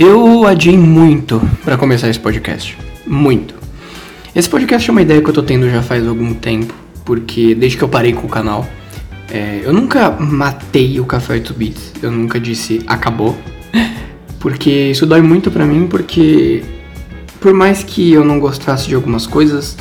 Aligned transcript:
Eu 0.00 0.46
adiei 0.46 0.78
muito 0.78 1.42
para 1.64 1.76
começar 1.76 2.08
esse 2.08 2.20
podcast. 2.20 2.78
Muito. 3.04 3.56
Esse 4.32 4.48
podcast 4.48 4.88
é 4.88 4.92
uma 4.92 5.02
ideia 5.02 5.20
que 5.20 5.28
eu 5.28 5.34
tô 5.34 5.42
tendo 5.42 5.68
já 5.68 5.82
faz 5.82 6.06
algum 6.06 6.34
tempo, 6.34 6.72
porque 7.04 7.52
desde 7.52 7.76
que 7.76 7.82
eu 7.82 7.88
parei 7.88 8.12
com 8.12 8.24
o 8.24 8.30
canal, 8.30 8.64
é, 9.28 9.60
eu 9.64 9.72
nunca 9.72 10.12
matei 10.12 11.00
o 11.00 11.04
Café 11.04 11.32
8 11.32 11.52
Bits, 11.52 11.92
eu 12.00 12.12
nunca 12.12 12.38
disse 12.38 12.80
acabou, 12.86 13.36
porque 14.38 14.70
isso 14.70 15.04
dói 15.04 15.20
muito 15.20 15.50
pra 15.50 15.66
mim, 15.66 15.88
porque 15.88 16.62
por 17.40 17.52
mais 17.52 17.82
que 17.82 18.12
eu 18.12 18.24
não 18.24 18.38
gostasse 18.38 18.86
de 18.86 18.94
algumas 18.94 19.26
coisas, 19.26 19.76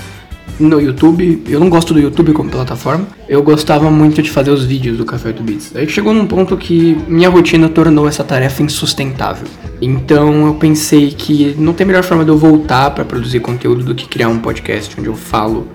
no 0.59 0.81
YouTube. 0.81 1.43
Eu 1.47 1.59
não 1.59 1.69
gosto 1.69 1.93
do 1.93 1.99
YouTube 1.99 2.33
como 2.33 2.49
plataforma. 2.49 3.07
Eu 3.27 3.43
gostava 3.43 3.89
muito 3.91 4.21
de 4.21 4.31
fazer 4.31 4.51
os 4.51 4.65
vídeos 4.65 4.97
do 4.97 5.05
Café 5.05 5.29
8 5.29 5.43
Bits. 5.43 5.75
Aí 5.75 5.87
chegou 5.87 6.13
num 6.13 6.25
ponto 6.25 6.55
que 6.57 6.97
minha 7.07 7.29
rotina 7.29 7.69
tornou 7.69 8.07
essa 8.07 8.23
tarefa 8.23 8.63
insustentável. 8.63 9.47
Então 9.81 10.47
eu 10.47 10.55
pensei 10.55 11.11
que 11.11 11.55
não 11.57 11.73
tem 11.73 11.85
melhor 11.85 12.03
forma 12.03 12.23
de 12.23 12.31
eu 12.31 12.37
voltar 12.37 12.91
para 12.91 13.05
produzir 13.05 13.39
conteúdo 13.39 13.83
do 13.83 13.93
que 13.93 14.07
criar 14.07 14.29
um 14.29 14.39
podcast 14.39 14.95
onde 14.99 15.07
eu 15.07 15.15
falo 15.15 15.67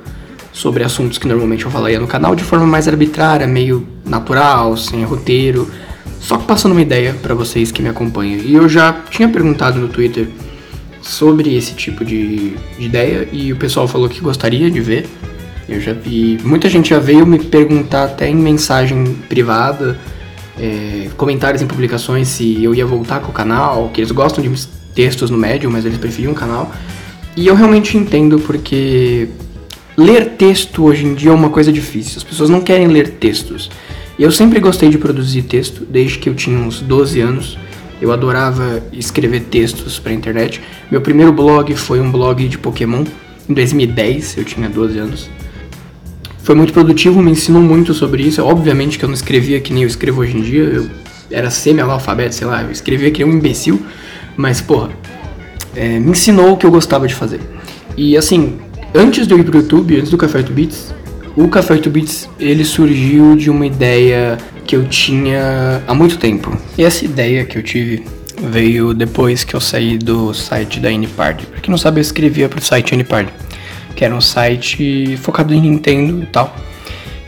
sobre 0.52 0.84
assuntos 0.84 1.16
que 1.16 1.26
normalmente 1.26 1.64
eu 1.64 1.70
falaria 1.70 1.98
no 1.98 2.06
canal 2.06 2.34
de 2.34 2.44
forma 2.44 2.66
mais 2.66 2.86
arbitrária, 2.86 3.46
meio 3.46 3.86
natural, 4.04 4.76
sem 4.76 5.02
roteiro, 5.02 5.68
só 6.20 6.36
passando 6.36 6.72
uma 6.72 6.82
ideia 6.82 7.14
para 7.22 7.34
vocês 7.34 7.72
que 7.72 7.82
me 7.82 7.88
acompanham. 7.88 8.40
E 8.40 8.54
eu 8.54 8.68
já 8.68 8.92
tinha 9.10 9.28
perguntado 9.28 9.78
no 9.78 9.88
Twitter 9.88 10.28
sobre 11.02 11.54
esse 11.54 11.74
tipo 11.74 12.04
de, 12.04 12.54
de 12.78 12.84
ideia 12.84 13.28
e 13.32 13.52
o 13.52 13.56
pessoal 13.56 13.86
falou 13.86 14.08
que 14.08 14.20
gostaria 14.20 14.70
de 14.70 14.80
ver. 14.80 15.08
Eu 15.68 15.80
já 15.80 15.92
vi. 15.92 16.38
Muita 16.42 16.68
gente 16.68 16.90
já 16.90 16.98
veio 16.98 17.26
me 17.26 17.38
perguntar 17.38 18.04
até 18.04 18.28
em 18.28 18.36
mensagem 18.36 19.16
privada, 19.28 19.98
é, 20.58 21.08
comentários 21.16 21.62
em 21.62 21.66
publicações 21.66 22.28
se 22.28 22.62
eu 22.62 22.74
ia 22.74 22.86
voltar 22.86 23.20
com 23.20 23.30
o 23.30 23.32
canal, 23.32 23.88
que 23.88 24.00
eles 24.00 24.10
gostam 24.10 24.42
de 24.42 24.66
textos 24.94 25.30
no 25.30 25.38
médio, 25.38 25.70
mas 25.70 25.84
eles 25.84 25.98
preferiam 25.98 26.32
o 26.32 26.34
canal. 26.34 26.70
E 27.36 27.46
eu 27.46 27.54
realmente 27.54 27.96
entendo 27.96 28.38
porque 28.40 29.28
ler 29.96 30.30
texto 30.36 30.84
hoje 30.84 31.06
em 31.06 31.14
dia 31.14 31.30
é 31.30 31.34
uma 31.34 31.50
coisa 31.50 31.72
difícil. 31.72 32.18
As 32.18 32.24
pessoas 32.24 32.50
não 32.50 32.60
querem 32.60 32.88
ler 32.88 33.08
textos. 33.10 33.70
Eu 34.18 34.30
sempre 34.30 34.60
gostei 34.60 34.90
de 34.90 34.98
produzir 34.98 35.42
texto, 35.42 35.86
desde 35.88 36.18
que 36.18 36.28
eu 36.28 36.34
tinha 36.34 36.58
uns 36.58 36.80
12 36.80 37.20
anos. 37.20 37.58
Eu 38.02 38.10
adorava 38.10 38.82
escrever 38.92 39.42
textos 39.42 39.96
para 40.00 40.12
internet. 40.12 40.60
Meu 40.90 41.00
primeiro 41.00 41.32
blog 41.32 41.72
foi 41.76 42.00
um 42.00 42.10
blog 42.10 42.48
de 42.48 42.58
Pokémon 42.58 43.04
em 43.48 43.54
2010, 43.54 44.38
eu 44.38 44.44
tinha 44.44 44.68
12 44.68 44.98
anos. 44.98 45.30
Foi 46.38 46.56
muito 46.56 46.72
produtivo, 46.72 47.22
me 47.22 47.30
ensinou 47.30 47.62
muito 47.62 47.94
sobre 47.94 48.24
isso. 48.24 48.42
Obviamente 48.42 48.98
que 48.98 49.04
eu 49.04 49.08
não 49.08 49.14
escrevia 49.14 49.60
que 49.60 49.72
nem 49.72 49.84
eu 49.84 49.86
escrevo 49.86 50.20
hoje 50.20 50.36
em 50.36 50.42
dia, 50.42 50.64
eu 50.64 50.90
era 51.30 51.48
semi-analfabeto, 51.48 52.34
sei 52.34 52.44
lá, 52.44 52.64
eu 52.64 52.72
escrevia 52.72 53.08
que 53.12 53.24
nem 53.24 53.32
um 53.32 53.36
imbecil, 53.38 53.80
mas 54.36 54.60
porra, 54.60 54.90
é, 55.76 56.00
me 56.00 56.10
ensinou 56.10 56.54
o 56.54 56.56
que 56.56 56.66
eu 56.66 56.72
gostava 56.72 57.06
de 57.06 57.14
fazer. 57.14 57.40
E 57.96 58.16
assim, 58.16 58.58
antes 58.92 59.28
de 59.28 59.32
eu 59.32 59.38
ir 59.38 59.44
pro 59.44 59.58
YouTube, 59.58 59.96
antes 59.96 60.10
do 60.10 60.18
Café 60.18 60.38
8 60.38 60.52
Bits, 60.52 60.92
o 61.36 61.46
Café 61.46 61.74
8 61.74 61.88
Bits 61.88 62.28
ele 62.40 62.64
surgiu 62.64 63.36
de 63.36 63.48
uma 63.48 63.64
ideia 63.64 64.36
que 64.66 64.76
eu 64.76 64.86
tinha 64.86 65.82
há 65.86 65.94
muito 65.94 66.18
tempo. 66.18 66.56
E 66.76 66.84
essa 66.84 67.04
ideia 67.04 67.44
que 67.44 67.58
eu 67.58 67.62
tive 67.62 68.04
veio 68.40 68.92
depois 68.92 69.44
que 69.44 69.54
eu 69.54 69.60
saí 69.60 69.98
do 69.98 70.32
site 70.34 70.80
da 70.80 70.88
Anipard. 70.88 71.46
Pra 71.46 71.60
quem 71.60 71.70
não 71.70 71.78
sabe, 71.78 71.98
eu 71.98 72.02
escrevia 72.02 72.48
pro 72.48 72.60
site 72.60 72.94
Anipard, 72.94 73.32
que 73.94 74.04
era 74.04 74.14
um 74.14 74.20
site 74.20 75.16
focado 75.18 75.54
em 75.54 75.60
Nintendo 75.60 76.22
e 76.22 76.26
tal. 76.26 76.54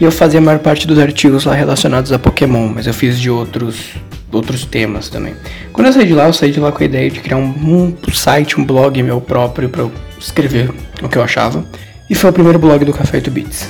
E 0.00 0.04
eu 0.04 0.10
fazia 0.10 0.40
a 0.40 0.42
maior 0.42 0.58
parte 0.58 0.86
dos 0.86 0.98
artigos 0.98 1.44
lá 1.44 1.54
relacionados 1.54 2.10
a 2.12 2.18
Pokémon, 2.18 2.68
mas 2.68 2.86
eu 2.86 2.94
fiz 2.94 3.18
de 3.18 3.30
outros 3.30 3.94
outros 4.32 4.64
temas 4.64 5.08
também. 5.08 5.34
Quando 5.72 5.86
eu 5.86 5.92
saí 5.92 6.06
de 6.06 6.12
lá, 6.12 6.26
eu 6.26 6.32
saí 6.32 6.50
de 6.50 6.58
lá 6.58 6.72
com 6.72 6.82
a 6.82 6.86
ideia 6.86 7.08
de 7.08 7.20
criar 7.20 7.36
um, 7.36 7.54
um 7.56 8.12
site, 8.12 8.58
um 8.60 8.64
blog 8.64 9.00
meu 9.00 9.20
próprio 9.20 9.68
para 9.68 9.86
escrever 10.18 10.72
o 11.00 11.08
que 11.08 11.16
eu 11.16 11.22
achava. 11.22 11.64
E 12.10 12.16
foi 12.16 12.30
o 12.30 12.32
primeiro 12.32 12.58
blog 12.58 12.84
do 12.84 12.92
Café 12.92 13.18
8 13.18 13.30
Bits. 13.30 13.68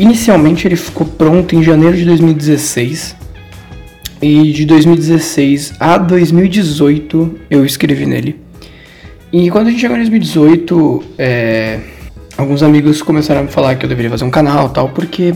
Inicialmente 0.00 0.66
ele 0.66 0.76
ficou 0.76 1.06
pronto 1.06 1.54
em 1.54 1.62
janeiro 1.62 1.94
de 1.94 2.06
2016. 2.06 3.14
E 4.22 4.50
de 4.50 4.64
2016 4.64 5.74
a 5.78 5.98
2018 5.98 7.38
eu 7.50 7.66
escrevi 7.66 8.06
nele. 8.06 8.40
E 9.30 9.50
quando 9.50 9.66
a 9.66 9.70
gente 9.70 9.82
chegou 9.82 9.96
em 9.96 10.00
2018, 10.00 11.04
é, 11.18 11.80
alguns 12.34 12.62
amigos 12.62 13.02
começaram 13.02 13.42
a 13.42 13.44
me 13.44 13.50
falar 13.50 13.74
que 13.74 13.84
eu 13.84 13.90
deveria 13.90 14.10
fazer 14.10 14.24
um 14.24 14.30
canal 14.30 14.70
tal, 14.70 14.88
porque, 14.88 15.34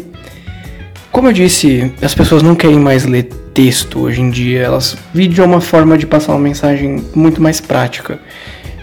como 1.12 1.28
eu 1.28 1.33
disse, 1.34 1.93
as 2.00 2.15
pessoas 2.15 2.43
não 2.43 2.55
querem 2.55 2.81
mais 2.81 3.05
ler 3.05 3.25
texto 3.53 4.00
hoje 4.00 4.22
em 4.22 4.31
dia. 4.31 4.62
Elas 4.62 4.97
vídeo 5.12 5.44
é 5.44 5.47
uma 5.47 5.61
forma 5.61 5.99
de 5.99 6.06
passar 6.06 6.33
uma 6.33 6.41
mensagem 6.41 7.05
muito 7.15 7.43
mais 7.43 7.61
prática 7.61 8.19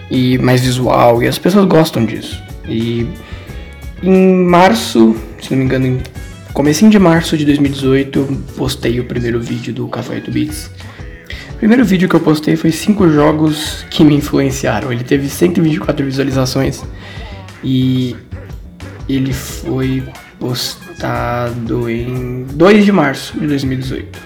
e 0.08 0.38
mais 0.38 0.60
visual, 0.60 1.20
e 1.24 1.26
as 1.26 1.38
pessoas 1.38 1.64
gostam 1.64 2.04
disso. 2.04 2.40
E 2.68 3.04
em 4.00 4.44
março 4.44 5.16
se 5.42 5.50
não 5.50 5.58
me 5.58 5.64
engano, 5.64 5.86
em 5.86 6.00
comecinho 6.52 6.90
de 6.90 6.98
março 6.98 7.36
de 7.36 7.44
2018, 7.44 8.44
postei 8.56 9.00
o 9.00 9.04
primeiro 9.04 9.40
vídeo 9.40 9.74
do 9.74 9.88
Café 9.88 10.14
8 10.14 10.30
Bits. 10.30 10.70
O 11.50 11.56
primeiro 11.56 11.84
vídeo 11.84 12.08
que 12.08 12.14
eu 12.14 12.20
postei 12.20 12.56
foi 12.56 12.70
5 12.70 13.08
jogos 13.10 13.84
que 13.90 14.04
me 14.04 14.14
influenciaram. 14.14 14.92
Ele 14.92 15.04
teve 15.04 15.28
124 15.28 16.04
visualizações 16.04 16.82
e 17.62 18.16
ele 19.08 19.32
foi 19.32 20.02
postado 20.38 21.88
em 21.90 22.44
2 22.52 22.84
de 22.84 22.92
março 22.92 23.38
de 23.38 23.46
2018. 23.46 24.18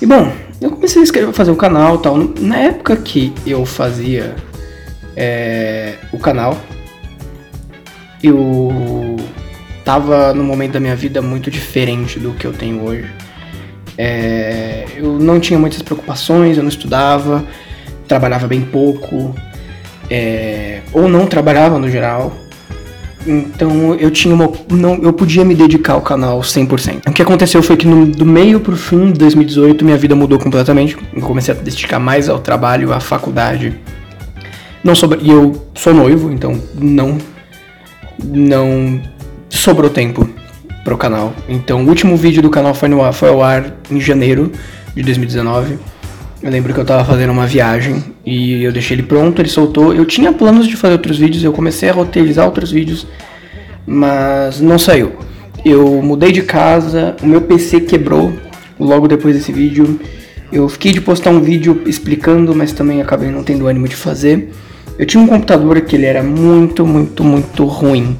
E 0.00 0.06
bom, 0.06 0.32
eu 0.60 0.70
comecei 0.70 1.00
a 1.00 1.04
escrever, 1.04 1.32
fazer 1.32 1.50
o 1.50 1.56
canal 1.56 1.98
tal. 1.98 2.16
Na 2.38 2.56
época 2.58 2.96
que 2.96 3.32
eu 3.46 3.64
fazia 3.66 4.34
é, 5.16 5.94
o 6.12 6.18
canal, 6.18 6.58
eu 8.22 9.16
tava 9.90 10.32
num 10.32 10.44
momento 10.44 10.74
da 10.74 10.80
minha 10.80 10.94
vida 10.94 11.20
muito 11.20 11.50
diferente 11.50 12.16
do 12.20 12.30
que 12.30 12.46
eu 12.46 12.52
tenho 12.52 12.80
hoje. 12.84 13.10
É, 13.98 14.86
eu 14.96 15.18
não 15.18 15.40
tinha 15.40 15.58
muitas 15.58 15.82
preocupações, 15.82 16.56
eu 16.56 16.62
não 16.62 16.68
estudava, 16.68 17.44
trabalhava 18.06 18.46
bem 18.46 18.60
pouco, 18.60 19.34
é, 20.08 20.78
ou 20.92 21.08
não 21.08 21.26
trabalhava 21.26 21.76
no 21.76 21.90
geral. 21.90 22.32
Então 23.26 23.96
eu 23.96 24.12
tinha 24.12 24.32
uma, 24.32 24.48
não, 24.70 24.94
eu 25.02 25.12
podia 25.12 25.44
me 25.44 25.56
dedicar 25.56 25.94
ao 25.94 26.02
canal 26.02 26.38
100%. 26.38 27.08
O 27.08 27.12
que 27.12 27.20
aconteceu 27.20 27.60
foi 27.60 27.76
que 27.76 27.86
no, 27.88 28.06
do 28.06 28.24
meio 28.24 28.60
pro 28.60 28.76
fim 28.76 29.10
de 29.10 29.18
2018 29.18 29.84
minha 29.84 29.98
vida 29.98 30.14
mudou 30.14 30.38
completamente. 30.38 30.96
Eu 31.12 31.22
comecei 31.22 31.52
a 31.52 31.56
dedicar 31.56 31.98
mais 31.98 32.28
ao 32.28 32.38
trabalho, 32.38 32.92
à 32.92 33.00
faculdade. 33.00 33.76
Não 34.84 34.94
sobre, 34.94 35.18
e 35.20 35.30
eu 35.30 35.66
sou 35.74 35.92
noivo, 35.92 36.30
então 36.30 36.62
não 36.78 37.18
não 38.22 39.00
sobrou 39.50 39.90
tempo 39.90 40.28
pro 40.84 40.96
canal. 40.96 41.34
Então, 41.48 41.84
o 41.84 41.88
último 41.88 42.16
vídeo 42.16 42.42
do 42.42 42.50
canal 42.50 42.74
foi, 42.74 42.88
no 42.88 43.02
ar, 43.02 43.12
foi 43.12 43.28
ao 43.28 43.42
ar 43.42 43.74
em 43.90 44.00
janeiro 44.00 44.50
de 44.94 45.02
2019. 45.02 45.78
Eu 46.42 46.50
lembro 46.50 46.72
que 46.72 46.80
eu 46.80 46.84
tava 46.84 47.04
fazendo 47.04 47.30
uma 47.30 47.46
viagem 47.46 48.02
e 48.24 48.62
eu 48.62 48.72
deixei 48.72 48.96
ele 48.96 49.02
pronto, 49.02 49.42
ele 49.42 49.48
soltou. 49.48 49.92
Eu 49.92 50.06
tinha 50.06 50.32
planos 50.32 50.66
de 50.66 50.76
fazer 50.76 50.94
outros 50.94 51.18
vídeos, 51.18 51.44
eu 51.44 51.52
comecei 51.52 51.90
a 51.90 51.92
roteirizar 51.92 52.46
outros 52.46 52.72
vídeos, 52.72 53.06
mas 53.86 54.60
não 54.60 54.78
saiu. 54.78 55.12
Eu 55.62 56.00
mudei 56.00 56.32
de 56.32 56.40
casa, 56.40 57.14
o 57.22 57.26
meu 57.26 57.42
PC 57.42 57.80
quebrou 57.80 58.32
logo 58.78 59.06
depois 59.06 59.36
desse 59.36 59.52
vídeo. 59.52 60.00
Eu 60.50 60.66
fiquei 60.68 60.92
de 60.92 61.00
postar 61.00 61.30
um 61.30 61.40
vídeo 61.40 61.82
explicando, 61.84 62.54
mas 62.54 62.72
também 62.72 63.02
acabei 63.02 63.30
não 63.30 63.44
tendo 63.44 63.66
ânimo 63.66 63.86
de 63.86 63.94
fazer. 63.94 64.50
Eu 64.98 65.04
tinha 65.04 65.22
um 65.22 65.26
computador 65.26 65.78
que 65.82 65.94
ele 65.94 66.06
era 66.06 66.22
muito, 66.22 66.86
muito, 66.86 67.22
muito 67.22 67.64
ruim 67.66 68.16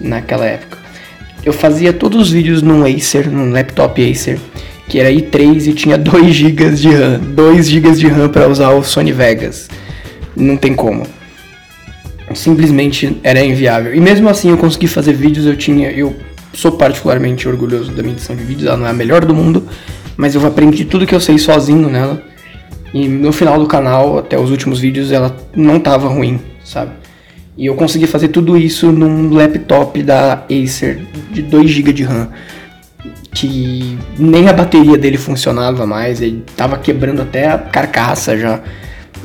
naquela 0.00 0.46
época. 0.46 0.78
Eu 1.44 1.52
fazia 1.52 1.92
todos 1.92 2.20
os 2.22 2.30
vídeos 2.30 2.62
num 2.62 2.84
Acer, 2.84 3.30
num 3.30 3.50
laptop 3.50 4.10
Acer, 4.10 4.38
que 4.88 4.98
era 4.98 5.10
i3 5.10 5.68
e 5.68 5.72
tinha 5.72 5.96
2 5.96 6.34
GB 6.34 6.70
de 6.70 6.88
RAM, 6.88 7.18
2 7.18 7.68
GB 7.68 7.92
de 7.92 8.08
RAM 8.08 8.28
para 8.28 8.48
usar 8.48 8.70
o 8.70 8.82
Sony 8.82 9.12
Vegas. 9.12 9.68
Não 10.36 10.56
tem 10.56 10.74
como. 10.74 11.06
Simplesmente 12.34 13.18
era 13.22 13.42
inviável. 13.42 13.94
E 13.94 14.00
mesmo 14.00 14.28
assim 14.28 14.50
eu 14.50 14.58
consegui 14.58 14.86
fazer 14.86 15.12
vídeos, 15.12 15.46
eu 15.46 15.56
tinha, 15.56 15.90
eu 15.90 16.16
sou 16.52 16.72
particularmente 16.72 17.48
orgulhoso 17.48 17.92
da 17.92 18.02
minha 18.02 18.14
edição 18.14 18.34
de 18.34 18.42
vídeos, 18.42 18.66
ela 18.66 18.76
não 18.76 18.86
é 18.86 18.90
a 18.90 18.94
melhor 18.94 19.24
do 19.24 19.34
mundo, 19.34 19.66
mas 20.16 20.34
eu 20.34 20.46
aprendi 20.46 20.84
tudo 20.84 21.06
que 21.06 21.14
eu 21.14 21.20
sei 21.20 21.38
sozinho 21.38 21.88
nela. 21.88 22.22
E 22.92 23.06
no 23.06 23.32
final 23.32 23.58
do 23.58 23.66
canal, 23.66 24.18
até 24.18 24.38
os 24.38 24.50
últimos 24.50 24.80
vídeos, 24.80 25.12
ela 25.12 25.36
não 25.54 25.78
tava 25.78 26.08
ruim, 26.08 26.40
sabe? 26.64 26.92
E 27.58 27.66
eu 27.66 27.74
consegui 27.74 28.06
fazer 28.06 28.28
tudo 28.28 28.56
isso 28.56 28.92
num 28.92 29.34
laptop 29.34 30.00
da 30.00 30.44
Acer 30.48 31.04
de 31.32 31.42
2 31.42 31.68
GB 31.68 31.92
de 31.92 32.04
RAM. 32.04 32.28
Que 33.32 33.98
nem 34.16 34.48
a 34.48 34.52
bateria 34.52 34.96
dele 34.96 35.18
funcionava 35.18 35.84
mais, 35.84 36.22
ele 36.22 36.44
tava 36.56 36.78
quebrando 36.78 37.20
até 37.20 37.50
a 37.50 37.58
carcaça 37.58 38.38
já. 38.38 38.60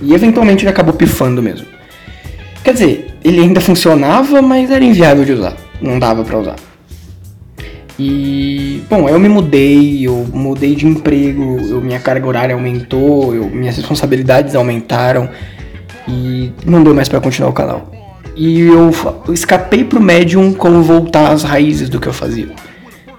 E 0.02 0.16
eventualmente 0.16 0.64
ele 0.64 0.72
acabou 0.72 0.96
pifando 0.96 1.44
mesmo. 1.44 1.68
Quer 2.64 2.74
dizer, 2.74 3.16
ele 3.24 3.40
ainda 3.40 3.62
funcionava, 3.62 4.42
mas 4.42 4.72
era 4.72 4.84
inviável 4.84 5.24
de 5.24 5.34
usar. 5.34 5.56
Não 5.80 6.00
dava 6.00 6.24
para 6.24 6.40
usar. 6.40 6.56
E, 8.00 8.82
bom, 8.90 9.08
eu 9.08 9.20
me 9.20 9.30
mudei, 9.30 10.08
eu 10.08 10.26
mudei 10.34 10.74
de 10.74 10.88
emprego, 10.88 11.60
eu, 11.60 11.80
minha 11.80 12.00
carga 12.00 12.28
horária 12.28 12.56
aumentou, 12.56 13.36
eu, 13.36 13.48
minhas 13.48 13.78
responsabilidades 13.78 14.56
aumentaram 14.56 15.30
e 16.08 16.52
não 16.66 16.84
deu 16.84 16.96
mais 16.96 17.08
para 17.08 17.22
continuar 17.22 17.52
o 17.52 17.54
canal. 17.54 18.03
E 18.36 18.62
eu, 18.62 18.92
escapei 19.32 19.84
pro 19.84 20.02
Medium 20.02 20.54
como 20.54 20.82
voltar 20.82 21.32
às 21.32 21.44
raízes 21.44 21.90
do 21.90 22.00
que 22.00 22.08
eu 22.08 22.14
fazia. 22.14 22.50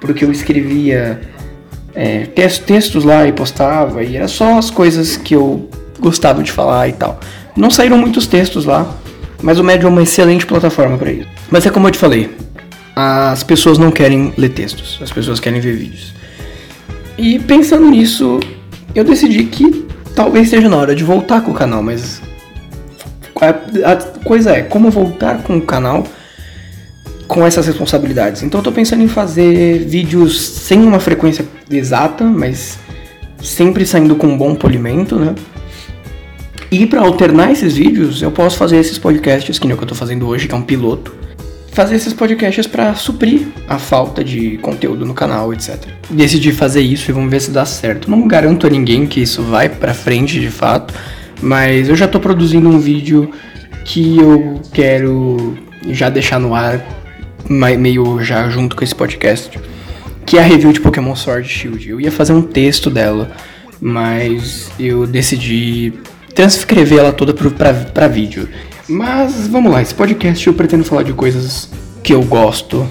Porque 0.00 0.24
eu 0.24 0.32
escrevia 0.32 1.20
é, 1.94 2.26
textos 2.26 3.04
lá 3.04 3.26
e 3.26 3.32
postava, 3.32 4.02
e 4.02 4.16
era 4.16 4.28
só 4.28 4.58
as 4.58 4.70
coisas 4.70 5.16
que 5.16 5.34
eu 5.34 5.68
gostava 6.00 6.42
de 6.42 6.50
falar 6.50 6.88
e 6.88 6.92
tal. 6.92 7.20
Não 7.56 7.70
saíram 7.70 7.96
muitos 7.96 8.26
textos 8.26 8.64
lá, 8.64 8.92
mas 9.40 9.58
o 9.58 9.64
Medium 9.64 9.88
é 9.88 9.92
uma 9.92 10.02
excelente 10.02 10.44
plataforma 10.44 10.98
para 10.98 11.12
isso. 11.12 11.28
Mas 11.50 11.64
é 11.64 11.70
como 11.70 11.86
eu 11.86 11.92
te 11.92 11.98
falei, 11.98 12.30
as 12.96 13.42
pessoas 13.42 13.78
não 13.78 13.90
querem 13.90 14.32
ler 14.36 14.50
textos, 14.50 14.98
as 15.02 15.12
pessoas 15.12 15.38
querem 15.38 15.60
ver 15.60 15.76
vídeos. 15.76 16.12
E 17.16 17.38
pensando 17.38 17.88
nisso, 17.88 18.40
eu 18.94 19.04
decidi 19.04 19.44
que 19.44 19.86
talvez 20.14 20.48
seja 20.48 20.68
na 20.68 20.76
hora 20.76 20.94
de 20.94 21.04
voltar 21.04 21.40
com 21.42 21.52
o 21.52 21.54
canal, 21.54 21.82
mas 21.82 22.20
a, 23.50 23.92
a 23.92 23.96
coisa 24.24 24.52
é 24.52 24.62
como 24.62 24.90
voltar 24.90 25.42
com 25.42 25.56
o 25.56 25.62
canal 25.62 26.04
com 27.26 27.46
essas 27.46 27.66
responsabilidades. 27.66 28.42
Então 28.42 28.60
eu 28.60 28.64
tô 28.64 28.72
pensando 28.72 29.02
em 29.02 29.08
fazer 29.08 29.78
vídeos 29.84 30.40
sem 30.40 30.82
uma 30.82 31.00
frequência 31.00 31.44
exata, 31.70 32.24
mas 32.24 32.78
sempre 33.42 33.86
saindo 33.86 34.16
com 34.16 34.26
um 34.26 34.36
bom 34.36 34.54
polimento, 34.54 35.16
né? 35.16 35.34
E 36.70 36.86
para 36.86 37.00
alternar 37.00 37.52
esses 37.52 37.76
vídeos, 37.76 38.20
eu 38.20 38.32
posso 38.32 38.56
fazer 38.56 38.78
esses 38.78 38.98
podcasts, 38.98 39.58
que 39.58 39.66
nem 39.66 39.74
o 39.74 39.78
que 39.78 39.84
eu 39.84 39.88
tô 39.88 39.94
fazendo 39.94 40.26
hoje, 40.26 40.48
que 40.48 40.54
é 40.54 40.56
um 40.56 40.62
piloto. 40.62 41.14
Fazer 41.70 41.96
esses 41.96 42.12
podcasts 42.12 42.66
para 42.66 42.94
suprir 42.94 43.48
a 43.68 43.78
falta 43.78 44.24
de 44.24 44.58
conteúdo 44.58 45.04
no 45.04 45.14
canal, 45.14 45.52
etc. 45.52 45.76
Decidi 46.10 46.52
fazer 46.52 46.80
isso 46.80 47.10
e 47.10 47.14
vamos 47.14 47.30
ver 47.30 47.40
se 47.40 47.50
dá 47.50 47.64
certo. 47.64 48.10
Não 48.10 48.26
garanto 48.26 48.66
a 48.66 48.70
ninguém 48.70 49.06
que 49.06 49.20
isso 49.20 49.42
vai 49.42 49.68
para 49.68 49.94
frente 49.94 50.40
de 50.40 50.50
fato, 50.50 50.94
mas 51.44 51.90
eu 51.90 51.94
já 51.94 52.08
tô 52.08 52.18
produzindo 52.18 52.68
um 52.68 52.78
vídeo 52.78 53.30
que 53.84 54.18
eu 54.18 54.62
quero 54.72 55.58
já 55.90 56.08
deixar 56.08 56.40
no 56.40 56.54
ar 56.54 56.82
meio 57.48 58.22
já 58.22 58.48
junto 58.48 58.74
com 58.74 58.82
esse 58.82 58.94
podcast, 58.94 59.60
que 60.24 60.38
é 60.38 60.40
a 60.40 60.46
review 60.46 60.72
de 60.72 60.80
Pokémon 60.80 61.14
Sword 61.14 61.46
Shield. 61.46 61.90
Eu 61.90 62.00
ia 62.00 62.10
fazer 62.10 62.32
um 62.32 62.40
texto 62.40 62.88
dela, 62.88 63.30
mas 63.78 64.70
eu 64.80 65.06
decidi 65.06 65.92
transcrever 66.34 66.98
ela 66.98 67.12
toda 67.12 67.34
para 67.34 68.08
vídeo. 68.08 68.48
Mas 68.88 69.46
vamos 69.46 69.70
lá, 69.70 69.82
esse 69.82 69.94
podcast 69.94 70.46
eu 70.46 70.54
pretendo 70.54 70.82
falar 70.82 71.02
de 71.02 71.12
coisas 71.12 71.70
que 72.02 72.14
eu 72.14 72.22
gosto, 72.22 72.88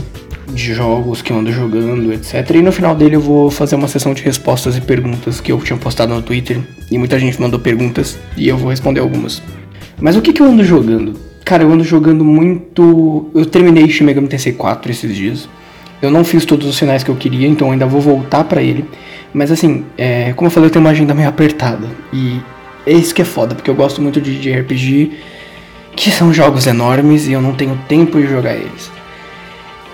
de 0.53 0.73
jogos 0.73 1.21
que 1.21 1.31
eu 1.31 1.37
ando 1.37 1.51
jogando, 1.51 2.13
etc. 2.13 2.49
E 2.55 2.61
no 2.61 2.71
final 2.71 2.95
dele 2.95 3.15
eu 3.15 3.21
vou 3.21 3.49
fazer 3.49 3.75
uma 3.75 3.87
sessão 3.87 4.13
de 4.13 4.21
respostas 4.23 4.77
e 4.77 4.81
perguntas 4.81 5.41
que 5.41 5.51
eu 5.51 5.59
tinha 5.59 5.77
postado 5.77 6.13
no 6.13 6.21
Twitter. 6.21 6.59
E 6.91 6.97
muita 6.97 7.19
gente 7.19 7.41
mandou 7.41 7.59
perguntas 7.59 8.17
e 8.37 8.47
eu 8.47 8.57
vou 8.57 8.69
responder 8.69 8.99
algumas. 8.99 9.41
Mas 9.99 10.15
o 10.15 10.21
que, 10.21 10.33
que 10.33 10.41
eu 10.41 10.45
ando 10.45 10.63
jogando? 10.63 11.13
Cara, 11.43 11.63
eu 11.63 11.71
ando 11.71 11.83
jogando 11.83 12.23
muito. 12.23 13.29
Eu 13.33 13.45
terminei 13.45 13.89
Shin 13.89 14.05
Megami 14.05 14.27
Tensei 14.27 14.53
4 14.53 14.91
esses 14.91 15.15
dias. 15.15 15.49
Eu 16.01 16.11
não 16.11 16.23
fiz 16.23 16.45
todos 16.45 16.67
os 16.67 16.77
sinais 16.77 17.03
que 17.03 17.09
eu 17.09 17.15
queria, 17.15 17.47
então 17.47 17.71
ainda 17.71 17.85
vou 17.85 18.01
voltar 18.01 18.43
para 18.43 18.61
ele. 18.61 18.85
Mas 19.33 19.51
assim, 19.51 19.85
é, 19.97 20.33
como 20.33 20.47
eu 20.47 20.51
falei, 20.51 20.67
eu 20.67 20.71
tenho 20.71 20.83
uma 20.83 20.91
agenda 20.91 21.13
meio 21.13 21.29
apertada. 21.29 21.87
E 22.11 22.39
é 22.85 22.91
isso 22.91 23.15
que 23.15 23.21
é 23.21 23.25
foda, 23.25 23.55
porque 23.55 23.69
eu 23.69 23.75
gosto 23.75 24.01
muito 24.01 24.19
de, 24.19 24.37
de 24.39 24.51
RPG, 24.51 25.11
que 25.95 26.11
são 26.11 26.33
jogos 26.33 26.67
enormes 26.67 27.27
e 27.27 27.31
eu 27.31 27.41
não 27.41 27.53
tenho 27.53 27.79
tempo 27.87 28.19
de 28.19 28.27
jogar 28.27 28.55
eles. 28.55 28.91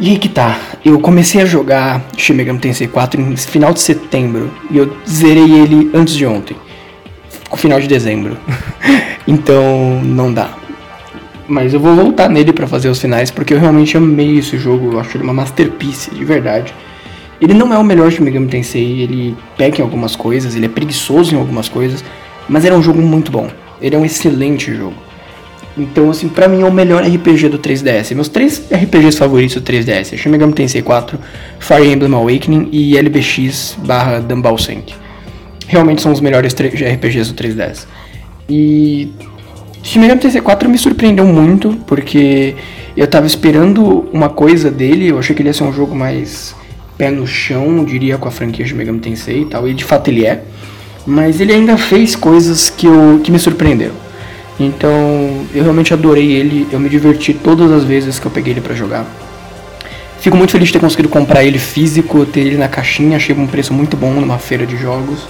E 0.02 0.12
aí 0.12 0.18
que 0.18 0.30
tá, 0.30 0.58
eu 0.86 0.98
comecei 1.02 1.42
a 1.42 1.46
jogar 1.46 2.02
Shin 2.16 2.32
Megami 2.32 2.58
Tensei 2.58 2.88
4 2.88 3.22
no 3.22 3.36
final 3.36 3.74
de 3.74 3.82
setembro 3.82 4.50
e 4.72 4.78
eu 4.78 4.96
zerei 5.06 5.52
ele 5.52 5.92
antes 5.94 6.16
de 6.16 6.26
ontem, 6.26 6.56
no 7.52 7.58
final 7.58 7.82
de 7.82 7.88
dezembro. 7.88 8.38
então 9.28 10.02
não 10.02 10.34
dá. 10.34 10.52
Mas 11.50 11.74
eu 11.74 11.82
vou 11.82 11.94
voltar 11.94 12.30
nele 12.30 12.54
para 12.54 12.66
fazer 12.66 12.88
os 12.88 13.02
finais, 13.02 13.30
porque 13.30 13.54
eu 13.54 13.60
realmente 13.60 13.98
amei 13.98 14.38
esse 14.38 14.58
jogo, 14.58 14.94
eu 14.94 15.00
acho 15.02 15.18
ele 15.18 15.26
uma 15.26 15.34
masterpiece, 15.34 16.12
de 16.12 16.24
verdade. 16.24 16.74
Ele 17.42 17.54
não 17.54 17.74
é 17.74 17.78
o 17.78 17.84
melhor 17.84 18.10
de 18.10 18.22
Megami 18.22 18.48
Tensei, 18.48 19.02
ele 19.02 19.36
peca 19.58 19.82
em 19.82 19.84
algumas 19.84 20.16
coisas, 20.16 20.56
ele 20.56 20.68
é 20.68 20.70
preguiçoso 20.70 21.36
em 21.36 21.38
algumas 21.38 21.68
coisas, 21.68 22.06
mas 22.48 22.64
ele 22.64 22.74
é 22.74 22.78
um 22.78 22.84
jogo 22.84 23.02
muito 23.02 23.34
bom. 23.34 23.50
Ele 23.82 23.98
é 23.98 24.00
um 24.00 24.06
excelente 24.06 24.74
jogo. 24.74 25.09
Então, 25.78 26.10
assim, 26.10 26.28
pra 26.28 26.48
mim 26.48 26.62
é 26.62 26.66
o 26.66 26.72
melhor 26.72 27.04
RPG 27.04 27.50
do 27.50 27.60
3DS. 27.60 28.14
Meus 28.14 28.28
três 28.28 28.62
RPGs 28.72 29.18
favoritos 29.18 29.56
do 29.56 29.62
3DS: 29.62 30.18
Shin 30.18 30.30
Megami 30.30 30.54
Tensei 30.54 30.82
4, 30.82 31.18
Fire 31.60 31.88
Emblem 31.88 32.14
Awakening 32.14 32.70
e 32.72 32.98
LBX 32.98 33.78
barra 33.86 34.20
Dumbbell 34.20 34.58
Sync. 34.58 34.94
Realmente 35.68 36.02
são 36.02 36.12
os 36.12 36.20
melhores 36.20 36.54
RPGs 36.54 37.32
do 37.32 37.42
3DS. 37.42 37.86
E 38.50 39.10
Shin 39.84 40.00
Megami 40.00 40.20
Tensei 40.20 40.42
4 40.42 40.70
me 40.70 40.78
surpreendeu 40.78 41.26
muito, 41.26 41.78
porque 41.88 42.56
eu 42.98 43.08
tava 43.08 43.28
esperando 43.28 44.10
uma 44.12 44.30
coisa 44.30 44.70
dele, 44.70 45.08
eu 45.08 45.20
achei 45.20 45.36
que 45.36 45.42
ele 45.42 45.50
ia 45.50 45.54
ser 45.54 45.64
um 45.64 45.72
jogo 45.72 45.96
mais 45.96 46.56
pé 46.98 47.10
no 47.10 47.26
chão, 47.26 47.86
diria, 47.86 48.18
com 48.18 48.28
a 48.28 48.32
franquia 48.32 48.66
de 48.66 48.74
Megami 48.74 49.00
Tensei 49.00 49.44
e 49.44 49.46
tal, 49.46 49.68
e 49.68 49.74
de 49.74 49.86
fato 49.86 50.10
ele 50.10 50.26
é. 50.26 50.44
Mas 51.06 51.40
ele 51.40 51.54
ainda 51.54 51.78
fez 51.78 52.16
coisas 52.16 52.70
que, 52.70 52.86
eu, 52.86 53.22
que 53.24 53.32
me 53.32 53.40
surpreenderam. 53.40 54.09
Então, 54.60 55.46
eu 55.54 55.64
realmente 55.64 55.94
adorei 55.94 56.34
ele, 56.34 56.68
eu 56.72 56.80
me 56.80 56.90
diverti 56.90 57.34
todas 57.34 57.72
as 57.72 57.84
vezes 57.84 58.20
que 58.20 58.26
eu 58.26 58.32
peguei 58.32 58.54
ele 58.54 58.62
para 58.62 58.76
jogar. 58.76 59.06
Fico 60.20 60.36
muito 60.36 60.52
feliz 60.52 60.68
de 60.68 60.74
ter 60.74 60.80
conseguido 60.80 61.08
comprar 61.08 61.46
ele 61.46 61.58
físico, 61.58 62.26
ter 62.26 62.42
ele 62.42 62.58
na 62.58 62.68
caixinha, 62.68 63.16
achei 63.16 63.34
um 63.34 63.48
preço 63.48 63.74
muito 63.74 63.96
bom 63.96 64.12
numa 64.12 64.38
feira 64.38 64.66
de 64.66 64.76
jogos. 64.76 65.26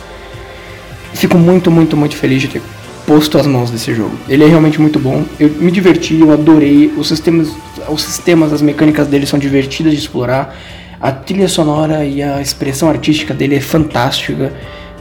Fico 1.13 1.37
muito, 1.37 1.69
muito, 1.69 1.95
muito 1.95 2.15
feliz 2.15 2.41
de 2.41 2.47
ter 2.47 2.61
posto 3.05 3.37
as 3.37 3.45
mãos 3.45 3.69
desse 3.69 3.93
jogo. 3.93 4.17
Ele 4.27 4.43
é 4.43 4.47
realmente 4.47 4.81
muito 4.81 4.99
bom. 4.99 5.25
Eu 5.39 5.49
me 5.49 5.71
diverti, 5.71 6.19
eu 6.19 6.31
adorei. 6.31 6.91
Os 6.97 7.07
sistemas, 7.07 7.49
os 7.87 8.03
sistemas, 8.03 8.51
as 8.51 8.61
mecânicas 8.61 9.07
dele 9.07 9.25
são 9.27 9.37
divertidas 9.37 9.93
de 9.93 9.99
explorar. 9.99 10.55
A 10.99 11.11
trilha 11.11 11.47
sonora 11.47 12.03
e 12.03 12.21
a 12.21 12.41
expressão 12.41 12.89
artística 12.89 13.33
dele 13.33 13.55
é 13.55 13.61
fantástica. 13.61 14.53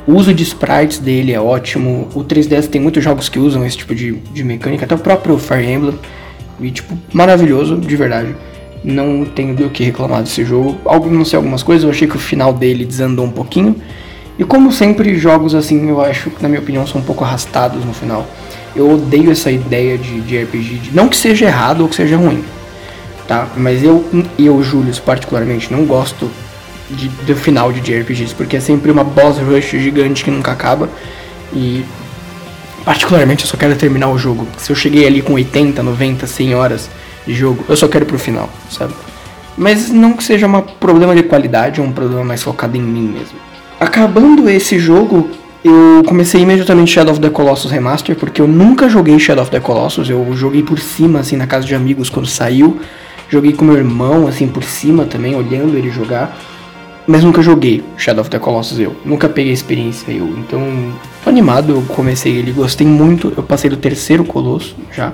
O 0.08 0.14
uso 0.14 0.32
de 0.32 0.42
sprites 0.42 0.98
dele 0.98 1.34
é 1.34 1.38
ótimo. 1.38 2.08
O 2.14 2.24
3DS 2.24 2.68
tem 2.68 2.80
muitos 2.80 3.04
jogos 3.04 3.28
que 3.28 3.38
usam 3.38 3.62
esse 3.66 3.76
tipo 3.76 3.94
de, 3.94 4.12
de 4.32 4.42
mecânica, 4.42 4.86
até 4.86 4.94
o 4.94 4.98
próprio 4.98 5.36
Fire 5.36 5.70
Emblem. 5.70 5.98
E 6.58 6.70
tipo, 6.70 6.96
maravilhoso, 7.12 7.76
de 7.76 7.94
verdade. 7.94 8.34
Não 8.82 9.26
tenho 9.26 9.54
do 9.54 9.68
que 9.68 9.84
reclamar 9.84 10.22
desse 10.22 10.46
jogo. 10.46 10.78
Algo, 10.86 11.10
não 11.10 11.26
sei 11.26 11.36
algumas 11.36 11.62
coisas, 11.62 11.84
eu 11.84 11.90
achei 11.90 12.08
que 12.08 12.16
o 12.16 12.18
final 12.18 12.54
dele 12.54 12.86
desandou 12.86 13.26
um 13.26 13.30
pouquinho. 13.30 13.76
E 14.38 14.44
como 14.44 14.72
sempre, 14.72 15.14
jogos 15.18 15.54
assim, 15.54 15.90
eu 15.90 16.00
acho 16.00 16.32
na 16.40 16.48
minha 16.48 16.62
opinião, 16.62 16.86
são 16.86 17.02
um 17.02 17.04
pouco 17.04 17.22
arrastados 17.22 17.84
no 17.84 17.92
final. 17.92 18.26
Eu 18.74 18.90
odeio 18.90 19.30
essa 19.30 19.50
ideia 19.50 19.98
de, 19.98 20.22
de 20.22 20.42
RPG, 20.42 20.74
de, 20.78 20.96
não 20.96 21.10
que 21.10 21.18
seja 21.18 21.44
errado 21.44 21.82
ou 21.82 21.88
que 21.88 21.94
seja 21.94 22.16
ruim, 22.16 22.42
tá? 23.26 23.46
Mas 23.58 23.82
eu, 23.82 24.02
eu, 24.38 24.62
Júlio, 24.62 24.94
particularmente, 25.02 25.70
não 25.70 25.84
gosto 25.84 26.30
de, 26.90 27.08
do 27.08 27.36
final 27.36 27.72
de 27.72 27.80
JRPGs, 27.80 28.34
porque 28.34 28.56
é 28.56 28.60
sempre 28.60 28.90
uma 28.90 29.04
boss 29.04 29.38
rush 29.38 29.70
gigante 29.70 30.24
que 30.24 30.30
nunca 30.30 30.52
acaba. 30.52 30.88
E, 31.52 31.84
particularmente, 32.84 33.44
eu 33.44 33.50
só 33.50 33.56
quero 33.56 33.76
terminar 33.76 34.08
o 34.08 34.18
jogo. 34.18 34.46
Se 34.56 34.70
eu 34.70 34.76
cheguei 34.76 35.06
ali 35.06 35.22
com 35.22 35.34
80, 35.34 35.82
90, 35.82 36.26
100 36.26 36.54
horas 36.54 36.90
de 37.26 37.34
jogo, 37.34 37.64
eu 37.68 37.76
só 37.76 37.88
quero 37.88 38.06
pro 38.06 38.18
final, 38.18 38.48
sabe? 38.70 38.94
Mas 39.56 39.90
não 39.90 40.12
que 40.12 40.22
seja 40.22 40.46
um 40.46 40.60
problema 40.60 41.14
de 41.14 41.24
qualidade, 41.24 41.80
é 41.80 41.82
um 41.82 41.92
problema 41.92 42.24
mais 42.24 42.42
focado 42.42 42.76
em 42.76 42.80
mim 42.80 43.08
mesmo. 43.08 43.38
Acabando 43.80 44.48
esse 44.48 44.78
jogo, 44.78 45.28
eu 45.64 46.02
comecei 46.06 46.40
imediatamente 46.40 46.92
Shadow 46.92 47.12
of 47.12 47.20
the 47.20 47.28
Colossus 47.28 47.70
Remaster, 47.70 48.14
porque 48.14 48.40
eu 48.40 48.46
nunca 48.46 48.88
joguei 48.88 49.18
Shadow 49.18 49.42
of 49.42 49.50
the 49.50 49.58
Colossus, 49.58 50.08
eu 50.08 50.24
joguei 50.34 50.62
por 50.62 50.78
cima, 50.78 51.20
assim, 51.20 51.36
na 51.36 51.46
casa 51.46 51.66
de 51.66 51.74
amigos 51.74 52.08
quando 52.08 52.26
saiu. 52.26 52.80
Joguei 53.28 53.52
com 53.52 53.64
meu 53.64 53.76
irmão, 53.76 54.26
assim, 54.26 54.46
por 54.46 54.62
cima 54.62 55.04
também, 55.04 55.34
olhando 55.34 55.76
ele 55.76 55.90
jogar. 55.90 56.38
Mas 57.08 57.24
nunca 57.24 57.42
joguei 57.42 57.82
Shadow 57.96 58.20
of 58.20 58.30
the 58.30 58.38
Colossus 58.38 58.78
eu. 58.78 58.94
Nunca 59.04 59.28
peguei 59.28 59.52
experiência 59.52 60.12
eu. 60.12 60.28
Então, 60.38 60.60
tô 61.24 61.30
animado, 61.30 61.72
eu 61.72 61.82
comecei 61.88 62.36
ele, 62.36 62.52
gostei 62.52 62.86
muito. 62.86 63.32
Eu 63.36 63.42
passei 63.42 63.68
do 63.70 63.76
terceiro 63.76 64.24
Colosso 64.24 64.76
já. 64.94 65.12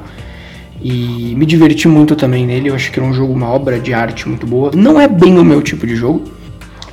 E 0.82 1.34
me 1.38 1.46
diverti 1.46 1.86
muito 1.86 2.16
também 2.16 2.44
nele. 2.44 2.68
Eu 2.68 2.74
acho 2.74 2.90
que 2.90 2.98
era 2.98 3.08
um 3.08 3.14
jogo, 3.14 3.32
uma 3.32 3.48
obra 3.48 3.78
de 3.78 3.94
arte 3.94 4.28
muito 4.28 4.46
boa. 4.46 4.72
Não 4.74 5.00
é 5.00 5.06
bem 5.06 5.38
o 5.38 5.44
meu 5.44 5.62
tipo 5.62 5.86
de 5.86 5.94
jogo 5.94 6.24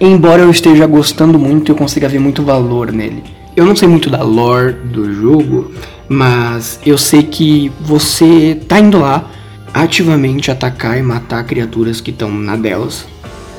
Embora 0.03 0.41
eu 0.41 0.49
esteja 0.49 0.87
gostando 0.87 1.37
muito, 1.37 1.71
eu 1.71 1.75
consiga 1.75 2.09
ver 2.09 2.17
muito 2.17 2.41
valor 2.41 2.91
nele. 2.91 3.23
Eu 3.55 3.67
não 3.67 3.75
sei 3.75 3.87
muito 3.87 4.09
da 4.09 4.23
lore 4.23 4.73
do 4.73 5.13
jogo, 5.13 5.71
mas 6.09 6.79
eu 6.83 6.97
sei 6.97 7.21
que 7.21 7.71
você 7.79 8.59
tá 8.67 8.79
indo 8.79 8.97
lá 8.97 9.29
ativamente 9.71 10.49
atacar 10.49 10.97
e 10.97 11.03
matar 11.03 11.43
criaturas 11.43 12.01
que 12.01 12.09
estão 12.09 12.31
na 12.31 12.55
delas 12.55 13.05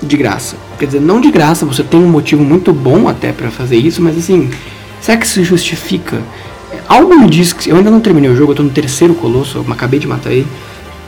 de 0.02 0.16
graça. 0.16 0.56
Quer 0.78 0.86
dizer, 0.86 1.00
não 1.00 1.20
de 1.20 1.30
graça, 1.30 1.64
você 1.64 1.82
tem 1.82 2.00
um 2.00 2.08
motivo 2.08 2.42
muito 2.42 2.72
bom 2.72 3.08
até 3.08 3.32
para 3.32 3.50
fazer 3.50 3.76
isso, 3.76 4.02
mas 4.02 4.16
assim, 4.18 4.50
será 5.00 5.16
que 5.16 5.26
isso 5.26 5.42
justifica? 5.44 6.20
Algo 6.88 7.18
me 7.18 7.28
diz 7.28 7.52
que 7.52 7.70
eu 7.70 7.76
ainda 7.76 7.90
não 7.90 8.00
terminei 8.00 8.30
o 8.30 8.36
jogo, 8.36 8.52
eu 8.52 8.56
tô 8.56 8.62
no 8.62 8.70
terceiro 8.70 9.14
colosso, 9.14 9.58
eu 9.58 9.72
acabei 9.72 10.00
de 10.00 10.06
matar 10.06 10.32
ele. 10.32 10.46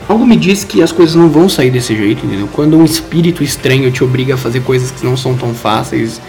algo 0.07 0.25
me 0.25 0.35
diz 0.35 0.63
que 0.63 0.81
as 0.81 0.91
coisas 0.91 1.15
não 1.15 1.29
vão 1.29 1.49
sair 1.49 1.71
desse 1.71 1.95
jeito, 1.95 2.25
entendeu? 2.25 2.47
Quando 2.51 2.77
um 2.77 2.85
espírito 2.85 3.43
estranho 3.43 3.91
te 3.91 4.03
obriga 4.03 4.35
a 4.35 4.37
fazer 4.37 4.61
coisas 4.61 4.91
que 4.91 5.05
não 5.05 5.17
são 5.17 5.35
tão 5.35 5.53
fáceis 5.53 6.21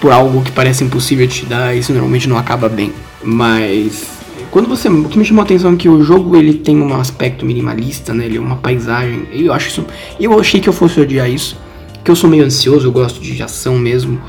por 0.00 0.12
algo 0.12 0.42
que 0.42 0.52
parece 0.52 0.84
impossível 0.84 1.26
te 1.26 1.44
dar, 1.46 1.76
isso 1.76 1.92
normalmente 1.92 2.28
não 2.28 2.36
acaba 2.36 2.68
bem. 2.68 2.92
Mas 3.22 4.06
quando 4.50 4.68
você, 4.68 4.88
o 4.88 5.08
que 5.08 5.18
me 5.18 5.24
chamou 5.24 5.42
a 5.42 5.44
atenção 5.44 5.72
é 5.72 5.76
que 5.76 5.88
o 5.88 6.02
jogo 6.02 6.36
ele 6.36 6.54
tem 6.54 6.80
um 6.80 6.94
aspecto 6.94 7.44
minimalista, 7.44 8.14
né? 8.14 8.26
Ele 8.26 8.36
é 8.36 8.40
uma 8.40 8.56
paisagem. 8.56 9.26
Eu 9.32 9.52
acho 9.52 9.68
isso, 9.68 9.86
eu 10.20 10.38
achei 10.38 10.60
que 10.60 10.68
eu 10.68 10.72
fosse 10.72 11.00
odiar 11.00 11.28
isso, 11.28 11.56
que 12.04 12.10
eu 12.10 12.16
sou 12.16 12.28
meio 12.28 12.44
ansioso, 12.44 12.86
eu 12.86 12.92
gosto 12.92 13.20
de 13.20 13.42
ação 13.42 13.78
mesmo. 13.78 14.20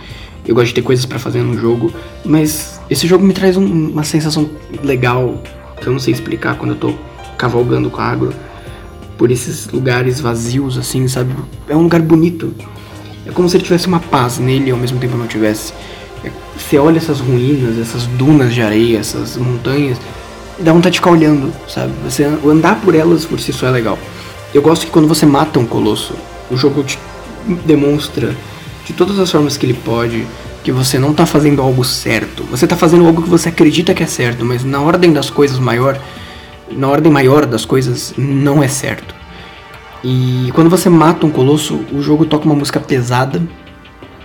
Eu 0.48 0.55
gosto 0.55 0.67
de 0.67 0.75
ter 0.75 0.82
coisas 0.82 1.05
para 1.05 1.17
fazer 1.17 1.41
no 1.41 1.58
jogo, 1.60 1.91
mas 2.24 2.79
esse 2.89 3.08
jogo 3.08 3.25
me 3.25 3.34
traz 3.34 3.58
um, 3.58 3.65
uma 3.65 4.03
sensação 4.03 4.50
legal 4.84 5.41
que 5.82 5.88
eu 5.88 5.91
não 5.91 6.00
sei 6.00 6.13
explicar 6.13 6.55
quando 6.55 6.72
eu 6.72 6.77
tô 6.77 6.94
cavalgando 7.36 7.89
com 7.89 8.00
a 8.00 8.05
agro 8.05 8.34
por 9.17 9.32
esses 9.32 9.67
lugares 9.67 10.20
vazios, 10.20 10.77
assim, 10.77 11.08
sabe? 11.08 11.34
É 11.67 11.75
um 11.75 11.82
lugar 11.82 12.01
bonito. 12.01 12.53
É 13.25 13.32
como 13.32 13.50
se 13.50 13.58
ele 13.58 13.63
tivesse 13.63 13.88
uma 13.88 14.00
paz 14.00 14.38
nele 14.38 14.70
e 14.70 14.72
ao 14.72 14.77
mesmo 14.77 15.00
tempo 15.00 15.17
não 15.17 15.25
tivesse. 15.25 15.74
É, 16.24 16.29
você 16.55 16.77
olha 16.77 16.98
essas 16.98 17.20
ruínas, 17.20 17.79
essas 17.79 18.05
dunas 18.05 18.53
de 18.53 18.62
areia, 18.62 19.00
essas 19.00 19.38
montanhas, 19.38 19.98
dá 20.60 20.72
vontade 20.72 20.94
de 20.94 21.00
ficar 21.00 21.12
olhando, 21.12 21.51
sabe? 21.67 21.91
Você 22.03 22.24
andar 22.24 22.79
por 22.82 22.94
elas 22.94 23.25
por 23.25 23.39
si 23.39 23.51
só 23.51 23.67
é 23.67 23.72
legal. 23.72 23.98
Eu 24.53 24.62
gosto 24.62 24.86
que 24.86 24.91
quando 24.91 25.08
você 25.08 25.25
mata 25.25 25.60
um 25.60 25.65
colosso, 25.65 26.13
o 26.51 26.55
jogo 26.55 26.84
te 26.84 27.00
demonstra 27.66 28.36
de 28.86 28.94
todas 28.94 29.18
as 29.20 29.32
formas 29.32 29.58
que 29.58 29.66
ele 29.66 29.74
pode 29.74 30.25
que 30.64 30.72
você 30.72 30.98
não 30.98 31.14
tá 31.14 31.28
fazendo 31.28 31.62
algo 31.62 31.84
certo. 31.84 32.44
Você 32.46 32.66
tá 32.66 32.75
fazendo 32.75 33.06
algo 33.06 33.22
que 33.22 33.30
você 33.30 33.50
acredita 33.50 33.94
que 33.94 34.02
é 34.02 34.08
certo, 34.08 34.44
mas 34.44 34.64
na 34.64 34.82
ordem 34.82 35.14
das 35.14 35.30
coisas 35.30 35.60
maior, 35.60 36.00
na 36.72 36.88
ordem 36.88 37.12
maior 37.12 37.46
das 37.46 37.64
coisas, 37.64 38.16
não 38.18 38.64
é 38.64 38.68
certo. 38.68 39.14
E 40.04 40.50
quando 40.56 40.70
você 40.70 40.90
mata 40.90 41.25
um 41.25 41.30
colosso, 41.30 41.80
o 41.92 42.02
jogo 42.02 42.25
toca 42.25 42.46
uma 42.46 42.56
música 42.56 42.80
pesada, 42.80 43.42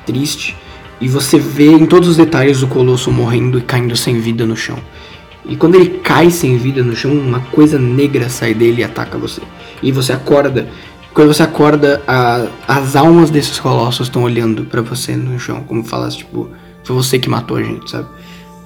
triste, 0.07 0.57
e 0.99 1.09
você 1.09 1.39
vê 1.39 1.73
em 1.73 1.85
todos 1.85 2.09
os 2.09 2.17
detalhes 2.17 2.63
o 2.63 2.69
colosso 2.69 3.11
morrendo 3.11 3.59
e 3.59 3.63
caindo 3.63 3.95
sem 3.95 4.19
vida 4.19 4.47
no 4.47 4.57
chão. 4.57 4.79
E 5.45 5.57
quando 5.57 5.75
ele 5.75 6.01
cai 6.03 6.31
sem 6.31 6.57
vida 6.57 6.83
no 6.83 6.95
chão, 6.97 7.13
uma 7.13 7.41
coisa 7.41 7.79
negra 7.79 8.29
sai 8.29 8.55
dele 8.55 8.81
e 8.81 8.85
ataca 8.85 9.19
você. 9.19 9.41
E 9.83 9.91
você 9.91 10.13
acorda. 10.13 10.69
Quando 11.13 11.35
você 11.35 11.43
acorda, 11.43 12.03
a, 12.07 12.47
as 12.69 12.95
almas 12.95 13.31
desses 13.31 13.59
colossos 13.59 14.07
estão 14.07 14.23
olhando 14.23 14.65
para 14.65 14.81
você 14.81 15.17
no 15.17 15.39
chão, 15.39 15.65
como 15.67 15.83
falasse, 15.85 16.19
tipo, 16.19 16.49
foi 16.85 16.97
você 16.97 17.19
que 17.19 17.29
matou 17.29 17.57
a 17.57 17.63
gente, 17.63 17.91
sabe? 17.91 18.07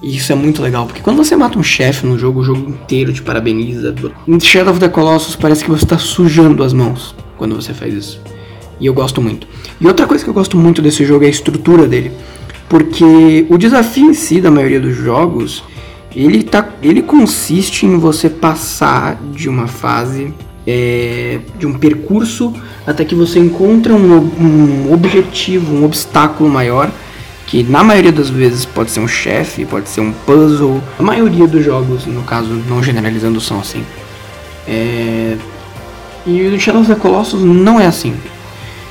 E 0.02 0.16
isso 0.16 0.30
é 0.30 0.34
muito 0.34 0.60
legal, 0.60 0.84
porque 0.84 1.00
quando 1.00 1.16
você 1.16 1.34
mata 1.34 1.58
um 1.58 1.62
chefe 1.62 2.04
no 2.06 2.18
jogo, 2.18 2.40
o 2.40 2.44
jogo 2.44 2.68
inteiro 2.68 3.10
te 3.12 3.22
parabeniza. 3.22 3.94
Em 4.28 4.38
Shadow 4.38 4.72
of 4.72 4.80
the 4.80 4.88
Colossus 4.88 5.34
parece 5.34 5.64
que 5.64 5.70
você 5.70 5.84
está 5.84 5.96
sujando 5.96 6.62
as 6.62 6.74
mãos 6.74 7.14
quando 7.38 7.54
você 7.54 7.72
faz 7.72 7.94
isso. 7.94 8.20
E 8.78 8.84
eu 8.84 8.92
gosto 8.92 9.22
muito. 9.22 9.46
E 9.80 9.86
outra 9.86 10.06
coisa 10.06 10.22
que 10.22 10.28
eu 10.28 10.34
gosto 10.34 10.58
muito 10.58 10.82
desse 10.82 11.06
jogo 11.06 11.24
é 11.24 11.28
a 11.28 11.30
estrutura 11.30 11.86
dele. 11.86 12.12
Porque 12.68 13.46
o 13.48 13.56
desafio 13.56 14.10
em 14.10 14.14
si 14.14 14.42
da 14.42 14.50
maioria 14.50 14.80
dos 14.80 14.94
jogos, 14.94 15.64
ele, 16.14 16.42
tá, 16.42 16.68
ele 16.82 17.00
consiste 17.00 17.86
em 17.86 17.98
você 17.98 18.28
passar 18.28 19.18
de 19.32 19.48
uma 19.48 19.66
fase, 19.66 20.34
é, 20.66 21.40
de 21.59 21.66
um 21.66 21.75
percurso, 21.75 22.52
até 22.87 23.04
que 23.04 23.14
você 23.14 23.38
encontra 23.38 23.94
um, 23.94 24.16
um 24.16 24.92
objetivo, 24.92 25.75
um 25.75 25.85
obstáculo 25.85 26.49
maior 26.49 26.90
que 27.47 27.62
na 27.62 27.85
maioria 27.85 28.11
das 28.11 28.30
vezes 28.30 28.64
pode 28.64 28.90
ser 28.90 29.00
um 29.00 29.09
chefe, 29.09 29.64
pode 29.64 29.88
ser 29.88 30.00
um 30.00 30.12
puzzle. 30.12 30.83
A 30.99 31.02
maioria 31.02 31.47
dos 31.47 31.64
jogos, 31.64 32.06
no 32.06 32.23
caso, 32.23 32.49
não 32.68 32.83
generalizando, 32.83 33.40
são 33.40 33.61
assim. 33.61 33.85
É... 34.66 35.37
E 36.26 36.40
o 36.47 36.59
Shadow 36.59 36.80
of 36.80 36.92
the 36.92 36.99
Colossus 36.99 37.42
não 37.42 37.78
é 37.78 37.87
assim. 37.87 38.14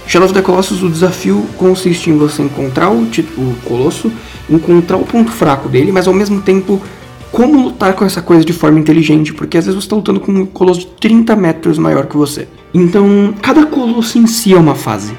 Shadow 0.06 0.25
of 0.27 0.34
the 0.34 0.42
Colossus, 0.42 0.84
o 0.84 0.89
desafio 0.89 1.46
consiste 1.58 2.10
em 2.10 2.18
você 2.18 2.44
encontrar 2.44 2.92
o, 2.92 3.01
o 3.01 3.56
colosso, 3.65 4.12
encontrar 4.50 4.98
o 4.98 5.06
ponto 5.06 5.32
fraco 5.32 5.68
dele, 5.68 5.92
mas 5.92 6.08
ao 6.08 6.13
mesmo 6.13 6.42
tempo 6.42 6.82
como 7.33 7.63
lutar 7.63 7.95
com 7.95 8.05
essa 8.05 8.21
coisa 8.21 8.45
de 8.45 8.53
forma 8.53 8.79
inteligente, 8.79 9.33
porque 9.33 9.57
às 9.57 9.65
vezes 9.65 9.75
você 9.75 9.87
está 9.87 9.95
lutando 9.95 10.19
com 10.19 10.31
um 10.31 10.45
colosso 10.45 10.81
de 10.81 10.85
30 10.85 11.35
metros 11.35 11.79
maior 11.79 12.05
que 12.05 12.15
você. 12.15 12.47
Então, 12.71 13.33
cada 13.41 13.65
colosso 13.65 14.19
em 14.19 14.27
si 14.27 14.53
é 14.53 14.57
uma 14.57 14.75
fase. 14.75 15.17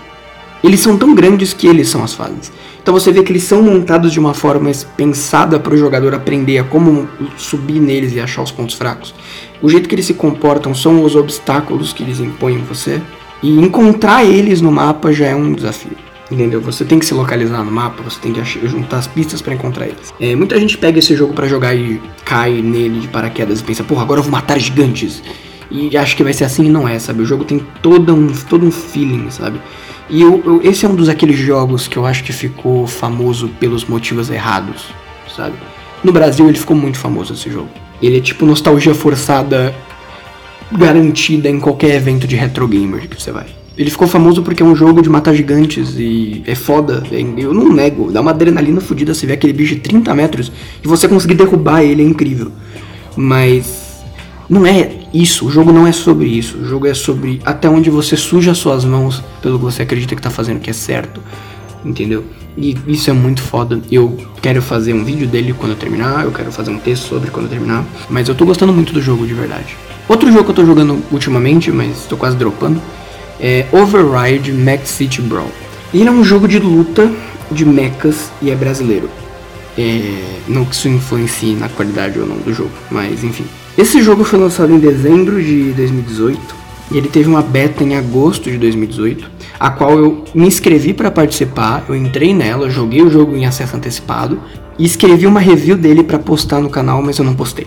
Eles 0.63 0.79
são 0.79 0.97
tão 0.97 1.13
grandes 1.13 1.53
que 1.53 1.67
eles 1.67 1.89
são 1.89 2.05
as 2.05 2.15
fases. 2.15 2.53
Então 2.81 2.95
você 2.95 3.11
vê 3.11 3.23
que 3.23 3.33
eles 3.33 3.43
são 3.43 3.63
montados 3.63 4.13
de 4.13 4.21
uma 4.21 4.33
forma 4.33 4.71
pensada 4.97 5.59
para 5.59 5.75
o 5.75 5.77
jogador 5.77 6.15
aprender 6.15 6.59
a 6.59 6.65
como 6.65 7.09
subir 7.37 7.81
neles 7.81 8.15
e 8.15 8.21
achar 8.21 8.43
os 8.43 8.53
pontos 8.53 8.77
fracos. 8.77 9.13
O 9.61 9.69
jeito 9.69 9.89
que 9.89 9.95
eles 9.95 10.07
se 10.07 10.15
comportam 10.15 10.73
são 10.73 11.03
os 11.03 11.17
obstáculos 11.17 11.93
que 11.93 12.03
eles 12.03 12.21
impõem 12.21 12.57
em 12.57 12.65
você. 12.65 13.03
E 13.43 13.59
encontrar 13.59 14.25
eles 14.25 14.61
no 14.61 14.71
mapa 14.71 15.13
já 15.13 15.27
é 15.27 15.35
um 15.35 15.53
desafio. 15.53 15.97
Entendeu? 16.31 16.61
Você 16.63 16.85
tem 16.85 16.99
que 16.99 17.05
se 17.05 17.13
localizar 17.13 17.63
no 17.63 17.71
mapa, 17.71 18.03
você 18.03 18.19
tem 18.19 18.33
que 18.33 18.43
juntar 18.67 18.99
as 18.99 19.07
pistas 19.07 19.43
para 19.43 19.55
encontrar 19.55 19.87
eles. 19.87 20.13
É, 20.19 20.35
muita 20.35 20.59
gente 20.59 20.79
pega 20.79 20.99
esse 20.99 21.15
jogo 21.15 21.35
para 21.35 21.47
jogar 21.47 21.75
e 21.75 22.01
cai 22.25 22.63
nele 22.63 23.01
de 23.01 23.09
paraquedas 23.09 23.61
e 23.61 23.65
pensa, 23.65 23.85
porra, 23.85 24.03
agora 24.03 24.21
eu 24.21 24.25
vou 24.25 24.33
matar 24.33 24.59
gigantes. 24.59 25.23
E 25.71 25.97
acha 25.97 26.17
que 26.17 26.23
vai 26.23 26.33
ser 26.33 26.45
assim 26.45 26.65
e 26.67 26.69
não 26.69 26.89
é, 26.89 26.99
sabe? 26.99 27.23
O 27.23 27.27
jogo 27.27 27.45
tem 27.45 27.59
todo 27.83 28.15
um, 28.15 28.29
todo 28.29 28.65
um 28.65 28.71
feeling, 28.71 29.31
sabe? 29.31 29.61
E 30.09 30.21
eu, 30.21 30.43
eu, 30.45 30.61
esse 30.63 30.85
é 30.85 30.89
um 30.89 30.95
dos 30.95 31.09
aqueles 31.09 31.39
jogos 31.39 31.89
que 31.89 31.97
eu 31.97 32.07
acho 32.07 32.23
que 32.25 32.33
ficou 32.33 32.87
famoso 32.87 33.49
pelos 33.61 33.85
motivos 33.85 34.31
errados, 34.31 34.87
sabe? 35.35 35.57
No 36.03 36.13
Brasil 36.13 36.49
ele 36.49 36.59
ficou 36.59 36.77
muito 36.77 36.99
famoso 36.99 37.33
esse 37.33 37.51
jogo. 37.51 37.69
Ele 38.03 38.19
é 38.19 38.21
tipo 38.21 38.45
nostalgia 38.45 38.95
forçada 38.95 39.75
garantida 40.71 41.49
em 41.49 41.59
qualquer 41.59 41.95
evento 41.95 42.27
de 42.27 42.37
retro 42.37 42.69
gamer 42.69 43.09
que 43.09 43.21
você 43.21 43.33
vai. 43.33 43.47
Ele 43.77 43.91
ficou 43.91 44.07
famoso 44.07 44.43
porque 44.43 44.63
é 44.63 44.67
um 44.67 44.77
jogo 44.77 45.03
de 45.03 45.09
matar 45.09 45.35
gigantes 45.35 45.97
e 45.99 46.43
é 46.47 46.55
foda. 46.55 47.03
É, 47.11 47.21
eu 47.37 47.53
não 47.53 47.73
nego, 47.73 48.13
dá 48.13 48.21
uma 48.21 48.31
adrenalina 48.31 48.81
fodida 48.81 49.13
você 49.13 49.27
ver 49.27 49.35
aquele 49.35 49.53
bicho 49.53 49.75
de 49.75 49.81
30 49.81 50.15
metros 50.15 50.53
e 50.83 50.87
você 50.87 51.09
conseguir 51.09 51.35
derrubar 51.35 51.83
ele 51.83 52.03
é 52.03 52.07
incrível. 52.07 52.53
Mas 53.17 54.03
não 54.49 54.65
é 54.67 54.93
isso, 55.13 55.47
o 55.47 55.51
jogo 55.51 55.73
não 55.73 55.87
é 55.87 55.93
sobre 55.93 56.29
isso. 56.29 56.59
O 56.59 56.65
jogo 56.65 56.87
é 56.87 56.95
sobre 56.95 57.41
até 57.45 57.69
onde 57.69 57.91
você 57.91 58.17
suja 58.17 58.55
suas 58.55 58.85
mãos 58.85 59.23
pelo 59.43 59.59
que 59.59 59.65
você 59.65 59.83
acredita 59.83 60.15
que 60.15 60.23
tá 60.23 60.31
fazendo 60.31 60.61
que 60.61 60.71
é 60.71 60.73
certo. 60.73 61.21
Entendeu? 61.85 62.25
E 62.57 62.77
isso 62.87 63.11
é 63.11 63.13
muito 63.13 63.43
foda. 63.43 63.81
Eu 63.91 64.17
quero 64.41 64.63
fazer 64.63 64.93
um 64.93 65.05
vídeo 65.05 65.27
dele 65.27 65.53
quando 65.53 65.73
eu 65.73 65.79
terminar, 65.79 66.25
eu 66.25 66.31
quero 66.31 66.53
fazer 66.53 66.71
um 66.71 66.79
texto 66.79 67.09
sobre 67.09 67.31
quando 67.31 67.47
eu 67.47 67.51
terminar. 67.51 67.85
Mas 68.09 68.29
eu 68.29 68.35
tô 68.35 68.47
gostando 68.47 68.73
muito 68.73 68.93
do 68.93 69.03
jogo 69.03 69.27
de 69.27 69.35
verdade. 69.35 69.77
Outro 70.09 70.31
jogo 70.31 70.45
que 70.45 70.51
eu 70.51 70.55
tô 70.55 70.65
jogando 70.65 71.03
ultimamente, 71.11 71.73
mas 71.73 72.07
tô 72.09 72.17
quase 72.17 72.37
dropando, 72.37 72.81
é 73.41 73.67
Override 73.73 74.53
Max 74.53 74.91
City 74.91 75.21
Brawl. 75.23 75.51
Ele 75.93 76.09
é 76.09 76.13
um 76.13 76.25
jogo 76.25 76.49
de 76.49 76.59
luta 76.59 77.11
de 77.51 77.65
mechas 77.65 78.31
e 78.43 78.51
é 78.51 78.55
brasileiro. 78.55 79.09
É, 79.77 80.41
não 80.49 80.65
que 80.65 80.75
isso 80.75 80.89
influencie 80.89 81.55
na 81.55 81.69
qualidade 81.69 82.19
ou 82.19 82.27
não 82.27 82.37
do 82.37 82.53
jogo, 82.53 82.71
mas 82.91 83.25
enfim. 83.25 83.45
Esse 83.77 84.03
jogo 84.03 84.23
foi 84.23 84.39
lançado 84.39 84.73
em 84.73 84.79
dezembro 84.79 85.43
de 85.43 85.73
2018 85.73 86.65
e 86.91 86.99
ele 86.99 87.09
teve 87.09 87.29
uma 87.29 87.43
beta 87.43 87.83
em 87.83 87.97
agosto 87.97 88.51
de 88.51 88.59
2018, 88.59 89.29
a 89.59 89.71
qual 89.71 89.99
eu 89.99 90.25
me 90.35 90.47
inscrevi 90.47 90.93
para 90.93 91.11
participar, 91.11 91.85
eu 91.89 91.97
entrei 91.97 92.35
nela, 92.35 92.71
joguei 92.71 93.03
o 93.03 93.11
jogo 93.11 93.35
em 93.35 93.47
acesso 93.47 93.77
antecipado 93.77 94.39
e 94.79 94.85
escrevi 94.85 95.27
uma 95.27 95.41
review 95.41 95.77
dele 95.77 96.03
para 96.03 96.19
postar 96.19 96.61
no 96.61 96.71
canal, 96.71 97.03
mas 97.03 97.19
eu 97.19 97.25
não 97.25 97.35
postei. 97.35 97.67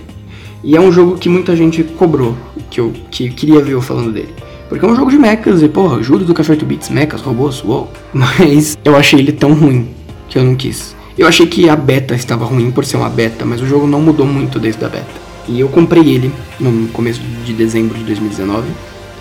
E 0.63 0.75
é 0.75 0.81
um 0.81 0.91
jogo 0.91 1.17
que 1.17 1.29
muita 1.29 1.55
gente 1.55 1.83
cobrou, 1.83 2.37
que 2.69 2.79
eu 2.79 2.93
que 3.11 3.29
queria 3.29 3.61
ver 3.61 3.73
eu 3.73 3.81
falando 3.81 4.11
dele. 4.11 4.33
Porque 4.69 4.85
é 4.85 4.87
um 4.87 4.95
jogo 4.95 5.09
de 5.09 5.17
mechas 5.17 5.61
e, 5.61 5.69
porra, 5.69 5.97
ajuda 5.97 6.25
do 6.25 6.33
Café 6.33 6.53
8 6.53 6.65
Bits, 6.65 6.89
mechas, 6.89 7.21
robôs, 7.21 7.63
uou. 7.63 7.91
Mas 8.13 8.77
eu 8.83 8.95
achei 8.95 9.19
ele 9.19 9.31
tão 9.31 9.53
ruim 9.53 9.89
que 10.27 10.37
eu 10.37 10.43
não 10.43 10.55
quis. 10.55 10.95
Eu 11.17 11.27
achei 11.27 11.47
que 11.47 11.69
a 11.69 11.75
beta 11.75 12.13
estava 12.13 12.45
ruim 12.45 12.69
por 12.69 12.85
ser 12.85 12.97
uma 12.97 13.09
beta, 13.09 13.43
mas 13.43 13.59
o 13.59 13.65
jogo 13.65 13.87
não 13.87 13.99
mudou 13.99 14.23
muito 14.23 14.59
desde 14.59 14.85
a 14.85 14.87
beta. 14.87 15.07
E 15.47 15.59
eu 15.59 15.67
comprei 15.67 16.07
ele 16.07 16.31
no 16.59 16.87
começo 16.89 17.19
de 17.43 17.53
dezembro 17.53 17.97
de 17.97 18.03
2019, 18.03 18.67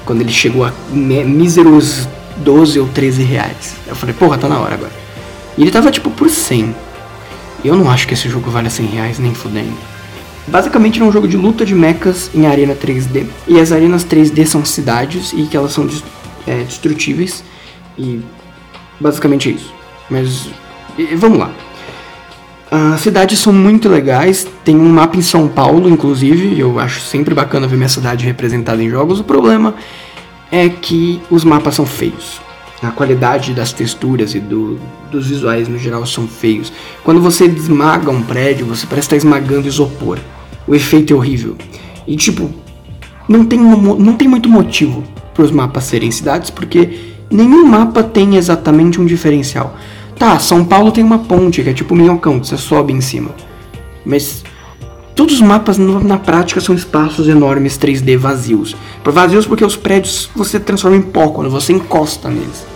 quando 0.04 0.20
ele 0.20 0.30
chegou 0.30 0.66
a 0.66 0.72
míseros 0.92 2.06
12 2.38 2.80
ou 2.80 2.88
13 2.88 3.22
reais. 3.22 3.76
Eu 3.86 3.96
falei, 3.96 4.14
porra, 4.14 4.36
tá 4.36 4.46
na 4.46 4.58
hora 4.58 4.74
agora. 4.74 4.92
E 5.56 5.62
ele 5.62 5.70
tava 5.70 5.90
tipo 5.90 6.10
por 6.10 6.28
100. 6.28 6.74
Eu 7.64 7.74
não 7.76 7.90
acho 7.90 8.06
que 8.06 8.12
esse 8.12 8.28
jogo 8.28 8.50
vale 8.50 8.68
100 8.68 8.86
reais 8.86 9.18
nem 9.18 9.32
fudendo. 9.32 9.72
Basicamente 10.48 11.00
é 11.00 11.04
um 11.04 11.10
jogo 11.10 11.26
de 11.26 11.36
luta 11.36 11.64
de 11.64 11.74
mechas 11.74 12.30
em 12.34 12.46
arena 12.46 12.74
3D. 12.74 13.26
E 13.48 13.58
as 13.58 13.72
arenas 13.72 14.04
3D 14.04 14.46
são 14.46 14.64
cidades 14.64 15.32
e 15.32 15.44
que 15.46 15.56
elas 15.56 15.72
são 15.72 15.88
é, 16.46 16.62
destrutíveis. 16.62 17.42
E 17.98 18.20
basicamente 19.00 19.48
é 19.48 19.52
isso. 19.52 19.72
Mas 20.08 20.48
e, 20.98 21.14
vamos 21.16 21.38
lá. 21.38 21.50
As 22.70 23.00
cidades 23.00 23.38
são 23.38 23.52
muito 23.52 23.88
legais, 23.88 24.46
tem 24.64 24.76
um 24.76 24.88
mapa 24.88 25.16
em 25.16 25.22
São 25.22 25.46
Paulo, 25.46 25.88
inclusive, 25.88 26.58
eu 26.58 26.80
acho 26.80 27.00
sempre 27.00 27.32
bacana 27.32 27.68
ver 27.68 27.76
minha 27.76 27.88
cidade 27.88 28.24
representada 28.24 28.82
em 28.82 28.90
jogos. 28.90 29.20
O 29.20 29.24
problema 29.24 29.74
é 30.50 30.68
que 30.68 31.20
os 31.30 31.44
mapas 31.44 31.76
são 31.76 31.86
feios. 31.86 32.40
A 32.82 32.90
qualidade 32.90 33.54
das 33.54 33.72
texturas 33.72 34.34
e 34.34 34.40
do, 34.40 34.78
dos 35.10 35.28
visuais 35.28 35.68
no 35.68 35.78
geral 35.78 36.04
são 36.06 36.26
feios. 36.26 36.72
Quando 37.04 37.20
você 37.20 37.46
esmaga 37.46 38.10
um 38.10 38.22
prédio, 38.22 38.66
você 38.66 38.86
parece 38.86 39.06
estar 39.06 39.16
esmagando 39.16 39.68
isopor. 39.68 40.18
O 40.66 40.74
efeito 40.74 41.12
é 41.12 41.16
horrível. 41.16 41.56
E 42.06 42.16
tipo, 42.16 42.50
não 43.28 43.44
tem, 43.44 43.58
não 43.58 44.14
tem 44.14 44.28
muito 44.28 44.48
motivo 44.48 45.02
para 45.34 45.44
os 45.44 45.50
mapas 45.50 45.84
serem 45.84 46.10
cidades, 46.10 46.50
porque 46.50 47.14
nenhum 47.30 47.66
mapa 47.66 48.02
tem 48.02 48.36
exatamente 48.36 49.00
um 49.00 49.04
diferencial. 49.04 49.76
Tá, 50.18 50.38
São 50.38 50.64
Paulo 50.64 50.90
tem 50.90 51.04
uma 51.04 51.18
ponte, 51.18 51.62
que 51.62 51.68
é 51.68 51.74
tipo 51.74 51.94
minhocão, 51.94 52.40
que 52.40 52.46
você 52.46 52.56
sobe 52.56 52.92
em 52.92 53.00
cima. 53.00 53.30
Mas 54.04 54.42
todos 55.14 55.34
os 55.34 55.40
mapas 55.40 55.76
na 55.76 56.16
prática 56.16 56.60
são 56.60 56.74
espaços 56.74 57.28
enormes 57.28 57.78
3D 57.78 58.16
vazios. 58.16 58.74
Vazios 59.04 59.46
porque 59.46 59.64
os 59.64 59.76
prédios 59.76 60.30
você 60.34 60.58
transforma 60.58 60.96
em 60.96 61.02
pó 61.02 61.28
quando 61.28 61.50
você 61.50 61.72
encosta 61.72 62.30
neles. 62.30 62.66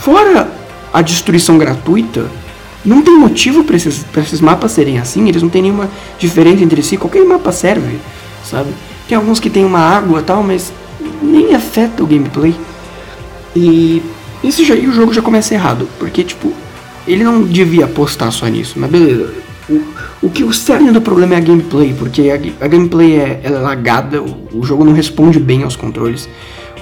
Fora 0.00 0.50
a 0.92 1.02
destruição 1.02 1.56
gratuita, 1.56 2.26
não 2.86 3.02
tem 3.02 3.18
motivo 3.18 3.64
para 3.64 3.76
esses, 3.76 4.04
esses 4.16 4.40
mapas 4.40 4.72
serem 4.72 4.98
assim, 4.98 5.28
eles 5.28 5.42
não 5.42 5.48
tem 5.48 5.62
nenhuma 5.62 5.90
diferença 6.18 6.62
entre 6.62 6.82
si, 6.82 6.96
qualquer 6.96 7.24
mapa 7.24 7.50
serve, 7.50 7.98
sabe? 8.44 8.70
Tem 9.08 9.16
alguns 9.16 9.40
que 9.40 9.50
tem 9.50 9.64
uma 9.64 9.80
água 9.80 10.22
tal, 10.22 10.42
mas 10.42 10.72
nem 11.22 11.54
afeta 11.54 12.02
o 12.02 12.06
gameplay. 12.06 12.54
E 13.54 14.02
isso 14.42 14.64
já, 14.64 14.74
e 14.74 14.86
o 14.86 14.92
jogo 14.92 15.12
já 15.12 15.20
começa 15.22 15.54
errado, 15.54 15.88
porque 15.98 16.22
tipo, 16.22 16.52
ele 17.06 17.24
não 17.24 17.42
devia 17.42 17.84
apostar 17.84 18.30
só 18.32 18.46
nisso, 18.46 18.74
mas 18.76 18.90
beleza. 18.90 19.32
O, 19.68 19.82
o 20.22 20.30
que 20.30 20.44
o 20.44 20.52
cerne 20.52 20.92
do 20.92 21.00
problema 21.00 21.34
é 21.34 21.38
a 21.38 21.40
gameplay, 21.40 21.92
porque 21.98 22.30
a, 22.30 22.64
a 22.64 22.68
gameplay 22.68 23.16
é, 23.16 23.40
é 23.42 23.50
lagada, 23.50 24.22
o, 24.22 24.48
o, 24.52 24.62
jogo 24.64 24.84
não 24.84 24.92
responde 24.92 25.40
bem 25.40 25.64
aos 25.64 25.74
controles. 25.74 26.28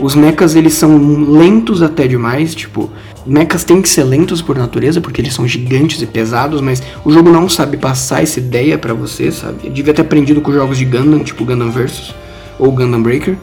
Os 0.01 0.15
mechas 0.15 0.57
eles 0.57 0.75
são 0.75 0.99
lentos 1.31 1.81
até 1.81 2.07
demais, 2.07 2.55
tipo, 2.55 2.91
mechas 3.25 3.63
têm 3.63 3.81
que 3.81 3.89
ser 3.89 4.03
lentos 4.05 4.43
por 4.43 4.57
natureza, 4.57 5.01
porque 5.01 5.21
eles 5.21 5.33
são 5.33 5.47
gigantes 5.47 6.03
e 6.03 6.07
pesados, 6.07 6.61
mas 6.61 6.83
o 7.05 7.11
jogo 7.13 7.31
não 7.31 7.49
sabe 7.49 7.77
passar 7.77 8.23
essa 8.23 8.41
ideia 8.41 8.77
para 8.77 8.93
você, 8.93 9.31
sabe? 9.31 9.59
Eu 9.65 9.73
devia 9.73 9.95
ter 9.95 10.03
aprendido 10.03 10.41
com 10.41 10.53
jogos 10.53 10.79
de 10.79 10.85
Gundam, 10.85 11.23
tipo 11.23 11.45
Gundam 11.45 11.71
Versus 11.71 12.15
ou 12.59 12.73
Gundam 12.73 13.03
Breaker. 13.03 13.37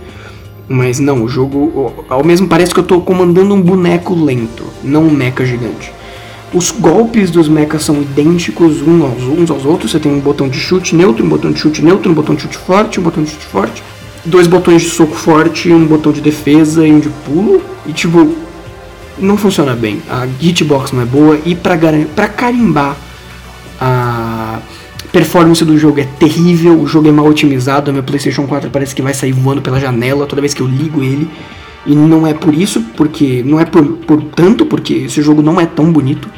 Mas 0.68 1.00
não, 1.00 1.24
o 1.24 1.28
jogo. 1.28 2.06
Ao 2.10 2.24
mesmo 2.24 2.48
parece 2.48 2.74
que 2.74 2.80
eu 2.80 2.84
tô 2.84 3.02
comandando 3.02 3.54
um 3.54 3.62
boneco 3.62 4.14
lento, 4.16 4.64
não 4.84 5.04
um 5.04 5.12
mecha 5.12 5.46
gigante. 5.46 5.92
Os 6.54 6.70
golpes 6.72 7.32
dos 7.32 7.48
mechas 7.48 7.84
são 7.84 8.02
idênticos 8.02 8.82
uns 8.82 9.02
aos, 9.02 9.24
uns 9.24 9.52
aos 9.52 9.66
outros. 9.66 9.92
Você 9.92 10.00
tem 10.00 10.12
um 10.12 10.20
botão 10.20 10.48
de 10.48 10.60
chute 10.60 10.96
neutro, 10.96 11.26
um 11.26 11.30
botão 11.30 11.52
de 11.52 11.60
chute 11.60 11.84
neutro, 11.84 12.12
um 12.12 12.14
botão 12.14 12.36
de 12.36 12.42
chute 12.42 12.58
forte, 12.58 13.00
um 13.00 13.04
botão 13.04 13.24
de 13.24 13.32
chute 13.32 13.46
forte, 13.46 13.84
dois 14.26 14.48
botões 14.48 14.82
de 14.82 14.90
soco 14.90 15.16
forte, 15.16 15.72
um 15.72 15.86
botão 15.86 16.12
de 16.12 16.22
defesa 16.22 16.86
e 16.86 16.92
um 16.92 17.00
de 17.00 17.10
pulo. 17.26 17.62
E 17.86 17.94
tipo, 17.94 18.36
não 19.18 19.38
funciona 19.38 19.76
bem. 19.76 20.02
A 20.10 20.28
hitbox 20.40 20.92
não 20.92 21.02
é 21.02 21.06
boa 21.06 21.40
e 21.46 21.56
pra, 21.56 21.78
pra 22.16 22.28
carimbar 22.28 22.96
a 23.80 24.60
performance 25.12 25.64
do 25.66 25.78
jogo 25.78 26.00
é 26.00 26.06
terrível, 26.06 26.80
o 26.80 26.88
jogo 26.88 27.10
é 27.10 27.12
mal 27.12 27.26
otimizado, 27.26 27.92
meu 27.92 28.04
PlayStation 28.04 28.48
4 28.48 28.70
parece 28.70 28.96
que 28.96 29.02
vai 29.02 29.14
sair 29.14 29.34
voando 29.34 29.62
pela 29.62 29.80
janela 29.80 30.26
toda 30.26 30.42
vez 30.42 30.54
que 30.54 30.62
eu 30.62 30.68
ligo 30.68 31.04
ele. 31.04 31.30
E 31.86 31.96
não 31.96 32.28
é 32.28 32.34
por 32.34 32.54
isso, 32.54 32.82
porque 32.96 33.42
não 33.44 33.60
é 33.60 33.66
por, 33.66 33.84
por 33.84 34.22
tanto, 34.22 34.68
porque 34.68 34.94
esse 34.94 35.22
jogo 35.22 35.42
não 35.42 35.60
é 35.60 35.66
tão 35.66 35.92
bonito. 35.92 36.30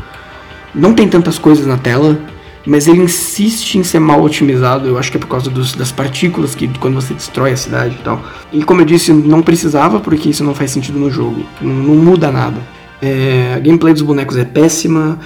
Não 0.74 0.94
tem 0.94 1.08
tantas 1.08 1.38
coisas 1.38 1.68
na 1.68 1.78
tela, 1.78 2.18
mas 2.66 2.88
ele 2.88 3.02
insiste 3.02 3.76
em 3.76 3.84
ser 3.84 4.00
mal 4.00 4.22
otimizado. 4.24 4.88
Eu 4.88 4.98
acho 4.98 5.12
que 5.12 5.18
é 5.18 5.20
por 5.20 5.28
causa 5.28 5.50
dos, 5.50 5.74
das 5.74 5.92
partículas 5.92 6.56
que 6.56 6.68
quando 6.80 6.96
você 6.96 7.14
destrói 7.14 7.52
a 7.52 7.58
cidade 7.58 7.96
e 8.00 8.04
tal. 8.04 8.22
E 8.52 8.64
como 8.64 8.82
eu 8.82 8.86
disse, 8.86 9.12
não 9.12 9.42
precisava, 9.42 10.00
porque 10.00 10.30
isso 10.30 10.44
não 10.44 10.56
faz 10.56 10.72
sentido 10.72 10.98
no 10.98 11.12
jogo. 11.12 11.46
Não, 11.62 11.74
não 11.74 11.96
muda 11.96 12.32
nada. 12.32 12.62
É, 13.02 13.54
a 13.56 13.60
gameplay 13.60 13.94
dos 13.94 14.02
bonecos 14.02 14.38
é 14.38 14.46
péssima. 14.46 15.20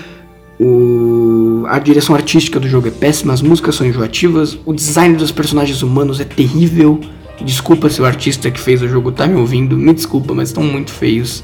O, 0.59 1.65
a 1.67 1.77
direção 1.77 2.15
artística 2.15 2.59
do 2.59 2.67
jogo 2.67 2.87
é 2.87 2.91
péssima, 2.91 3.31
as 3.31 3.43
músicas 3.43 3.75
são 3.75 3.85
enjoativas, 3.85 4.57
o 4.65 4.73
design 4.73 5.15
dos 5.15 5.31
personagens 5.31 5.83
humanos 5.83 6.19
é 6.19 6.25
terrível. 6.25 6.99
Desculpa 7.39 7.87
se 7.89 8.01
o 8.01 8.05
artista 8.05 8.49
que 8.49 8.59
fez 8.59 8.81
o 8.81 8.87
jogo 8.87 9.11
tá 9.11 9.27
me 9.27 9.35
ouvindo, 9.35 9.77
me 9.77 9.93
desculpa, 9.93 10.33
mas 10.33 10.49
estão 10.49 10.63
muito 10.63 10.91
feios. 10.91 11.43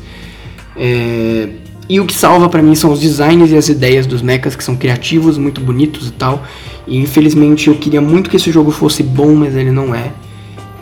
É, 0.76 1.50
e 1.90 2.00
o 2.00 2.06
que 2.06 2.14
salva 2.14 2.48
para 2.50 2.62
mim 2.62 2.76
são 2.76 2.92
os 2.92 3.00
designs 3.00 3.52
e 3.52 3.58
as 3.58 3.68
ideias 3.70 4.06
dos 4.06 4.22
mechas, 4.22 4.56
que 4.56 4.64
são 4.64 4.76
criativos, 4.76 5.38
muito 5.38 5.60
bonitos 5.60 6.08
e 6.08 6.12
tal. 6.12 6.44
E 6.88 6.98
infelizmente 6.98 7.68
eu 7.68 7.76
queria 7.76 8.02
muito 8.02 8.30
que 8.30 8.38
esse 8.38 8.52
jogo 8.52 8.72
fosse 8.72 9.04
bom, 9.04 9.34
mas 9.36 9.56
ele 9.56 9.72
não 9.72 9.94
é. 9.94 10.12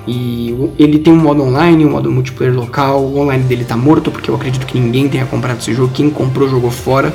E 0.08 0.56
ele 0.80 1.00
tem 1.00 1.14
um 1.14 1.18
modo 1.18 1.44
online, 1.44 1.86
um 1.86 1.92
modo 1.92 2.12
multiplayer 2.12 2.56
local. 2.56 3.02
O 3.04 3.20
online 3.20 3.44
dele 3.44 3.64
tá 3.64 3.78
morto, 3.78 4.12
porque 4.12 4.30
eu 4.30 4.36
acredito 4.36 4.66
que 4.66 4.80
ninguém 4.80 5.08
tenha 5.08 5.26
comprado 5.26 5.60
esse 5.60 5.74
jogo. 5.74 5.92
Quem 5.94 6.10
comprou 6.10 6.50
jogou 6.50 6.72
fora. 6.72 7.14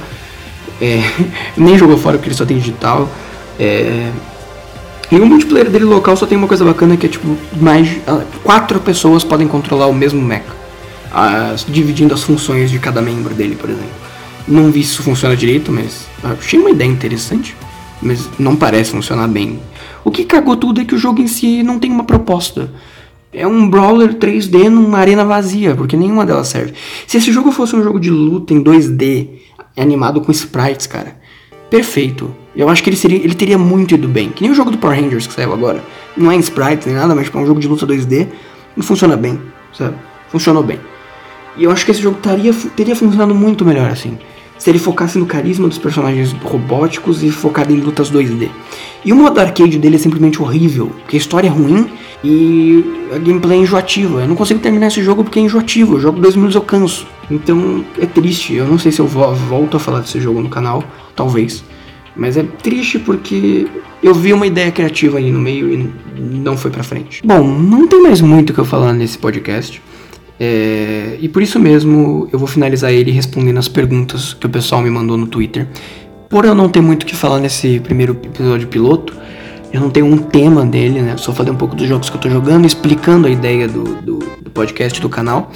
É, 0.81 1.03
nem 1.57 1.77
jogou 1.79 1.97
fora 1.97 2.17
porque 2.17 2.29
ele 2.29 2.37
só 2.37 2.45
tem 2.45 2.59
digital. 2.59 3.09
É, 3.59 4.11
e 5.11 5.17
o 5.17 5.27
multiplayer 5.27 5.71
dele 5.71 5.85
local 5.85 6.17
só 6.17 6.27
tem 6.27 6.37
uma 6.37 6.49
coisa 6.49 6.65
bacana 6.65 6.97
que 6.97 7.07
é 7.07 7.09
tipo, 7.09 7.37
mais 7.61 7.89
ah, 8.07 8.23
quatro 8.43 8.81
pessoas 8.81 9.23
podem 9.23 9.47
controlar 9.47 9.87
o 9.87 9.95
mesmo 9.95 10.21
mecha, 10.21 10.45
as, 11.17 11.65
dividindo 11.65 12.13
as 12.13 12.23
funções 12.23 12.71
de 12.71 12.79
cada 12.79 13.01
membro 13.01 13.35
dele, 13.35 13.57
por 13.57 13.71
exemplo. 13.71 13.89
Não 14.47 14.71
vi 14.71 14.83
se 14.83 14.91
isso 14.91 15.03
funciona 15.03 15.35
direito, 15.35 15.73
mas 15.73 16.07
achei 16.23 16.61
uma 16.61 16.71
ideia 16.71 16.89
interessante, 16.89 17.57
mas 18.03 18.29
não 18.39 18.55
parece 18.55 18.91
funcionar 18.91 19.27
bem. 19.27 19.59
O 20.05 20.11
que 20.11 20.25
cagou 20.25 20.57
tudo 20.57 20.83
é 20.83 20.85
que 20.85 20.95
o 20.95 20.99
jogo 20.99 21.23
em 21.23 21.27
si 21.27 21.63
não 21.63 21.79
tem 21.79 21.91
uma 21.91 22.05
proposta. 22.05 22.71
É 23.33 23.47
um 23.47 23.69
brawler 23.69 24.15
3D 24.15 24.69
numa 24.69 24.99
arena 24.99 25.25
vazia, 25.25 25.75
porque 25.75 25.97
nenhuma 25.97 26.27
delas 26.27 26.49
serve. 26.49 26.75
Se 27.07 27.17
esse 27.17 27.33
jogo 27.33 27.51
fosse 27.51 27.75
um 27.75 27.83
jogo 27.83 27.99
de 27.99 28.11
luta 28.11 28.53
em 28.53 28.63
2D, 28.63 29.29
animado 29.77 30.21
com 30.21 30.31
sprites, 30.31 30.87
cara, 30.87 31.17
perfeito. 31.71 32.33
Eu 32.55 32.69
acho 32.69 32.83
que 32.83 32.91
ele, 32.91 32.97
seria, 32.97 33.19
ele 33.19 33.35
teria 33.35 33.59
muito 33.59 33.95
ido 33.95 34.07
bem. 34.07 34.29
Que 34.29 34.43
nem 34.43 34.51
o 34.51 34.55
jogo 34.55 34.71
do 34.71 34.79
Power 34.79 35.01
Rangers 35.01 35.27
que 35.27 35.33
saiu 35.33 35.53
agora. 35.53 35.83
Não 36.15 36.31
é 36.31 36.37
em 36.37 36.41
sprites 36.41 36.87
nem 36.87 36.95
nada, 36.95 37.15
mas 37.15 37.25
tipo, 37.25 37.39
é 37.39 37.41
um 37.41 37.47
jogo 37.47 37.59
de 37.59 37.69
luta 37.69 37.87
2D. 37.87 38.27
E 38.77 38.83
funciona 38.83 39.17
bem, 39.17 39.41
sabe? 39.73 39.97
Funcionou 40.31 40.63
bem. 40.63 40.79
E 41.57 41.65
eu 41.65 41.71
acho 41.71 41.85
que 41.85 41.91
esse 41.91 42.03
jogo 42.03 42.19
taria, 42.21 42.53
teria 42.77 42.95
funcionado 42.95 43.35
muito 43.35 43.65
melhor 43.65 43.91
assim. 43.91 44.19
Se 44.59 44.71
ele 44.71 44.79
focasse 44.79 45.19
no 45.19 45.27
carisma 45.27 45.69
dos 45.69 45.79
personagens 45.79 46.33
robóticos 46.43 47.23
e 47.23 47.31
focado 47.31 47.73
em 47.73 47.77
lutas 47.77 48.11
2D. 48.11 48.49
E 49.05 49.13
o 49.13 49.17
modo 49.17 49.39
arcade 49.39 49.79
dele 49.79 49.97
é 49.97 49.99
simplesmente 49.99 50.41
horrível, 50.41 50.87
porque 51.01 51.17
a 51.17 51.19
história 51.19 51.47
é 51.47 51.51
ruim 51.51 51.91
e 52.25 52.85
a 53.15 53.19
gameplay 53.19 53.59
é 53.59 53.63
enjoativa. 53.63 54.23
Eu 54.23 54.29
não 54.29 54.35
consigo 54.35 54.59
terminar 54.59 54.87
esse 54.87 55.03
jogo 55.03 55.23
porque 55.23 55.39
é 55.39 55.43
enjoativo. 55.43 55.97
Eu 55.97 56.01
jogo 56.01 56.21
dois 56.21 56.35
minutos 56.35 56.57
eu 56.57 56.63
canso. 56.63 57.07
Então 57.31 57.85
é 57.99 58.07
triste. 58.07 58.55
Eu 58.55 58.67
não 58.67 58.79
sei 58.79 58.91
se 58.91 59.01
eu 59.01 59.07
volto 59.07 59.77
a 59.77 59.81
falar 59.81 60.01
desse 60.01 60.21
jogo 60.21 60.41
no 60.41 60.49
canal, 60.49 60.83
talvez. 61.15 61.63
Mas 62.17 62.39
é 62.39 62.43
triste 62.43 62.99
porque 62.99 63.67
eu 64.03 64.15
vi 64.15 64.33
uma 64.33 64.47
ideia 64.47 64.73
criativa 64.73 65.19
ali 65.19 65.31
no 65.31 65.39
meio 65.39 65.71
e 65.71 65.91
não 66.19 66.57
foi 66.57 66.71
pra 66.71 66.83
frente. 66.83 67.21
Bom, 67.23 67.47
não 67.47 67.87
tem 67.87 68.03
mais 68.03 68.23
muito 68.23 68.51
o 68.51 68.55
que 68.55 68.61
eu 68.61 68.65
falar 68.65 68.95
nesse 68.95 69.19
podcast. 69.19 69.83
É, 70.39 71.17
e 71.21 71.29
por 71.29 71.43
isso 71.43 71.59
mesmo 71.59 72.29
eu 72.33 72.39
vou 72.39 72.47
finalizar 72.47 72.93
ele 72.93 73.11
respondendo 73.11 73.59
as 73.59 73.69
perguntas 73.69 74.35
que 74.35 74.47
o 74.47 74.49
pessoal 74.49 74.83
me 74.83 74.91
mandou 74.91 75.17
no 75.17 75.27
Twitter. 75.27 75.67
Por 76.29 76.45
eu 76.45 76.55
não 76.55 76.69
ter 76.69 76.81
muito 76.81 77.05
o 77.05 77.07
que 77.07 77.15
falar 77.15 77.39
nesse 77.39 77.81
primeiro 77.81 78.13
episódio 78.13 78.69
piloto, 78.69 79.15
eu 79.73 79.81
não 79.81 79.91
tenho 79.91 80.07
um 80.07 80.19
tema 80.19 80.65
dele, 80.65 81.01
né? 81.01 81.17
Só 81.17 81.33
falei 81.33 81.53
um 81.53 81.57
pouco 81.57 81.75
dos 81.75 81.87
jogos 81.89 82.11
que 82.11 82.17
eu 82.17 82.21
tô 82.21 82.31
jogando, 82.31 82.67
explicando 82.67 83.27
a 83.27 83.31
ideia 83.31 83.69
do, 83.69 83.85
do, 84.03 84.19
do 84.19 84.51
podcast 84.51 85.01
do 85.01 85.09
canal. 85.09 85.51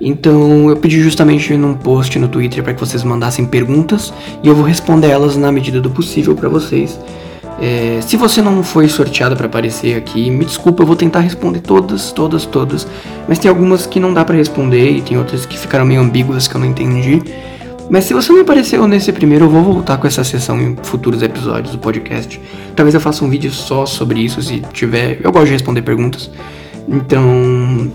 Então 0.00 0.68
eu 0.70 0.76
pedi 0.76 1.00
justamente 1.00 1.52
num 1.56 1.74
post 1.74 2.18
no 2.18 2.28
Twitter 2.28 2.62
para 2.62 2.72
que 2.72 2.80
vocês 2.80 3.02
mandassem 3.02 3.44
perguntas 3.44 4.12
e 4.42 4.48
eu 4.48 4.54
vou 4.54 4.64
responder 4.64 5.08
elas 5.08 5.36
na 5.36 5.50
medida 5.50 5.80
do 5.80 5.90
possível 5.90 6.34
para 6.34 6.48
vocês. 6.48 6.98
É, 7.60 8.00
se 8.02 8.16
você 8.16 8.40
não 8.40 8.62
foi 8.62 8.88
sorteado 8.88 9.36
para 9.36 9.46
aparecer 9.46 9.96
aqui, 9.96 10.30
me 10.30 10.44
desculpa, 10.44 10.82
eu 10.82 10.86
vou 10.86 10.94
tentar 10.94 11.20
responder 11.20 11.60
todas, 11.60 12.12
todas, 12.12 12.46
todas. 12.46 12.86
Mas 13.26 13.38
tem 13.38 13.48
algumas 13.48 13.84
que 13.84 13.98
não 13.98 14.14
dá 14.14 14.24
para 14.24 14.36
responder 14.36 14.90
e 14.90 15.00
tem 15.02 15.18
outras 15.18 15.44
que 15.44 15.58
ficaram 15.58 15.84
meio 15.84 16.00
ambíguas 16.00 16.46
que 16.46 16.54
eu 16.54 16.60
não 16.60 16.68
entendi. 16.68 17.20
Mas 17.90 18.04
se 18.04 18.14
você 18.14 18.32
não 18.32 18.42
apareceu 18.42 18.86
nesse 18.86 19.10
primeiro, 19.12 19.46
eu 19.46 19.50
vou 19.50 19.62
voltar 19.62 19.96
com 19.96 20.06
essa 20.06 20.22
sessão 20.22 20.60
em 20.60 20.76
futuros 20.82 21.22
episódios 21.22 21.72
do 21.72 21.78
podcast. 21.78 22.40
Talvez 22.76 22.94
eu 22.94 23.00
faça 23.00 23.24
um 23.24 23.30
vídeo 23.30 23.50
só 23.50 23.86
sobre 23.86 24.20
isso, 24.20 24.40
se 24.42 24.60
tiver. 24.72 25.18
Eu 25.22 25.32
gosto 25.32 25.46
de 25.46 25.52
responder 25.52 25.82
perguntas. 25.82 26.30
Então, 26.86 27.90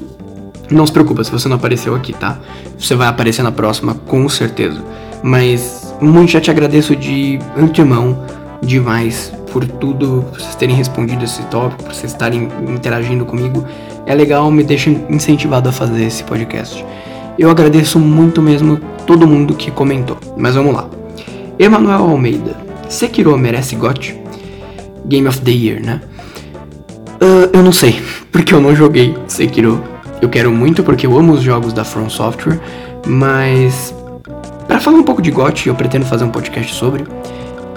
não 0.69 0.85
se 0.85 0.91
preocupa 0.91 1.23
se 1.23 1.31
você 1.31 1.47
não 1.47 1.57
apareceu 1.57 1.95
aqui, 1.95 2.11
tá? 2.11 2.39
Você 2.77 2.95
vai 2.95 3.07
aparecer 3.07 3.43
na 3.43 3.51
próxima, 3.51 3.93
com 3.93 4.27
certeza. 4.27 4.83
Mas 5.21 5.95
muito 6.01 6.31
já 6.31 6.41
te 6.41 6.51
agradeço 6.51 6.95
de 6.95 7.39
antemão 7.55 8.25
demais 8.63 9.31
por 9.51 9.65
tudo, 9.65 10.25
por 10.29 10.39
vocês 10.39 10.55
terem 10.55 10.75
respondido 10.75 11.23
esse 11.23 11.41
tópico, 11.43 11.83
por 11.83 11.93
vocês 11.93 12.11
estarem 12.11 12.49
interagindo 12.67 13.25
comigo. 13.25 13.65
É 14.05 14.15
legal, 14.15 14.49
me 14.49 14.63
deixa 14.63 14.89
incentivado 14.89 15.69
a 15.69 15.71
fazer 15.71 16.05
esse 16.05 16.23
podcast. 16.23 16.83
Eu 17.37 17.49
agradeço 17.49 17.99
muito 17.99 18.41
mesmo 18.41 18.79
todo 19.05 19.27
mundo 19.27 19.53
que 19.53 19.71
comentou. 19.71 20.17
Mas 20.37 20.55
vamos 20.55 20.73
lá. 20.73 20.87
Emanuel 21.59 22.09
Almeida. 22.09 22.55
Sekiro 22.89 23.37
merece 23.37 23.75
GOT? 23.75 24.19
Game 25.05 25.27
of 25.27 25.39
the 25.41 25.51
Year, 25.51 25.83
né? 25.83 26.01
Uh, 27.21 27.49
eu 27.53 27.63
não 27.63 27.71
sei, 27.71 28.01
porque 28.31 28.53
eu 28.53 28.59
não 28.59 28.75
joguei 28.75 29.15
Sekiro 29.27 29.81
eu 30.23 30.29
quero 30.29 30.51
muito 30.53 30.83
porque 30.83 31.05
eu 31.05 31.19
amo 31.19 31.33
os 31.33 31.41
jogos 31.41 31.73
da 31.73 31.83
From 31.83 32.09
Software, 32.09 32.57
mas 33.05 33.93
para 34.69 34.79
falar 34.79 34.97
um 34.97 35.03
pouco 35.03 35.21
de 35.21 35.29
GOT, 35.29 35.67
eu 35.67 35.75
pretendo 35.75 36.05
fazer 36.05 36.23
um 36.23 36.29
podcast 36.29 36.73
sobre. 36.73 37.03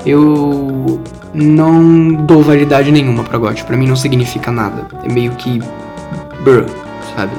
Eu 0.07 1.03
não 1.35 2.15
dou 2.15 2.43
validade 2.43 2.91
nenhuma 2.93 3.25
para 3.25 3.37
GOT, 3.39 3.65
para 3.65 3.77
mim 3.77 3.89
não 3.89 3.97
significa 3.97 4.53
nada. 4.53 4.87
É 5.05 5.13
meio 5.13 5.33
que 5.33 5.59
uh, 5.59 6.67
sabe? 7.17 7.33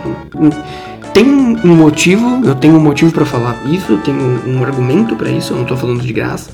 Tem 1.13 1.25
um 1.25 1.75
motivo, 1.75 2.45
eu 2.45 2.53
tenho 2.53 2.75
um 2.75 2.79
motivo 2.79 3.11
para 3.11 3.25
falar 3.25 3.59
isso, 3.65 3.93
eu 3.93 3.97
tenho 3.99 4.41
um 4.45 4.63
argumento 4.63 5.15
para 5.15 5.29
isso, 5.29 5.53
eu 5.53 5.57
não 5.57 5.65
tô 5.65 5.75
falando 5.75 6.01
de 6.01 6.13
graça. 6.13 6.51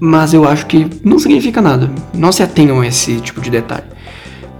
Mas 0.00 0.34
eu 0.34 0.46
acho 0.46 0.66
que 0.66 0.88
não 1.04 1.18
significa 1.18 1.62
nada. 1.62 1.90
Não 2.12 2.32
se 2.32 2.42
atenham 2.42 2.80
a 2.80 2.86
esse 2.86 3.20
tipo 3.20 3.40
de 3.40 3.50
detalhe. 3.50 3.84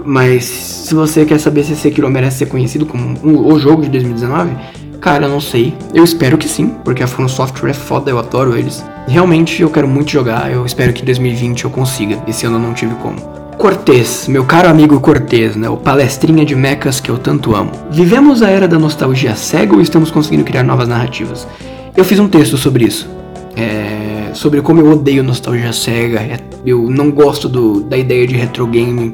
Mas 0.04 0.44
se 0.44 0.94
você 0.94 1.24
quer 1.24 1.38
saber 1.38 1.64
se 1.64 1.76
Sekiro 1.76 2.10
merece 2.10 2.38
ser 2.38 2.46
conhecido 2.46 2.86
como 2.86 3.18
o 3.22 3.58
jogo 3.58 3.82
de 3.82 3.88
2019, 3.90 4.56
cara, 5.00 5.26
eu 5.26 5.30
não 5.30 5.40
sei. 5.40 5.74
Eu 5.94 6.04
espero 6.04 6.38
que 6.38 6.48
sim, 6.48 6.68
porque 6.84 7.02
a 7.02 7.06
From 7.06 7.28
Software 7.28 7.70
é 7.70 7.74
foda, 7.74 8.10
eu 8.10 8.18
adoro 8.18 8.56
eles. 8.56 8.84
Realmente 9.12 9.60
eu 9.60 9.68
quero 9.68 9.86
muito 9.86 10.10
jogar, 10.10 10.50
eu 10.50 10.64
espero 10.64 10.90
que 10.90 11.02
em 11.02 11.04
2020 11.04 11.64
eu 11.64 11.70
consiga. 11.70 12.18
Esse 12.26 12.46
ano 12.46 12.56
eu 12.56 12.60
não 12.60 12.72
tive 12.72 12.94
como. 12.94 13.20
Cortez, 13.58 14.26
meu 14.26 14.42
caro 14.42 14.70
amigo 14.70 14.98
Cortez, 15.00 15.54
né, 15.54 15.68
o 15.68 15.76
palestrinha 15.76 16.46
de 16.46 16.56
mecas 16.56 16.98
que 16.98 17.10
eu 17.10 17.18
tanto 17.18 17.54
amo. 17.54 17.72
Vivemos 17.90 18.40
a 18.40 18.48
era 18.48 18.66
da 18.66 18.78
nostalgia 18.78 19.36
cega 19.36 19.74
ou 19.74 19.82
estamos 19.82 20.10
conseguindo 20.10 20.44
criar 20.44 20.62
novas 20.62 20.88
narrativas? 20.88 21.46
Eu 21.94 22.06
fiz 22.06 22.18
um 22.18 22.26
texto 22.26 22.56
sobre 22.56 22.86
isso. 22.86 23.06
É, 23.54 24.30
sobre 24.32 24.62
como 24.62 24.80
eu 24.80 24.90
odeio 24.90 25.22
nostalgia 25.22 25.74
cega, 25.74 26.18
é, 26.18 26.38
eu 26.64 26.88
não 26.88 27.10
gosto 27.10 27.50
do, 27.50 27.82
da 27.82 27.98
ideia 27.98 28.26
de 28.26 28.34
retro 28.34 28.66
gaming, 28.66 29.12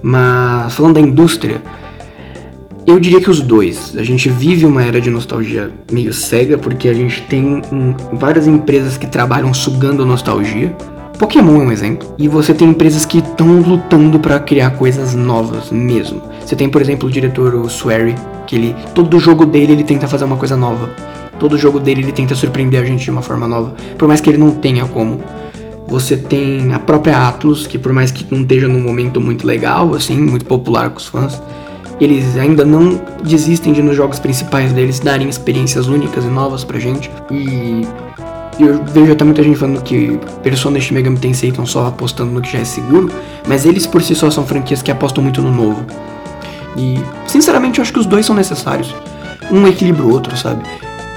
mas 0.00 0.72
falando 0.74 0.94
da 0.94 1.00
indústria, 1.00 1.60
eu 2.86 3.00
diria 3.00 3.20
que 3.20 3.30
os 3.30 3.40
dois. 3.40 3.94
A 3.96 4.02
gente 4.02 4.28
vive 4.28 4.66
uma 4.66 4.82
era 4.82 5.00
de 5.00 5.10
nostalgia 5.10 5.70
meio 5.90 6.12
cega, 6.12 6.58
porque 6.58 6.88
a 6.88 6.94
gente 6.94 7.22
tem 7.22 7.62
um, 7.72 7.94
várias 8.12 8.46
empresas 8.46 8.98
que 8.98 9.06
trabalham 9.06 9.54
sugando 9.54 10.04
nostalgia. 10.04 10.74
Pokémon 11.18 11.62
é 11.62 11.64
um 11.66 11.72
exemplo. 11.72 12.14
E 12.18 12.28
você 12.28 12.52
tem 12.52 12.68
empresas 12.68 13.06
que 13.06 13.18
estão 13.18 13.60
lutando 13.60 14.18
para 14.18 14.38
criar 14.38 14.70
coisas 14.70 15.14
novas 15.14 15.70
mesmo. 15.70 16.20
Você 16.44 16.54
tem, 16.54 16.68
por 16.68 16.82
exemplo, 16.82 17.08
o 17.08 17.12
diretor 17.12 17.54
o 17.54 17.66
Swery, 17.66 18.14
que 18.46 18.56
ele 18.56 18.76
todo 18.94 19.18
jogo 19.18 19.46
dele 19.46 19.72
ele 19.72 19.84
tenta 19.84 20.06
fazer 20.06 20.24
uma 20.24 20.36
coisa 20.36 20.56
nova. 20.56 20.90
Todo 21.38 21.56
jogo 21.56 21.80
dele 21.80 22.02
ele 22.02 22.12
tenta 22.12 22.34
surpreender 22.34 22.80
a 22.80 22.84
gente 22.84 23.04
de 23.04 23.10
uma 23.10 23.22
forma 23.22 23.48
nova, 23.48 23.74
por 23.98 24.06
mais 24.06 24.20
que 24.20 24.30
ele 24.30 24.38
não 24.38 24.50
tenha 24.50 24.84
como. 24.86 25.20
Você 25.86 26.16
tem 26.16 26.72
a 26.72 26.78
própria 26.78 27.28
Atlus, 27.28 27.66
que 27.66 27.78
por 27.78 27.92
mais 27.92 28.10
que 28.10 28.26
não 28.30 28.42
esteja 28.42 28.68
num 28.68 28.80
momento 28.80 29.20
muito 29.20 29.46
legal, 29.46 29.94
assim, 29.94 30.16
muito 30.16 30.44
popular 30.44 30.90
com 30.90 30.98
os 30.98 31.06
fãs, 31.06 31.40
eles 32.00 32.36
ainda 32.36 32.64
não 32.64 33.00
desistem 33.22 33.72
de 33.72 33.82
nos 33.82 33.96
jogos 33.96 34.18
principais 34.18 34.72
deles 34.72 34.98
darem 35.00 35.28
experiências 35.28 35.86
únicas 35.86 36.24
e 36.24 36.28
novas 36.28 36.64
pra 36.64 36.78
gente. 36.78 37.10
E 37.30 37.86
eu 38.58 38.84
vejo 38.84 39.12
até 39.12 39.24
muita 39.24 39.42
gente 39.42 39.58
falando 39.58 39.82
que 39.82 40.18
Persona 40.42 40.78
e 40.78 40.80
Shin 40.80 40.94
Megami 40.94 41.18
Tensei 41.18 41.50
estão 41.50 41.66
só 41.66 41.86
apostando 41.86 42.32
no 42.32 42.40
que 42.40 42.52
já 42.52 42.58
é 42.58 42.64
seguro, 42.64 43.10
mas 43.46 43.64
eles 43.64 43.86
por 43.86 44.02
si 44.02 44.14
só 44.14 44.30
são 44.30 44.46
franquias 44.46 44.82
que 44.82 44.90
apostam 44.90 45.22
muito 45.22 45.42
no 45.42 45.50
novo. 45.50 45.84
E, 46.76 46.98
sinceramente, 47.26 47.78
eu 47.78 47.82
acho 47.82 47.92
que 47.92 47.98
os 47.98 48.06
dois 48.06 48.26
são 48.26 48.34
necessários. 48.34 48.94
Um 49.50 49.66
equilibra 49.66 50.04
o 50.04 50.10
outro, 50.10 50.36
sabe? 50.36 50.62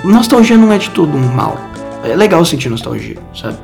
Nostalgia 0.03 0.57
não 0.57 0.71
é 0.71 0.77
de 0.77 0.89
todo 0.91 1.15
um 1.15 1.33
mal. 1.33 1.57
É 2.03 2.15
legal 2.15 2.43
sentir 2.45 2.69
nostalgia, 2.69 3.17
sabe? 3.33 3.57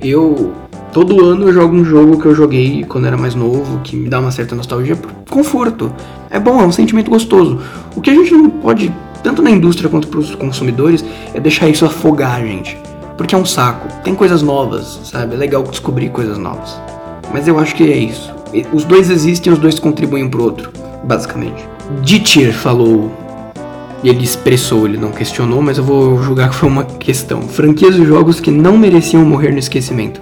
Eu 0.00 0.52
todo 0.98 1.24
ano 1.24 1.46
eu 1.46 1.52
jogo 1.52 1.76
um 1.76 1.84
jogo 1.84 2.20
que 2.20 2.26
eu 2.26 2.34
joguei 2.34 2.82
quando 2.82 3.06
era 3.06 3.16
mais 3.16 3.32
novo, 3.32 3.78
que 3.84 3.94
me 3.94 4.08
dá 4.08 4.18
uma 4.18 4.32
certa 4.32 4.56
nostalgia 4.56 4.96
por 4.96 5.12
conforto. 5.30 5.92
É 6.28 6.40
bom, 6.40 6.60
é 6.60 6.66
um 6.66 6.72
sentimento 6.72 7.08
gostoso. 7.08 7.60
O 7.94 8.00
que 8.00 8.10
a 8.10 8.14
gente 8.14 8.32
não 8.32 8.50
pode, 8.50 8.92
tanto 9.22 9.40
na 9.40 9.48
indústria 9.48 9.88
quanto 9.88 10.08
para 10.08 10.18
os 10.18 10.34
consumidores, 10.34 11.04
é 11.32 11.38
deixar 11.38 11.68
isso 11.68 11.86
afogar 11.86 12.40
a 12.40 12.44
gente. 12.44 12.76
Porque 13.16 13.32
é 13.32 13.38
um 13.38 13.46
saco. 13.46 13.86
Tem 14.02 14.12
coisas 14.12 14.42
novas, 14.42 14.98
sabe? 15.04 15.36
É 15.36 15.38
legal 15.38 15.62
descobrir 15.62 16.08
coisas 16.08 16.36
novas. 16.36 16.76
Mas 17.32 17.46
eu 17.46 17.60
acho 17.60 17.76
que 17.76 17.84
é 17.84 17.96
isso. 17.96 18.34
Os 18.72 18.82
dois 18.82 19.08
existem, 19.08 19.52
os 19.52 19.58
dois 19.60 19.78
contribuem 19.78 20.28
pro 20.28 20.42
outro, 20.42 20.72
basicamente. 21.04 21.64
Dittir 22.02 22.52
falou 22.52 23.08
e 24.02 24.08
ele 24.08 24.24
expressou, 24.24 24.84
ele 24.84 24.98
não 24.98 25.12
questionou, 25.12 25.62
mas 25.62 25.78
eu 25.78 25.84
vou 25.84 26.20
julgar 26.20 26.50
que 26.50 26.56
foi 26.56 26.68
uma 26.68 26.82
questão. 26.82 27.42
Franquias 27.42 27.94
de 27.94 28.04
jogos 28.04 28.40
que 28.40 28.50
não 28.50 28.76
mereciam 28.76 29.24
morrer 29.24 29.52
no 29.52 29.60
esquecimento. 29.60 30.20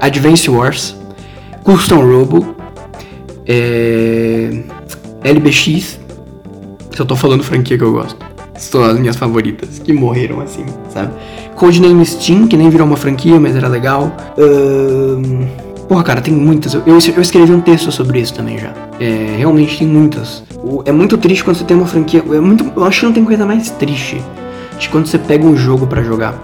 Advance 0.00 0.48
Wars, 0.48 0.96
Custom 1.64 2.00
Robo, 2.00 2.56
é... 3.46 4.62
LBX, 5.24 5.98
eu 6.98 7.04
tô 7.04 7.16
falando 7.16 7.42
franquia 7.42 7.76
que 7.76 7.84
eu 7.84 7.92
gosto. 7.92 8.16
São 8.56 8.82
as 8.82 8.98
minhas 8.98 9.16
favoritas, 9.16 9.78
que 9.78 9.92
morreram 9.92 10.40
assim, 10.40 10.64
sabe? 10.90 11.12
Codename 11.54 12.04
Steam, 12.04 12.46
que 12.46 12.56
nem 12.56 12.68
virou 12.70 12.86
uma 12.86 12.96
franquia, 12.96 13.38
mas 13.38 13.54
era 13.54 13.68
legal. 13.68 14.12
Um... 14.36 15.46
Porra, 15.88 16.02
cara, 16.02 16.20
tem 16.20 16.34
muitas. 16.34 16.74
Eu, 16.74 16.82
eu, 16.86 16.98
escrevi 16.98 17.52
um 17.52 17.60
texto 17.60 17.90
sobre 17.90 18.20
isso 18.20 18.34
também 18.34 18.58
já. 18.58 18.74
É, 19.00 19.36
realmente 19.38 19.78
tem 19.78 19.86
muitas. 19.86 20.42
O, 20.56 20.82
é 20.84 20.92
muito 20.92 21.16
triste 21.16 21.42
quando 21.42 21.56
você 21.56 21.64
tem 21.64 21.76
uma 21.76 21.86
franquia. 21.86 22.20
É 22.20 22.40
muito, 22.40 22.70
eu 22.76 22.84
acho 22.84 23.00
que 23.00 23.06
não 23.06 23.12
tem 23.12 23.24
coisa 23.24 23.46
mais 23.46 23.70
triste 23.70 24.20
de 24.78 24.88
quando 24.88 25.06
você 25.06 25.18
pega 25.18 25.46
um 25.46 25.56
jogo 25.56 25.86
para 25.86 26.02
jogar 26.02 26.42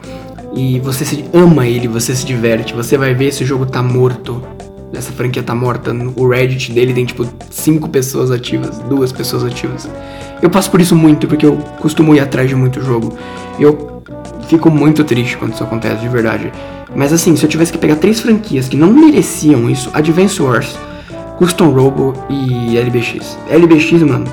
e 0.56 0.78
você 0.80 1.04
se 1.04 1.24
ama 1.32 1.66
ele, 1.66 1.88
você 1.88 2.14
se 2.14 2.24
diverte. 2.24 2.74
Você 2.74 2.96
vai 2.96 3.14
ver 3.14 3.26
esse 3.26 3.44
jogo 3.44 3.66
tá 3.66 3.82
morto. 3.82 4.42
Essa 4.92 5.12
franquia 5.12 5.42
tá 5.42 5.54
morta. 5.54 5.92
O 6.16 6.28
Reddit 6.28 6.72
dele 6.72 6.94
tem 6.94 7.04
tipo 7.04 7.26
cinco 7.50 7.88
pessoas 7.88 8.30
ativas, 8.30 8.78
duas 8.80 9.10
pessoas 9.10 9.44
ativas. 9.44 9.88
Eu 10.40 10.50
passo 10.50 10.70
por 10.70 10.80
isso 10.80 10.94
muito 10.94 11.26
porque 11.26 11.44
eu 11.46 11.56
costumo 11.80 12.14
ir 12.14 12.20
atrás 12.20 12.48
de 12.48 12.54
muito 12.54 12.80
jogo. 12.80 13.16
Eu 13.58 14.02
fico 14.48 14.70
muito 14.70 15.02
triste 15.02 15.36
quando 15.36 15.54
isso 15.54 15.64
acontece, 15.64 16.00
de 16.02 16.08
verdade. 16.08 16.52
Mas 16.94 17.12
assim, 17.12 17.34
se 17.34 17.44
eu 17.44 17.48
tivesse 17.48 17.72
que 17.72 17.78
pegar 17.78 17.96
três 17.96 18.20
franquias 18.20 18.68
que 18.68 18.76
não 18.76 18.92
mereciam 18.92 19.68
isso, 19.68 19.90
Advance 19.92 20.40
Wars, 20.40 20.76
Custom 21.38 21.70
Robo 21.70 22.14
e 22.30 22.78
LBX. 22.78 23.36
LBX, 23.50 24.02
mano, 24.02 24.26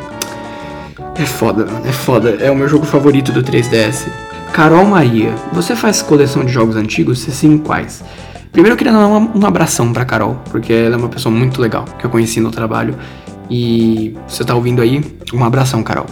é 1.15 1.25
foda, 1.25 1.65
mano, 1.65 1.87
é 1.87 1.91
foda. 1.91 2.37
É 2.39 2.51
o 2.51 2.55
meu 2.55 2.67
jogo 2.67 2.85
favorito 2.85 3.31
do 3.31 3.41
3DS. 3.41 4.05
Carol 4.53 4.83
Maria, 4.83 5.33
você 5.53 5.77
faz 5.77 6.01
coleção 6.01 6.43
de 6.43 6.51
jogos 6.51 6.75
antigos? 6.75 7.19
Se 7.19 7.31
sim, 7.31 7.57
quais? 7.57 8.03
Primeiro 8.51 8.73
eu 8.73 8.77
queria 8.77 8.91
dar 8.91 9.07
um, 9.07 9.45
abração 9.45 9.93
pra 9.93 10.03
Carol, 10.03 10.41
porque 10.51 10.73
ela 10.73 10.95
é 10.95 10.97
uma 10.97 11.07
pessoa 11.07 11.33
muito 11.33 11.61
legal, 11.61 11.85
que 11.97 12.05
eu 12.05 12.09
conheci 12.09 12.41
no 12.41 12.51
trabalho. 12.51 12.95
E 13.49 14.13
você 14.27 14.43
tá 14.43 14.53
ouvindo 14.53 14.81
aí, 14.81 15.01
um 15.33 15.43
abração, 15.45 15.81
Carol. 15.81 16.05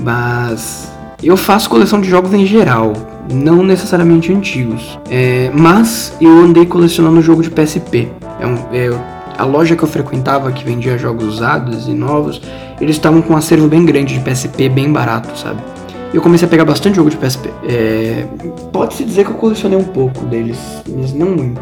Mas 0.00 0.92
eu 1.22 1.36
faço 1.36 1.70
coleção 1.70 2.00
de 2.00 2.10
jogos 2.10 2.34
em 2.34 2.44
geral, 2.44 2.92
não 3.32 3.62
necessariamente 3.62 4.32
antigos. 4.32 4.98
É, 5.08 5.48
mas 5.54 6.12
eu 6.20 6.40
andei 6.40 6.66
colecionando 6.66 7.22
jogo 7.22 7.40
de 7.40 7.50
PSP. 7.50 8.08
É, 8.40 8.46
um, 8.46 8.56
é 8.72 8.90
a 9.38 9.44
loja 9.44 9.76
que 9.76 9.84
eu 9.84 9.88
frequentava, 9.88 10.50
que 10.50 10.64
vendia 10.64 10.98
jogos 10.98 11.24
usados 11.24 11.86
e 11.86 11.92
novos, 11.92 12.42
eles 12.80 12.96
estavam 12.96 13.22
com 13.22 13.34
um 13.34 13.36
acervo 13.36 13.68
bem 13.68 13.84
grande 13.84 14.18
de 14.18 14.20
PSP, 14.28 14.68
bem 14.68 14.92
barato, 14.92 15.38
sabe? 15.38 15.75
Eu 16.16 16.22
comecei 16.22 16.48
a 16.48 16.50
pegar 16.50 16.64
bastante 16.64 16.96
jogo 16.96 17.10
de 17.10 17.16
PSP. 17.18 17.50
É, 17.68 18.24
Pode-se 18.72 19.04
dizer 19.04 19.26
que 19.26 19.32
eu 19.32 19.34
colecionei 19.34 19.78
um 19.78 19.84
pouco 19.84 20.24
deles, 20.24 20.58
mas 20.88 21.12
não 21.12 21.26
muito. 21.26 21.60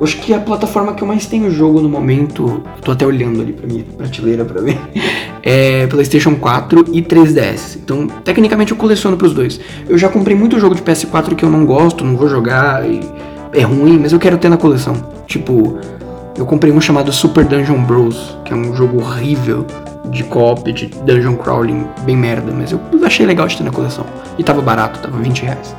Acho 0.00 0.16
que 0.18 0.32
a 0.32 0.38
plataforma 0.38 0.94
que 0.94 1.02
eu 1.02 1.08
mais 1.08 1.26
tenho 1.26 1.50
jogo 1.50 1.80
no 1.80 1.88
momento, 1.88 2.62
tô 2.82 2.92
até 2.92 3.04
olhando 3.04 3.42
ali 3.42 3.52
pra 3.52 3.66
minha 3.66 3.82
prateleira 3.82 4.44
pra 4.44 4.60
ver, 4.60 4.78
é 5.42 5.88
PlayStation 5.88 6.36
4 6.36 6.84
e 6.92 7.02
3DS. 7.02 7.78
Então, 7.82 8.06
tecnicamente 8.06 8.70
eu 8.70 8.76
coleciono 8.76 9.16
pros 9.16 9.34
dois. 9.34 9.58
Eu 9.88 9.98
já 9.98 10.08
comprei 10.08 10.36
muito 10.36 10.60
jogo 10.60 10.76
de 10.76 10.82
PS4 10.82 11.34
que 11.34 11.44
eu 11.44 11.50
não 11.50 11.66
gosto, 11.66 12.04
não 12.04 12.16
vou 12.16 12.28
jogar, 12.28 12.84
é 13.52 13.62
ruim, 13.62 13.98
mas 13.98 14.12
eu 14.12 14.20
quero 14.20 14.38
ter 14.38 14.48
na 14.48 14.56
coleção. 14.56 14.94
Tipo, 15.26 15.80
eu 16.38 16.46
comprei 16.46 16.72
um 16.72 16.80
chamado 16.80 17.12
Super 17.12 17.44
Dungeon 17.44 17.82
Bros, 17.82 18.38
que 18.44 18.52
é 18.52 18.56
um 18.56 18.72
jogo 18.72 19.00
horrível 19.00 19.66
de 20.06 20.22
co-op, 20.24 20.70
de 20.72 20.86
dungeon 20.86 21.36
crawling, 21.36 21.86
bem 22.02 22.16
merda, 22.16 22.52
mas 22.52 22.72
eu 22.72 22.80
achei 23.04 23.24
legal 23.26 23.46
de 23.46 23.56
ter 23.56 23.64
na 23.64 23.70
coleção. 23.70 24.04
E 24.38 24.44
tava 24.44 24.60
barato, 24.60 25.00
tava 25.00 25.18
20 25.18 25.42
reais. 25.42 25.74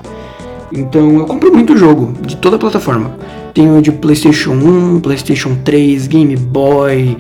Então 0.72 1.20
eu 1.20 1.26
comprei 1.26 1.52
muito 1.52 1.78
jogo, 1.78 2.14
de 2.22 2.36
toda 2.38 2.56
a 2.56 2.60
plataforma. 2.60 3.12
Tenho 3.54 3.82
de 3.82 3.92
PlayStation 3.92 4.52
1, 4.52 5.00
PlayStation 5.00 5.56
3, 5.64 6.08
Game 6.08 6.36
Boy, 6.36 7.18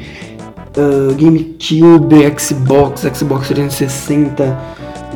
uh, 0.78 1.14
GameCube, 1.16 2.40
Xbox, 2.40 3.02
Xbox 3.14 3.48
360, 3.48 4.58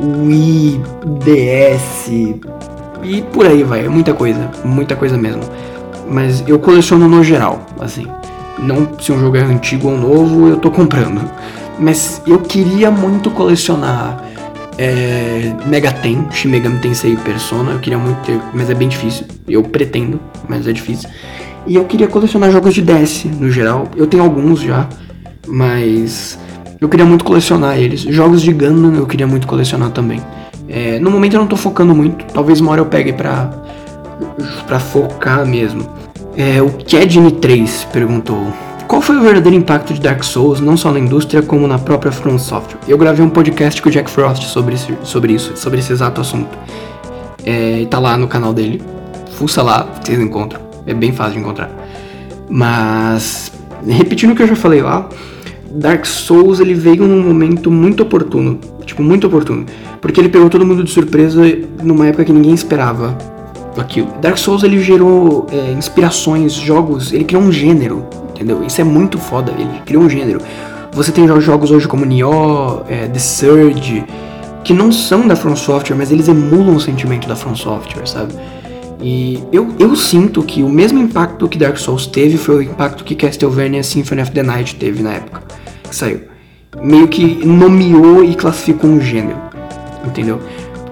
Wii, 0.00 0.80
DS 1.24 2.08
e 3.02 3.22
por 3.32 3.46
aí 3.46 3.62
vai. 3.62 3.84
É 3.84 3.88
muita 3.88 4.14
coisa, 4.14 4.50
muita 4.64 4.96
coisa 4.96 5.16
mesmo. 5.16 5.42
Mas 6.08 6.42
eu 6.46 6.58
coleciono 6.58 7.08
no 7.08 7.22
geral, 7.22 7.60
assim. 7.78 8.06
Não 8.58 8.88
se 8.98 9.12
um 9.12 9.18
jogo 9.18 9.36
é 9.36 9.42
antigo 9.42 9.88
ou 9.88 9.98
novo, 9.98 10.48
eu 10.48 10.56
tô 10.56 10.70
comprando. 10.70 11.20
Mas 11.80 12.20
eu 12.26 12.38
queria 12.38 12.90
muito 12.90 13.30
colecionar 13.30 14.22
é, 14.76 15.54
Mega 15.66 15.90
Ten, 15.90 16.26
Shin 16.30 16.48
Megami 16.48 16.78
Tensei 16.78 17.16
Persona. 17.16 17.72
Eu 17.72 17.78
queria 17.78 17.98
muito 17.98 18.18
ter, 18.24 18.38
mas 18.52 18.68
é 18.68 18.74
bem 18.74 18.88
difícil. 18.88 19.26
Eu 19.48 19.62
pretendo, 19.62 20.20
mas 20.48 20.66
é 20.66 20.72
difícil. 20.72 21.08
E 21.66 21.74
eu 21.74 21.84
queria 21.84 22.06
colecionar 22.06 22.50
jogos 22.50 22.74
de 22.74 22.82
DS 22.82 23.24
no 23.24 23.50
geral. 23.50 23.88
Eu 23.96 24.06
tenho 24.06 24.22
alguns 24.22 24.60
já, 24.60 24.88
mas 25.46 26.38
eu 26.80 26.88
queria 26.88 27.04
muito 27.04 27.24
colecionar 27.24 27.78
eles. 27.78 28.02
Jogos 28.02 28.42
de 28.42 28.52
Gundam 28.52 28.94
eu 28.94 29.06
queria 29.06 29.26
muito 29.26 29.46
colecionar 29.46 29.90
também. 29.90 30.20
É, 30.68 30.98
no 30.98 31.10
momento 31.10 31.34
eu 31.34 31.40
não 31.40 31.46
tô 31.46 31.56
focando 31.56 31.94
muito. 31.94 32.24
Talvez 32.32 32.60
uma 32.60 32.72
hora 32.72 32.80
eu 32.80 32.86
pegue 32.86 33.12
pra, 33.12 33.50
pra 34.66 34.78
focar 34.78 35.44
mesmo. 35.46 35.86
É, 36.36 36.62
o 36.62 36.70
Kedney 36.70 37.32
3 37.32 37.88
perguntou: 37.92 38.52
qual 38.90 39.00
foi 39.00 39.16
o 39.16 39.20
verdadeiro 39.20 39.56
impacto 39.56 39.94
de 39.94 40.00
Dark 40.00 40.24
Souls, 40.24 40.58
não 40.58 40.76
só 40.76 40.90
na 40.90 40.98
indústria, 40.98 41.40
como 41.42 41.64
na 41.68 41.78
própria 41.78 42.10
From 42.10 42.36
Software? 42.40 42.80
Eu 42.88 42.98
gravei 42.98 43.24
um 43.24 43.28
podcast 43.28 43.80
com 43.80 43.88
o 43.88 43.92
Jack 43.92 44.10
Frost 44.10 44.42
sobre, 44.46 44.74
esse, 44.74 44.92
sobre 45.04 45.32
isso, 45.32 45.56
sobre 45.56 45.78
esse 45.78 45.92
exato 45.92 46.20
assunto. 46.20 46.58
É, 47.44 47.86
tá 47.88 48.00
lá 48.00 48.16
no 48.16 48.26
canal 48.26 48.52
dele. 48.52 48.82
Fuça 49.30 49.62
lá, 49.62 49.86
vocês 50.02 50.18
encontram. 50.18 50.60
É 50.88 50.92
bem 50.92 51.12
fácil 51.12 51.34
de 51.34 51.38
encontrar. 51.38 51.70
Mas, 52.48 53.52
repetindo 53.86 54.32
o 54.32 54.34
que 54.34 54.42
eu 54.42 54.48
já 54.48 54.56
falei 54.56 54.82
lá, 54.82 55.08
Dark 55.70 56.04
Souls 56.04 56.58
ele 56.58 56.74
veio 56.74 57.06
num 57.06 57.22
momento 57.22 57.70
muito 57.70 58.02
oportuno. 58.02 58.58
Tipo, 58.84 59.04
muito 59.04 59.28
oportuno. 59.28 59.66
Porque 60.00 60.20
ele 60.20 60.28
pegou 60.28 60.50
todo 60.50 60.66
mundo 60.66 60.82
de 60.82 60.90
surpresa 60.90 61.42
numa 61.80 62.08
época 62.08 62.24
que 62.24 62.32
ninguém 62.32 62.54
esperava 62.54 63.16
aquilo. 63.78 64.08
Dark 64.20 64.36
Souls 64.36 64.64
ele 64.64 64.80
gerou 64.82 65.46
é, 65.52 65.70
inspirações, 65.70 66.54
jogos, 66.54 67.12
ele 67.12 67.22
criou 67.22 67.44
um 67.44 67.52
gênero, 67.52 68.04
entendeu? 68.40 68.64
Isso 68.64 68.80
é 68.80 68.84
muito 68.84 69.18
foda, 69.18 69.52
ele 69.52 69.80
criou 69.84 70.02
um 70.02 70.08
gênero. 70.08 70.40
Você 70.92 71.12
tem 71.12 71.28
jogos 71.40 71.70
hoje 71.70 71.86
como 71.86 72.06
Nioh, 72.06 72.82
é, 72.88 73.06
The 73.06 73.18
Surge, 73.18 74.04
que 74.64 74.72
não 74.72 74.90
são 74.90 75.28
da 75.28 75.36
From 75.36 75.54
Software, 75.54 75.96
mas 75.96 76.10
eles 76.10 76.26
emulam 76.26 76.74
o 76.74 76.80
sentimento 76.80 77.28
da 77.28 77.36
From 77.36 77.54
Software, 77.54 78.06
sabe? 78.06 78.32
E 79.02 79.42
eu, 79.52 79.68
eu 79.78 79.94
sinto 79.94 80.42
que 80.42 80.62
o 80.62 80.68
mesmo 80.68 80.98
impacto 80.98 81.48
que 81.48 81.58
Dark 81.58 81.76
Souls 81.76 82.06
teve 82.06 82.36
foi 82.36 82.56
o 82.56 82.62
impacto 82.62 83.04
que 83.04 83.14
Castlevania 83.14 83.82
Symphony 83.82 84.22
of 84.22 84.30
the 84.32 84.42
Night 84.42 84.74
teve 84.76 85.02
na 85.02 85.14
época 85.14 85.42
que 85.88 85.94
saiu. 85.94 86.22
Meio 86.82 87.08
que 87.08 87.44
nomeou 87.44 88.22
e 88.24 88.34
classificou 88.34 88.90
um 88.90 89.00
gênero, 89.00 89.38
entendeu? 90.04 90.40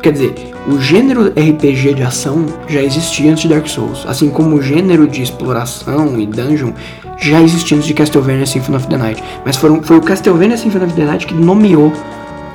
Quer 0.02 0.12
dizer, 0.12 0.34
o 0.66 0.80
gênero 0.80 1.28
RPG 1.28 1.94
de 1.94 2.02
ação 2.02 2.46
já 2.66 2.82
existia 2.82 3.30
antes 3.30 3.42
de 3.42 3.48
Dark 3.48 3.66
Souls, 3.66 4.04
assim 4.08 4.30
como 4.30 4.56
o 4.56 4.62
gênero 4.62 5.06
de 5.06 5.22
exploração 5.22 6.18
e 6.18 6.26
dungeon 6.26 6.72
já 7.20 7.40
existia 7.42 7.76
antes 7.76 7.86
de 7.86 7.94
Castlevania 7.94 8.46
Symphony 8.46 8.76
of 8.76 8.86
the 8.86 8.96
Night. 8.96 9.22
Mas 9.44 9.56
foram, 9.56 9.82
foi 9.82 9.96
o 9.96 10.02
Castlevania 10.02 10.56
Symphony 10.56 10.84
of 10.84 10.94
the 10.94 11.04
Night 11.04 11.26
que 11.26 11.34
nomeou 11.34 11.92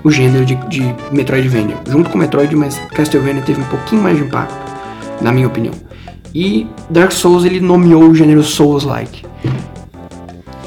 o 0.04 0.12
gênero 0.12 0.46
de, 0.46 0.56
de 0.68 0.96
Metroidvania. 1.12 1.78
Junto 1.88 2.10
com 2.10 2.18
Metroid, 2.18 2.56
mas 2.56 2.78
Castlevania 2.94 3.42
teve 3.42 3.62
um 3.62 3.66
pouquinho 3.66 4.02
mais 4.02 4.18
de 4.18 4.24
impacto, 4.24 4.56
na 5.22 5.32
minha 5.32 5.48
opinião. 5.48 5.74
E 6.34 6.68
Dark 6.90 7.12
Souls 7.12 7.46
ele 7.46 7.60
nomeou 7.60 8.10
o 8.10 8.16
gênero 8.16 8.44
Souls-like. 8.44 9.24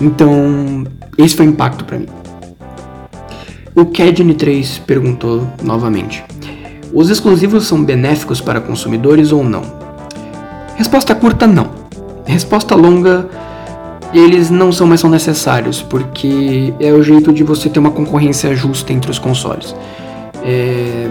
Então, 0.01 0.85
esse 1.19 1.35
foi 1.35 1.47
o 1.47 1.51
impacto 1.51 1.85
para 1.85 1.99
mim. 1.99 2.07
O 3.75 3.85
Kedn3 3.85 4.81
perguntou 4.87 5.47
novamente: 5.63 6.25
Os 6.93 7.11
exclusivos 7.11 7.67
são 7.67 7.83
benéficos 7.83 8.41
para 8.41 8.61
consumidores 8.61 9.33
ou 9.33 9.45
não? 9.45 9.63
Resposta 10.77 11.15
curta: 11.15 11.47
não. 11.47 11.71
Resposta 12.25 12.75
longa: 12.75 13.29
eles 14.13 14.51
não 14.51 14.71
são 14.73 14.87
mais 14.87 15.01
tão 15.01 15.11
necessários, 15.11 15.83
porque 15.83 16.73
é 16.81 16.93
o 16.93 17.03
jeito 17.03 17.33
de 17.33 17.43
você 17.43 17.69
ter 17.69 17.79
uma 17.79 17.91
concorrência 17.91 18.55
justa 18.55 18.93
entre 18.93 19.11
os 19.11 19.19
consoles. 19.19 19.75
É... 20.43 21.09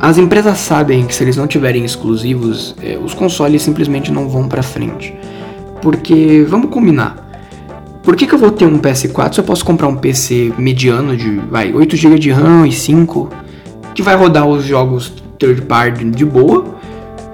As 0.00 0.16
empresas 0.16 0.58
sabem 0.58 1.06
que 1.06 1.14
se 1.14 1.24
eles 1.24 1.36
não 1.36 1.48
tiverem 1.48 1.84
exclusivos, 1.84 2.74
é, 2.80 2.96
os 2.96 3.14
consoles 3.14 3.62
simplesmente 3.62 4.12
não 4.12 4.28
vão 4.28 4.46
para 4.46 4.62
frente. 4.62 5.12
Porque, 5.82 6.46
vamos 6.48 6.70
combinar, 6.70 7.28
por 8.04 8.14
que, 8.14 8.26
que 8.26 8.32
eu 8.32 8.38
vou 8.38 8.52
ter 8.52 8.64
um 8.64 8.78
PS4 8.78 9.34
se 9.34 9.40
eu 9.40 9.44
posso 9.44 9.64
comprar 9.64 9.88
um 9.88 9.96
PC 9.96 10.52
mediano 10.56 11.16
de 11.16 11.30
vai, 11.50 11.72
8 11.72 11.96
GB 11.96 12.18
de 12.18 12.30
RAM 12.30 12.66
e 12.66 12.72
5 12.72 13.28
que 13.94 14.02
vai 14.02 14.14
rodar 14.14 14.46
os 14.46 14.64
jogos 14.64 15.12
third 15.38 15.62
party 15.62 16.04
de 16.04 16.24
boa 16.24 16.64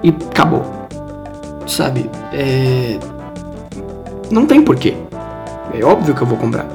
e 0.03 0.09
acabou. 0.09 0.63
Sabe? 1.67 2.09
É... 2.33 2.97
Não 4.31 4.45
tem 4.45 4.61
porquê. 4.61 4.93
É 5.73 5.83
óbvio 5.83 6.15
que 6.15 6.21
eu 6.21 6.27
vou 6.27 6.37
comprar. 6.37 6.67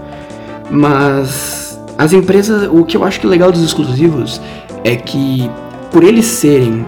Mas 0.70 1.78
as 1.98 2.12
empresas, 2.12 2.68
o 2.72 2.84
que 2.84 2.96
eu 2.96 3.04
acho 3.04 3.20
que 3.20 3.26
é 3.26 3.28
legal 3.28 3.50
dos 3.50 3.62
exclusivos 3.62 4.40
é 4.84 4.96
que 4.96 5.50
por 5.90 6.04
eles 6.04 6.26
serem 6.26 6.86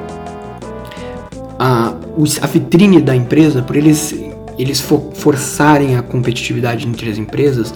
a, 1.58 1.92
a 2.40 2.46
vitrine 2.46 3.00
da 3.00 3.14
empresa, 3.14 3.62
por 3.62 3.76
eles 3.76 4.14
eles 4.58 4.80
for 4.80 5.10
forçarem 5.14 5.96
a 5.96 6.02
competitividade 6.02 6.86
entre 6.86 7.10
as 7.10 7.18
empresas, 7.18 7.74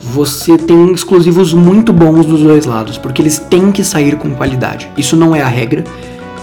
você 0.00 0.58
tem 0.58 0.92
exclusivos 0.92 1.54
muito 1.54 1.92
bons 1.92 2.26
dos 2.26 2.42
dois 2.42 2.66
lados, 2.66 2.98
porque 2.98 3.22
eles 3.22 3.38
têm 3.38 3.70
que 3.72 3.84
sair 3.84 4.16
com 4.16 4.34
qualidade. 4.34 4.90
Isso 4.96 5.16
não 5.16 5.34
é 5.34 5.40
a 5.40 5.48
regra. 5.48 5.84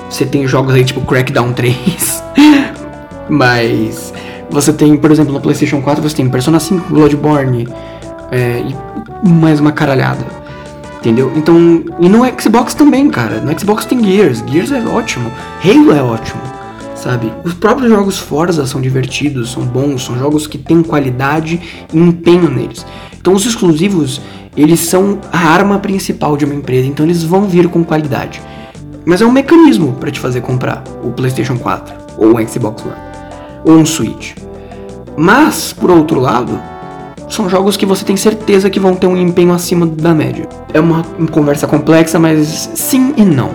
Você 0.10 0.25
tem 0.25 0.47
jogos 0.47 0.73
aí 0.73 0.84
tipo 0.84 1.01
Crackdown 1.01 1.54
3, 1.54 2.23
mas 3.30 4.13
você 4.52 4.74
tem, 4.74 4.98
por 4.98 5.12
exemplo, 5.12 5.34
no 5.34 5.40
PlayStation 5.40 5.82
4 5.82 6.04
você 6.04 6.16
tem 6.16 6.30
Persona 6.30 6.60
5, 6.60 6.94
Bloodborne 6.94 7.68
é, 8.32 8.64
e 9.24 9.28
mais 9.28 9.60
uma 9.60 9.72
caralhada. 9.72 10.26
Entendeu? 11.00 11.32
Então, 11.36 11.84
e 12.00 12.08
no 12.08 12.22
Xbox 12.40 12.76
também, 12.76 13.10
cara. 13.10 13.42
No 13.42 13.58
Xbox 13.60 13.86
tem 13.86 14.04
Gears. 14.04 14.44
Gears 14.46 14.72
é 14.72 14.82
ótimo. 14.82 15.32
Halo 15.66 15.92
é 15.92 16.04
ótimo 16.04 16.42
sabe? 17.02 17.34
Os 17.44 17.56
próprios 17.56 17.90
jogos 17.90 18.20
Forza 18.20 18.66
são 18.68 18.80
divertidos, 18.80 19.52
são 19.52 19.64
bons, 19.64 20.06
são 20.06 20.20
jogos 20.20 20.46
que 20.46 20.58
têm 20.58 20.84
qualidade 20.84 21.60
e 21.92 21.98
empenho 21.98 22.48
neles. 22.48 22.86
Então 23.20 23.34
os 23.34 23.44
exclusivos, 23.44 24.22
eles 24.56 24.82
são 24.82 25.20
a 25.32 25.40
arma 25.40 25.80
principal 25.80 26.38
de 26.38 26.46
uma 26.46 26.54
empresa, 26.54 26.88
então 26.88 27.04
eles 27.04 27.24
vão 27.24 27.46
vir 27.46 27.68
com 27.70 27.84
qualidade. 27.84 28.40
Mas 29.04 29.20
é 29.20 29.26
um 29.26 29.32
mecanismo 29.32 29.94
para 29.94 30.12
te 30.12 30.20
fazer 30.20 30.42
comprar 30.42 30.84
o 31.04 31.12
PlayStation 31.12 31.58
4 31.58 31.96
ou 32.20 32.36
o 32.36 32.48
Xbox 32.48 32.84
One 32.84 33.11
ou 33.63 33.74
um 33.74 33.86
Switch. 33.86 34.34
Mas, 35.17 35.74
por 35.74 35.91
outro 35.91 36.19
lado, 36.19 36.60
são 37.30 37.50
jogos 37.50 37.78
que 37.78 37.86
você 37.86 38.04
tem 38.04 38.17
certeza 38.17 38.69
que 38.69 38.80
vão 38.80 38.95
ter 38.95 39.08
um 39.08 39.17
empenho 39.17 39.54
acima 39.54 39.86
da 39.86 40.13
média. 40.13 40.47
É 40.74 40.80
uma 40.80 41.04
conversa 41.32 41.67
complexa, 41.67 42.19
mas 42.19 42.69
sim 42.76 43.13
e 43.17 43.24
não. 43.24 43.52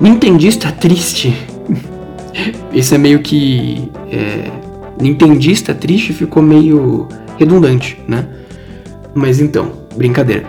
Nintendista 0.00 0.70
triste 0.72 1.34
isso 2.72 2.94
é 2.94 2.98
meio 2.98 3.20
que. 3.20 3.90
É, 4.10 4.50
Nintendista 5.00 5.74
triste 5.74 6.12
ficou 6.12 6.40
meio 6.40 7.08
redundante, 7.36 7.98
né? 8.06 8.28
Mas 9.12 9.40
então, 9.40 9.72
brincadeira. 9.96 10.44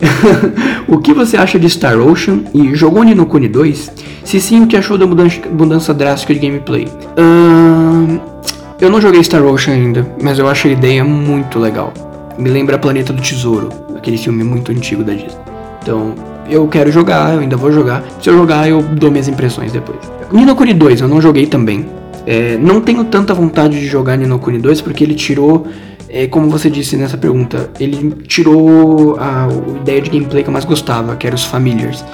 o 0.86 0.98
que 0.98 1.12
você 1.12 1.36
acha 1.36 1.58
de 1.58 1.68
Star 1.68 1.98
Ocean 1.98 2.40
e 2.54 2.74
jogou 2.74 3.02
Nino 3.02 3.26
Kuni 3.26 3.48
2? 3.48 3.92
Se 4.24 4.40
sim, 4.40 4.62
o 4.62 4.66
que 4.66 4.76
achou 4.76 4.96
da 4.98 5.06
mudança, 5.06 5.40
mudança 5.50 5.94
drástica 5.94 6.34
de 6.34 6.40
gameplay? 6.40 6.86
Eu 8.80 8.90
não 8.90 9.00
joguei 9.00 9.22
Star 9.24 9.44
Ocean 9.44 9.74
ainda, 9.74 10.06
mas 10.22 10.38
eu 10.38 10.48
acho 10.48 10.68
a 10.68 10.70
ideia 10.70 11.04
muito 11.04 11.58
legal. 11.58 11.92
Me 12.38 12.48
lembra 12.48 12.78
Planeta 12.78 13.12
do 13.12 13.20
Tesouro, 13.20 13.68
aquele 13.96 14.16
filme 14.16 14.44
muito 14.44 14.70
antigo 14.70 15.02
da 15.02 15.12
Disney. 15.12 15.36
Então, 15.82 16.14
eu 16.48 16.66
quero 16.68 16.90
jogar, 16.92 17.34
eu 17.34 17.40
ainda 17.40 17.56
vou 17.56 17.72
jogar. 17.72 18.04
Se 18.22 18.30
eu 18.30 18.36
jogar, 18.36 18.68
eu 18.68 18.80
dou 18.80 19.10
minhas 19.10 19.26
impressões 19.28 19.72
depois. 19.72 19.98
Nino 20.32 20.54
Kuni 20.54 20.74
2 20.74 21.00
eu 21.00 21.08
não 21.08 21.20
joguei 21.20 21.46
também. 21.46 21.86
É, 22.26 22.56
não 22.58 22.80
tenho 22.80 23.04
tanta 23.04 23.34
vontade 23.34 23.80
de 23.80 23.86
jogar 23.86 24.16
Nino 24.16 24.38
Kuni 24.38 24.58
2 24.58 24.80
porque 24.82 25.02
ele 25.02 25.14
tirou, 25.14 25.66
é, 26.08 26.26
como 26.26 26.48
você 26.48 26.70
disse 26.70 26.96
nessa 26.96 27.16
pergunta, 27.16 27.70
ele 27.78 28.12
tirou 28.26 29.16
a, 29.18 29.46
a, 29.46 29.78
ideia 29.80 30.00
de 30.00 30.10
gameplay 30.10 30.42
que 30.42 30.48
eu 30.48 30.52
mais 30.52 30.64
gostava, 30.64 31.16
que 31.16 31.26
era 31.26 31.36
os 31.36 31.44
Familiars, 31.44 32.04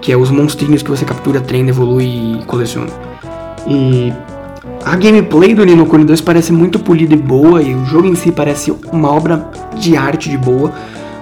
que 0.00 0.12
é 0.12 0.16
os 0.16 0.30
monstrinhos 0.30 0.82
que 0.82 0.90
você 0.90 1.04
captura, 1.04 1.40
treina, 1.40 1.70
evolui 1.70 2.40
e 2.40 2.44
coleciona. 2.46 2.90
E 3.66 4.12
a 4.84 4.96
gameplay 4.96 5.54
do 5.54 5.64
Nino 5.64 5.86
Kuni 5.86 6.04
2 6.04 6.20
parece 6.20 6.52
muito 6.52 6.78
polida 6.78 7.14
e 7.14 7.16
boa, 7.16 7.62
e 7.62 7.74
o 7.74 7.84
jogo 7.86 8.06
em 8.06 8.14
si 8.14 8.30
parece 8.30 8.72
uma 8.92 9.10
obra 9.10 9.50
de 9.76 9.96
arte 9.96 10.28
de 10.28 10.36
boa, 10.36 10.72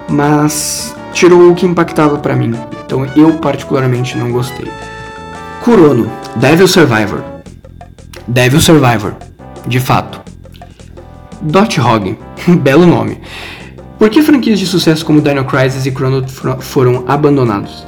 mas 0.09 0.95
tirou 1.13 1.51
o 1.51 1.55
que 1.55 1.65
impactava 1.65 2.19
para 2.19 2.35
mim. 2.35 2.55
Então 2.85 3.07
eu 3.17 3.35
particularmente 3.35 4.17
não 4.19 4.31
gostei. 4.31 4.67
Kurono, 5.63 6.11
Devil 6.37 6.69
Survivor. 6.69 7.23
Devil 8.29 8.61
Survivor, 8.61 9.15
de 9.67 9.81
fato. 9.81 10.26
Dot 11.43 11.81
Hog, 11.81 12.17
belo 12.61 12.87
nome. 12.87 13.19
Por 13.99 14.11
que 14.11 14.23
franquias 14.23 14.59
de 14.59 14.67
sucesso 14.67 15.05
como 15.05 15.21
Dino 15.21 15.45
Crisis 15.45 15.87
e 15.87 15.91
Chrono 15.91 16.25
foram 16.61 17.05
abandonados? 17.07 17.87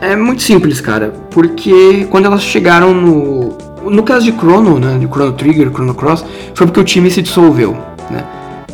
É 0.00 0.16
muito 0.16 0.42
simples, 0.42 0.80
cara. 0.80 1.12
Porque 1.30 2.06
quando 2.10 2.26
elas 2.26 2.42
chegaram 2.42 2.94
no. 2.94 3.58
No 3.82 4.02
caso 4.02 4.24
de 4.24 4.32
Chrono, 4.32 4.78
né? 4.78 4.96
De 4.98 5.06
Chrono 5.06 5.32
Trigger, 5.32 5.70
Chrono 5.70 5.94
Cross, 5.94 6.24
foi 6.54 6.66
porque 6.66 6.80
o 6.80 6.84
time 6.84 7.10
se 7.10 7.20
dissolveu, 7.20 7.76
né? 8.10 8.24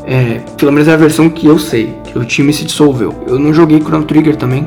É, 0.05 0.41
pelo 0.57 0.71
menos 0.71 0.87
é 0.87 0.93
a 0.93 0.97
versão 0.97 1.29
que 1.29 1.47
eu 1.47 1.59
sei, 1.59 1.95
que 2.05 2.19
o 2.19 2.25
time 2.25 2.53
se 2.53 2.65
dissolveu. 2.65 3.15
Eu 3.27 3.39
não 3.39 3.53
joguei 3.53 3.81
Chrono 3.81 4.05
Trigger 4.05 4.37
também, 4.37 4.67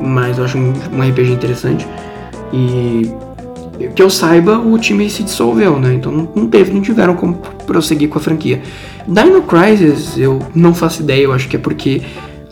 mas 0.00 0.38
eu 0.38 0.44
acho 0.44 0.58
um, 0.58 0.72
um 0.92 1.00
RPG 1.08 1.32
interessante. 1.32 1.86
E 2.52 3.12
que 3.94 4.02
eu 4.02 4.08
saiba, 4.10 4.58
o 4.58 4.78
time 4.78 5.08
se 5.10 5.22
dissolveu, 5.22 5.78
né? 5.78 5.94
Então 5.94 6.12
não 6.34 6.46
teve, 6.46 6.72
não 6.72 6.80
tiveram 6.80 7.14
como 7.14 7.34
prosseguir 7.66 8.08
com 8.08 8.18
a 8.18 8.20
franquia. 8.20 8.62
Dino 9.06 9.42
Crisis, 9.42 10.16
eu 10.16 10.40
não 10.54 10.74
faço 10.74 11.02
ideia, 11.02 11.24
eu 11.24 11.32
acho 11.32 11.48
que 11.48 11.56
é 11.56 11.58
porque 11.58 12.02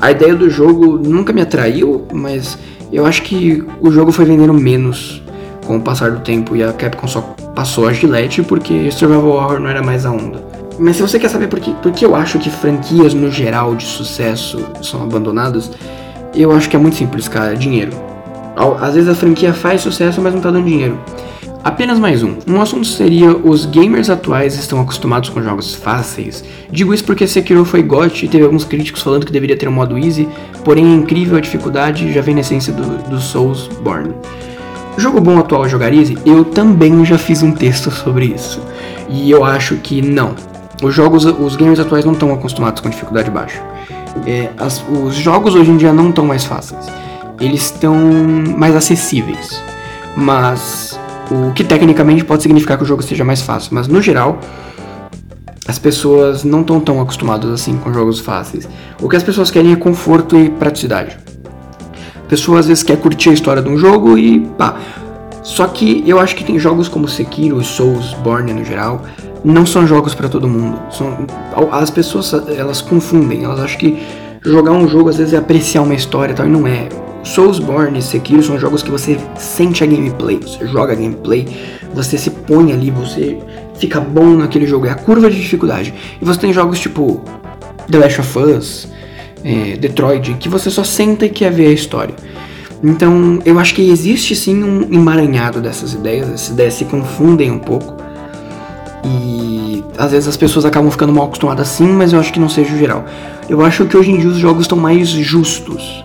a 0.00 0.10
ideia 0.10 0.34
do 0.34 0.50
jogo 0.50 0.98
nunca 0.98 1.32
me 1.32 1.40
atraiu, 1.40 2.06
mas 2.12 2.58
eu 2.92 3.06
acho 3.06 3.22
que 3.22 3.64
o 3.80 3.90
jogo 3.90 4.12
foi 4.12 4.24
vendendo 4.24 4.52
menos 4.52 5.22
com 5.64 5.76
o 5.76 5.80
passar 5.80 6.10
do 6.10 6.20
tempo 6.20 6.56
e 6.56 6.62
a 6.62 6.72
Capcom 6.72 7.06
só 7.06 7.20
passou 7.54 7.86
a 7.86 7.92
gilete 7.92 8.42
porque 8.42 8.90
Survival 8.90 9.28
Horror 9.28 9.60
não 9.60 9.68
era 9.68 9.82
mais 9.82 10.04
a 10.04 10.10
onda. 10.10 10.44
Mas 10.78 10.96
se 10.96 11.02
você 11.02 11.18
quer 11.18 11.28
saber 11.28 11.48
por 11.48 11.60
que, 11.60 11.72
por 11.74 11.92
que 11.92 12.04
eu 12.04 12.16
acho 12.16 12.38
que 12.38 12.50
franquias 12.50 13.14
no 13.14 13.30
geral 13.30 13.74
de 13.74 13.84
sucesso 13.84 14.58
são 14.82 15.02
abandonadas, 15.02 15.70
eu 16.34 16.50
acho 16.50 16.68
que 16.68 16.76
é 16.76 16.78
muito 16.78 16.96
simples, 16.96 17.28
cara, 17.28 17.54
dinheiro. 17.54 17.92
Às 18.80 18.94
vezes 18.94 19.08
a 19.08 19.14
franquia 19.14 19.52
faz 19.52 19.80
sucesso, 19.80 20.20
mas 20.20 20.34
não 20.34 20.40
tá 20.40 20.50
dando 20.50 20.66
dinheiro. 20.66 20.98
Apenas 21.64 21.98
mais 21.98 22.24
um. 22.24 22.34
Um 22.48 22.60
assunto 22.60 22.86
seria 22.86 23.36
os 23.36 23.66
gamers 23.66 24.10
atuais 24.10 24.58
estão 24.58 24.80
acostumados 24.80 25.28
com 25.28 25.40
jogos 25.40 25.74
fáceis. 25.74 26.44
Digo 26.70 26.92
isso 26.92 27.04
porque 27.04 27.26
Sekiro 27.26 27.64
foi 27.64 27.82
GOT 27.84 28.24
e 28.24 28.28
teve 28.28 28.44
alguns 28.44 28.64
críticos 28.64 29.00
falando 29.00 29.24
que 29.24 29.30
deveria 29.30 29.56
ter 29.56 29.68
um 29.68 29.72
modo 29.72 29.96
easy, 29.96 30.28
porém 30.64 30.84
é 30.84 30.94
incrível 30.96 31.36
a 31.36 31.40
dificuldade 31.40 32.12
já 32.12 32.20
vem 32.20 32.34
na 32.34 32.40
essência 32.40 32.72
do, 32.72 33.08
do 33.08 33.20
Soulsborne. 33.20 34.12
Jogo 34.96 35.20
bom 35.20 35.38
atual 35.38 35.68
jogar 35.68 35.94
easy? 35.94 36.18
Eu 36.26 36.44
também 36.44 37.04
já 37.04 37.16
fiz 37.16 37.44
um 37.44 37.52
texto 37.52 37.92
sobre 37.92 38.26
isso. 38.26 38.60
E 39.08 39.30
eu 39.30 39.44
acho 39.44 39.76
que 39.76 40.02
não. 40.02 40.34
Os 40.82 40.92
jogos, 40.92 41.24
os 41.24 41.54
gamers 41.54 41.78
atuais 41.78 42.04
não 42.04 42.12
estão 42.12 42.34
acostumados 42.34 42.82
com 42.82 42.90
dificuldade 42.90 43.30
baixa. 43.30 43.62
É, 44.26 44.50
as, 44.58 44.84
os 44.90 45.14
jogos 45.14 45.54
hoje 45.54 45.70
em 45.70 45.76
dia 45.76 45.92
não 45.92 46.10
estão 46.10 46.26
mais 46.26 46.44
fáceis. 46.44 46.84
Eles 47.44 47.64
estão 47.64 47.94
mais 48.56 48.74
acessíveis. 48.74 49.62
Mas 50.16 50.98
o 51.30 51.52
que 51.52 51.64
tecnicamente 51.64 52.24
pode 52.24 52.42
significar 52.42 52.76
que 52.76 52.84
o 52.84 52.86
jogo 52.86 53.02
seja 53.02 53.24
mais 53.24 53.40
fácil. 53.42 53.70
Mas 53.74 53.88
no 53.88 54.00
geral, 54.00 54.38
as 55.66 55.78
pessoas 55.78 56.44
não 56.44 56.60
estão 56.60 56.80
tão 56.80 57.00
acostumadas 57.00 57.50
assim 57.50 57.76
com 57.76 57.92
jogos 57.92 58.20
fáceis. 58.20 58.68
O 59.00 59.08
que 59.08 59.16
as 59.16 59.22
pessoas 59.22 59.50
querem 59.50 59.72
é 59.72 59.76
conforto 59.76 60.36
e 60.36 60.50
praticidade. 60.50 61.16
A 62.16 62.28
pessoa 62.28 62.60
às 62.60 62.66
vezes 62.66 62.82
quer 62.82 62.96
curtir 62.96 63.30
a 63.30 63.32
história 63.32 63.62
de 63.62 63.68
um 63.68 63.78
jogo 63.78 64.18
e 64.18 64.40
pá. 64.58 64.76
Só 65.42 65.66
que 65.66 66.04
eu 66.06 66.20
acho 66.20 66.36
que 66.36 66.44
tem 66.44 66.58
jogos 66.58 66.88
como 66.88 67.08
Sekiro 67.08 67.60
e 67.60 67.64
Soulsborne 67.64 68.52
no 68.52 68.64
geral 68.64 69.02
não 69.44 69.66
são 69.66 69.86
jogos 69.86 70.14
para 70.14 70.28
todo 70.28 70.48
mundo. 70.48 70.78
São, 70.90 71.26
as 71.72 71.90
pessoas 71.90 72.32
elas 72.32 72.80
confundem, 72.80 73.44
elas 73.44 73.60
acham 73.60 73.78
que 73.78 74.02
jogar 74.44 74.72
um 74.72 74.88
jogo 74.88 75.08
às 75.08 75.16
vezes 75.16 75.34
é 75.34 75.36
apreciar 75.36 75.82
uma 75.82 75.94
história 75.94 76.32
e 76.32 76.36
tal, 76.36 76.46
e 76.46 76.48
não 76.48 76.66
é. 76.66 76.88
Soulsborne 77.22 77.98
e 77.98 78.02
Sekiro 78.02 78.42
são 78.42 78.58
jogos 78.58 78.82
que 78.82 78.90
você 78.90 79.18
sente 79.36 79.84
a 79.84 79.86
gameplay, 79.86 80.38
você 80.38 80.66
joga 80.66 80.92
a 80.92 80.96
gameplay, 80.96 81.46
você 81.94 82.18
se 82.18 82.30
põe 82.30 82.72
ali, 82.72 82.90
você 82.90 83.38
fica 83.76 84.00
bom 84.00 84.36
naquele 84.36 84.66
jogo, 84.66 84.86
é 84.86 84.90
a 84.90 84.94
curva 84.94 85.30
de 85.30 85.40
dificuldade. 85.40 85.94
E 86.20 86.24
você 86.24 86.40
tem 86.40 86.52
jogos 86.52 86.80
tipo 86.80 87.22
The 87.90 87.98
Last 87.98 88.20
of 88.20 88.38
Us, 88.38 88.88
é, 89.44 89.76
Detroit, 89.76 90.34
que 90.34 90.48
você 90.48 90.70
só 90.70 90.84
senta 90.84 91.26
e 91.26 91.28
quer 91.28 91.52
ver 91.52 91.66
a 91.66 91.72
história. 91.72 92.14
Então, 92.82 93.38
eu 93.44 93.58
acho 93.60 93.74
que 93.74 93.90
existe 93.90 94.34
sim 94.34 94.62
um 94.64 94.82
emaranhado 94.92 95.60
dessas 95.60 95.94
ideias, 95.94 96.28
essas 96.28 96.48
ideias 96.48 96.74
se 96.74 96.84
confundem 96.84 97.50
um 97.50 97.58
pouco. 97.58 97.96
E 99.04 99.84
às 99.96 100.10
vezes 100.10 100.28
as 100.28 100.36
pessoas 100.36 100.64
acabam 100.64 100.90
ficando 100.90 101.12
mal 101.12 101.26
acostumadas 101.26 101.68
assim, 101.68 101.86
mas 101.86 102.12
eu 102.12 102.18
acho 102.18 102.32
que 102.32 102.40
não 102.40 102.48
seja 102.48 102.74
o 102.74 102.78
geral. 102.78 103.04
Eu 103.48 103.64
acho 103.64 103.86
que 103.86 103.96
hoje 103.96 104.10
em 104.10 104.18
dia 104.18 104.28
os 104.28 104.38
jogos 104.38 104.62
estão 104.62 104.76
mais 104.76 105.08
justos. 105.08 106.02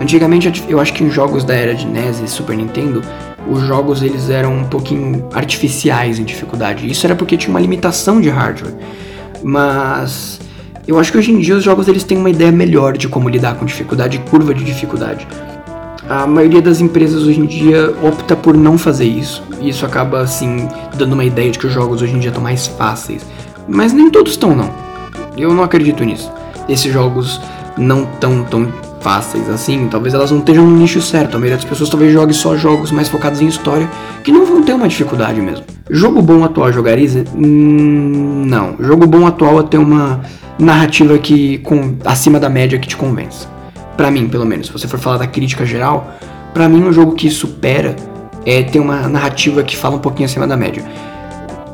Antigamente 0.00 0.64
eu 0.68 0.80
acho 0.80 0.92
que 0.92 1.02
em 1.02 1.10
jogos 1.10 1.44
da 1.44 1.54
era 1.54 1.74
de 1.74 1.86
NES 1.86 2.20
e 2.20 2.28
Super 2.28 2.56
Nintendo, 2.56 3.02
os 3.50 3.62
jogos 3.62 4.02
eles 4.02 4.30
eram 4.30 4.56
um 4.58 4.64
pouquinho 4.64 5.28
artificiais 5.32 6.18
em 6.18 6.24
dificuldade. 6.24 6.88
Isso 6.88 7.06
era 7.06 7.16
porque 7.16 7.36
tinha 7.36 7.50
uma 7.50 7.60
limitação 7.60 8.20
de 8.20 8.28
hardware. 8.28 8.74
Mas 9.42 10.40
eu 10.86 10.98
acho 10.98 11.10
que 11.12 11.18
hoje 11.18 11.32
em 11.32 11.38
dia 11.38 11.56
os 11.56 11.64
jogos 11.64 11.88
eles 11.88 12.04
têm 12.04 12.16
uma 12.16 12.30
ideia 12.30 12.52
melhor 12.52 12.96
de 12.96 13.08
como 13.08 13.28
lidar 13.28 13.56
com 13.56 13.64
dificuldade 13.64 14.18
curva 14.30 14.54
de 14.54 14.64
dificuldade. 14.64 15.26
A 16.08 16.26
maioria 16.26 16.62
das 16.62 16.80
empresas 16.80 17.24
hoje 17.24 17.40
em 17.40 17.44
dia 17.44 17.94
opta 18.02 18.34
por 18.34 18.56
não 18.56 18.78
fazer 18.78 19.04
isso. 19.04 19.42
E 19.60 19.68
isso 19.68 19.84
acaba, 19.84 20.20
assim, 20.20 20.66
dando 20.96 21.12
uma 21.12 21.24
ideia 21.24 21.50
de 21.50 21.58
que 21.58 21.66
os 21.66 21.72
jogos 21.72 22.00
hoje 22.00 22.14
em 22.14 22.18
dia 22.18 22.30
estão 22.30 22.42
mais 22.42 22.66
fáceis. 22.66 23.26
Mas 23.68 23.92
nem 23.92 24.10
todos 24.10 24.32
estão, 24.32 24.56
não. 24.56 24.70
Eu 25.36 25.52
não 25.52 25.62
acredito 25.62 26.02
nisso. 26.04 26.32
Esses 26.66 26.90
jogos 26.90 27.38
não 27.76 28.06
tão 28.06 28.42
tão 28.44 28.72
fáceis 29.08 29.48
assim. 29.48 29.88
Talvez 29.88 30.12
elas 30.12 30.30
não 30.30 30.40
estejam 30.40 30.66
no 30.66 30.76
nicho 30.76 31.00
certo. 31.00 31.36
A 31.36 31.38
maioria 31.38 31.56
das 31.56 31.64
pessoas 31.64 31.88
talvez 31.88 32.12
jogue 32.12 32.34
só 32.34 32.54
jogos 32.56 32.92
mais 32.92 33.08
focados 33.08 33.40
em 33.40 33.46
história, 33.46 33.88
que 34.22 34.30
não 34.30 34.44
vão 34.44 34.62
ter 34.62 34.74
uma 34.74 34.86
dificuldade 34.86 35.40
mesmo. 35.40 35.64
Jogo 35.88 36.20
bom 36.20 36.44
atual 36.44 36.70
jogar 36.70 36.98
easy? 36.98 37.24
Hum, 37.34 38.44
não. 38.46 38.76
Jogo 38.78 39.06
bom 39.06 39.26
atual 39.26 39.60
é 39.60 39.62
ter 39.62 39.78
uma 39.78 40.20
narrativa 40.58 41.16
que 41.16 41.56
com 41.58 41.96
acima 42.04 42.38
da 42.38 42.50
média 42.50 42.78
que 42.78 42.88
te 42.88 42.96
convence 42.96 43.46
para 43.98 44.12
mim, 44.12 44.28
pelo 44.28 44.46
menos, 44.46 44.68
se 44.68 44.72
você 44.72 44.86
for 44.86 45.00
falar 45.00 45.18
da 45.18 45.26
crítica 45.26 45.66
geral, 45.66 46.14
para 46.54 46.68
mim 46.68 46.84
um 46.84 46.92
jogo 46.92 47.16
que 47.16 47.28
supera 47.28 47.96
é 48.46 48.62
ter 48.62 48.78
uma 48.78 49.08
narrativa 49.08 49.60
que 49.64 49.76
fala 49.76 49.96
um 49.96 49.98
pouquinho 49.98 50.26
acima 50.26 50.46
da 50.46 50.56
média. 50.56 50.84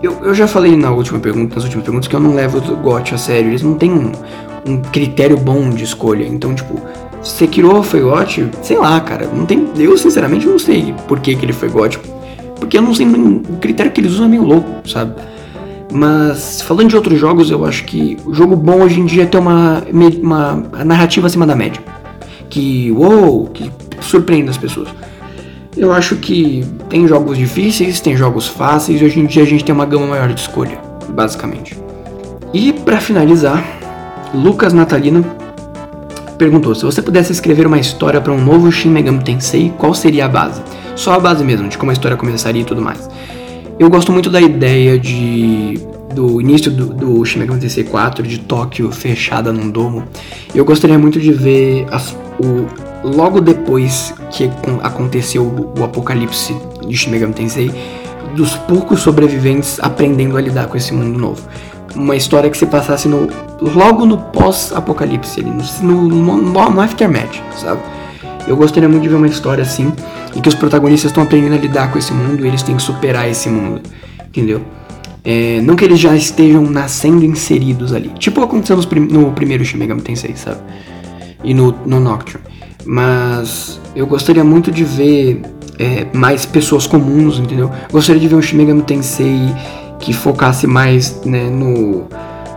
Eu, 0.03 0.12
eu 0.23 0.35
já 0.35 0.49
falei 0.49 0.75
na 0.75 0.90
última 0.90 1.18
pergunta, 1.18 1.57
nas 1.57 1.64
últimas 1.64 1.85
perguntas, 1.85 2.09
que 2.09 2.16
eu 2.16 2.20
não 2.20 2.35
levo 2.35 2.59
o 2.59 2.77
GOT 2.77 3.14
a 3.14 3.18
sério. 3.18 3.51
Eles 3.51 3.62
não 3.62 3.75
têm 3.75 3.92
um, 3.92 4.12
um 4.66 4.81
critério 4.81 5.37
bom 5.37 5.68
de 5.68 5.85
escolha. 5.85 6.27
Então, 6.27 6.55
tipo, 6.55 6.81
Sekiro 7.25 7.83
foi 7.83 8.01
GOT, 8.01 8.51
sei 8.63 8.77
lá, 8.77 9.01
cara. 9.01 9.27
Não 9.27 9.47
tem, 9.47 9.67
eu 9.79 9.97
sinceramente 9.97 10.47
não 10.47 10.59
sei 10.59 10.95
por 11.09 11.21
que, 11.21 11.35
que 11.35 11.45
ele 11.45 11.53
foi 11.53 11.69
GOT. 11.69 11.99
Porque 12.61 12.79
eu 12.79 12.83
não 12.83 12.95
sei, 12.95 13.07
o 13.07 13.57
critério 13.61 13.91
que 13.91 14.01
eles 14.01 14.13
usam 14.13 14.27
é 14.27 14.29
meio 14.29 14.45
louco, 14.45 14.89
sabe? 14.89 15.15
Mas 15.93 16.61
falando 16.61 16.89
de 16.89 16.97
outros 16.97 17.19
jogos, 17.19 17.51
eu 17.51 17.65
acho 17.65 17.85
que 17.85 18.17
o 18.25 18.35
jogo 18.35 18.57
bom 18.57 18.83
hoje 18.83 19.01
em 19.01 19.07
dia 19.07 19.23
é 19.23 19.27
ter 19.27 19.39
uma, 19.39 19.83
uma 20.21 20.85
narrativa 20.85 21.27
acima 21.27 21.47
da 21.47 21.55
média 21.55 21.81
que, 22.51 22.91
uou, 22.93 23.47
que 23.47 23.71
surpreende 24.01 24.51
as 24.51 24.57
pessoas. 24.59 24.89
Eu 25.77 25.93
acho 25.93 26.17
que 26.17 26.65
tem 26.89 27.07
jogos 27.07 27.37
difíceis, 27.37 28.01
tem 28.01 28.17
jogos 28.17 28.47
fáceis 28.47 29.01
e 29.01 29.05
hoje 29.05 29.19
em 29.19 29.27
dia 29.27 29.43
a 29.43 29.47
gente 29.47 29.65
tem 29.65 29.75
uma 29.75 29.87
gama 29.87 30.07
maior 30.07 30.33
de 30.33 30.41
escolha, 30.41 30.79
basicamente. 31.09 31.77
E 32.53 32.73
para 32.73 33.01
finalizar, 33.01 33.65
Lucas 34.33 34.73
Natalino 34.73 35.25
perguntou: 36.37 36.75
se 36.75 36.85
você 36.85 37.03
pudesse 37.03 37.33
escrever 37.33 37.66
uma 37.66 37.79
história 37.79 38.20
para 38.20 38.33
um 38.33 38.42
novo 38.42 38.70
Shin 38.70 38.90
Megami 38.90 39.23
Tensei, 39.23 39.73
qual 39.79 39.94
seria 39.94 40.27
a 40.27 40.29
base? 40.29 40.62
Só 40.97 41.14
a 41.14 41.20
base 41.20 41.44
mesmo, 41.44 41.68
de 41.68 41.79
como 41.79 41.90
a 41.90 41.94
história 41.94 42.16
começaria 42.16 42.62
e 42.62 42.64
tudo 42.64 42.81
mais. 42.81 43.09
Eu 43.79 43.90
gosto 43.90 44.12
muito 44.12 44.31
da 44.31 44.40
ideia 44.40 44.99
de 44.99 45.81
do 46.14 46.40
início 46.40 46.70
do, 46.70 46.87
do 46.87 47.25
Shin 47.25 47.40
Megami 47.40 47.61
Tensei 47.61 47.85
4 47.85 48.27
de 48.27 48.38
Tóquio 48.38 48.90
fechada 48.92 49.53
num 49.53 49.68
domo. 49.68 50.05
Eu 50.55 50.64
gostaria 50.64 50.99
muito 50.99 51.18
de 51.18 51.33
ver 51.33 51.87
as, 51.90 52.16
o, 52.38 52.66
logo 53.03 53.40
depois 53.40 54.14
que 54.31 54.49
aconteceu 54.83 55.42
o, 55.42 55.81
o 55.81 55.85
apocalipse 55.85 56.55
de 56.87 56.97
Shin 56.97 57.11
Megami 57.11 57.35
Tensei, 57.35 57.70
dos 58.37 58.55
poucos 58.57 59.01
sobreviventes 59.01 59.79
aprendendo 59.81 60.37
a 60.37 60.40
lidar 60.40 60.66
com 60.66 60.77
esse 60.77 60.92
mundo 60.94 61.18
novo. 61.18 61.42
Uma 61.94 62.16
história 62.16 62.50
que 62.50 62.57
se 62.57 62.66
passasse 62.66 63.09
no, 63.09 63.28
logo 63.61 64.04
no 64.04 64.18
pós-apocalipse, 64.18 65.42
no, 65.42 66.09
no, 66.09 66.37
no, 66.37 66.80
aftermath, 66.80 67.40
sabe? 67.57 67.80
Eu 68.46 68.57
gostaria 68.57 68.88
muito 68.88 69.02
de 69.02 69.09
ver 69.09 69.14
uma 69.14 69.26
história 69.26 69.62
assim, 69.62 69.92
em 70.35 70.40
que 70.40 70.48
os 70.48 70.54
protagonistas 70.54 71.11
estão 71.11 71.22
aprendendo 71.22 71.54
a 71.54 71.59
lidar 71.59 71.90
com 71.90 71.98
esse 71.98 72.12
mundo 72.12 72.44
e 72.44 72.48
eles 72.48 72.62
têm 72.62 72.76
que 72.76 72.83
superar 72.83 73.28
esse 73.28 73.48
mundo, 73.48 73.80
entendeu? 74.26 74.61
É, 75.24 75.62
não 75.62 75.74
que 75.74 75.85
eles 75.85 75.98
já 75.98 76.14
estejam 76.14 76.62
nascendo 76.62 77.24
inseridos 77.24 77.94
ali. 77.94 78.11
Tipo 78.18 78.42
aconteceu 78.42 78.76
no 78.76 79.33
primeiro 79.33 79.64
Shin 79.64 79.78
Megami 79.78 80.02
Tensei, 80.02 80.37
sabe? 80.37 80.61
E 81.42 81.54
no, 81.54 81.74
no 81.87 81.98
Nocturne. 81.98 82.44
Mas 82.85 83.80
eu 83.96 84.07
gostaria 84.07 84.44
muito 84.44 84.70
de 84.70 84.85
ver 84.85 85.40
é, 85.78 86.07
mais 86.12 86.44
pessoas 86.44 86.87
comuns, 86.87 87.38
entendeu? 87.38 87.70
Gostaria 87.90 88.20
de 88.20 88.28
ver 88.28 88.35
um 88.35 88.42
Shin 88.42 88.57
Megami 88.59 88.83
Tensei 88.83 89.54
que 90.05 90.12
focasse 90.12 90.67
mais 90.67 91.23
né, 91.25 91.49
no, 91.49 92.07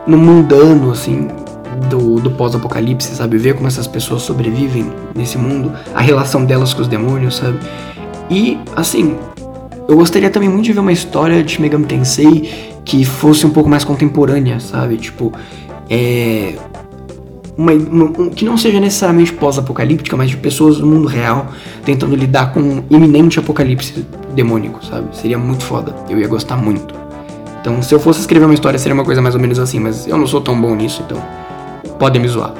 no 0.05 0.17
mundano, 0.17 0.91
assim, 0.91 1.29
do, 1.89 2.19
do 2.19 2.29
pós-apocalipse, 2.31 3.15
sabe? 3.15 3.37
Ver 3.37 3.55
como 3.55 3.67
essas 3.67 3.87
pessoas 3.87 4.23
sobrevivem 4.23 4.91
nesse 5.15 5.37
mundo, 5.37 5.71
a 5.95 6.01
relação 6.01 6.43
delas 6.43 6.73
com 6.73 6.81
os 6.81 6.89
demônios, 6.89 7.37
sabe? 7.37 7.57
E, 8.29 8.59
assim, 8.75 9.15
eu 9.87 9.95
gostaria 9.95 10.29
também 10.29 10.49
muito 10.49 10.65
de 10.65 10.73
ver 10.73 10.81
uma 10.81 10.91
história 10.91 11.41
de 11.41 11.61
Megami 11.61 11.85
Tensei 11.85 12.73
que 12.83 13.05
fosse 13.05 13.45
um 13.45 13.49
pouco 13.49 13.69
mais 13.69 13.85
contemporânea, 13.85 14.59
sabe? 14.59 14.97
Tipo, 14.97 15.31
é. 15.89 16.55
Uma, 17.57 17.71
uma, 17.71 18.05
um, 18.05 18.29
que 18.29 18.45
não 18.45 18.55
seja 18.55 18.79
necessariamente 18.79 19.33
pós-apocalíptica, 19.33 20.15
mas 20.15 20.29
de 20.29 20.37
pessoas 20.37 20.77
do 20.77 20.85
mundo 20.85 21.07
real 21.07 21.47
tentando 21.83 22.15
lidar 22.15 22.53
com 22.53 22.59
um 22.59 22.83
iminente 22.89 23.39
apocalipse 23.39 24.05
demônico, 24.35 24.85
sabe? 24.85 25.15
Seria 25.17 25.39
muito 25.39 25.63
foda. 25.63 25.95
Eu 26.07 26.19
ia 26.19 26.27
gostar 26.27 26.57
muito. 26.57 27.06
Então, 27.67 27.81
se 27.81 27.93
eu 27.93 27.99
fosse 27.99 28.21
escrever 28.21 28.45
uma 28.45 28.53
história, 28.53 28.79
seria 28.79 28.93
uma 28.93 29.03
coisa 29.03 29.21
mais 29.21 29.35
ou 29.35 29.41
menos 29.41 29.59
assim, 29.59 29.77
mas 29.77 30.07
eu 30.07 30.17
não 30.17 30.25
sou 30.25 30.39
tão 30.39 30.59
bom 30.59 30.73
nisso, 30.73 31.03
então 31.05 31.21
podem 31.99 32.21
me 32.21 32.27
zoar. 32.29 32.53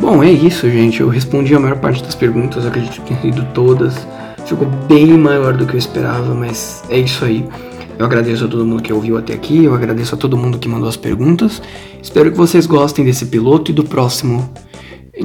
Bom, 0.00 0.20
é 0.20 0.32
isso, 0.32 0.68
gente. 0.68 1.00
Eu 1.00 1.08
respondi 1.08 1.54
a 1.54 1.60
maior 1.60 1.78
parte 1.78 2.02
das 2.02 2.16
perguntas, 2.16 2.66
acredito 2.66 3.00
que 3.02 3.14
tenha 3.14 3.20
sido 3.20 3.46
todas. 3.54 3.94
Ficou 4.44 4.66
bem 4.88 5.16
maior 5.16 5.56
do 5.56 5.64
que 5.64 5.74
eu 5.74 5.78
esperava, 5.78 6.34
mas 6.34 6.82
é 6.90 6.98
isso 6.98 7.24
aí. 7.24 7.48
Eu 7.96 8.04
agradeço 8.04 8.46
a 8.46 8.48
todo 8.48 8.66
mundo 8.66 8.82
que 8.82 8.92
ouviu 8.92 9.16
até 9.16 9.32
aqui, 9.32 9.62
eu 9.62 9.72
agradeço 9.72 10.16
a 10.16 10.18
todo 10.18 10.36
mundo 10.36 10.58
que 10.58 10.68
mandou 10.68 10.88
as 10.88 10.96
perguntas. 10.96 11.62
Espero 12.02 12.28
que 12.32 12.36
vocês 12.36 12.66
gostem 12.66 13.04
desse 13.04 13.26
piloto 13.26 13.70
e 13.70 13.74
do 13.74 13.84
próximo 13.84 14.50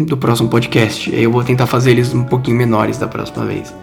do 0.06 0.16
próximo 0.16 0.48
podcast. 0.48 1.12
Eu 1.12 1.32
vou 1.32 1.44
tentar 1.44 1.66
fazer 1.66 1.90
eles 1.90 2.14
um 2.14 2.24
pouquinho 2.24 2.56
menores 2.56 3.00
da 3.00 3.08
próxima 3.08 3.46
vez. 3.48 3.74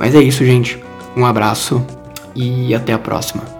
Mas 0.00 0.16
é 0.16 0.20
isso, 0.20 0.44
gente. 0.44 0.80
Um 1.16 1.24
abraço 1.24 1.80
e 2.34 2.74
até 2.74 2.92
a 2.92 2.98
próxima. 2.98 3.55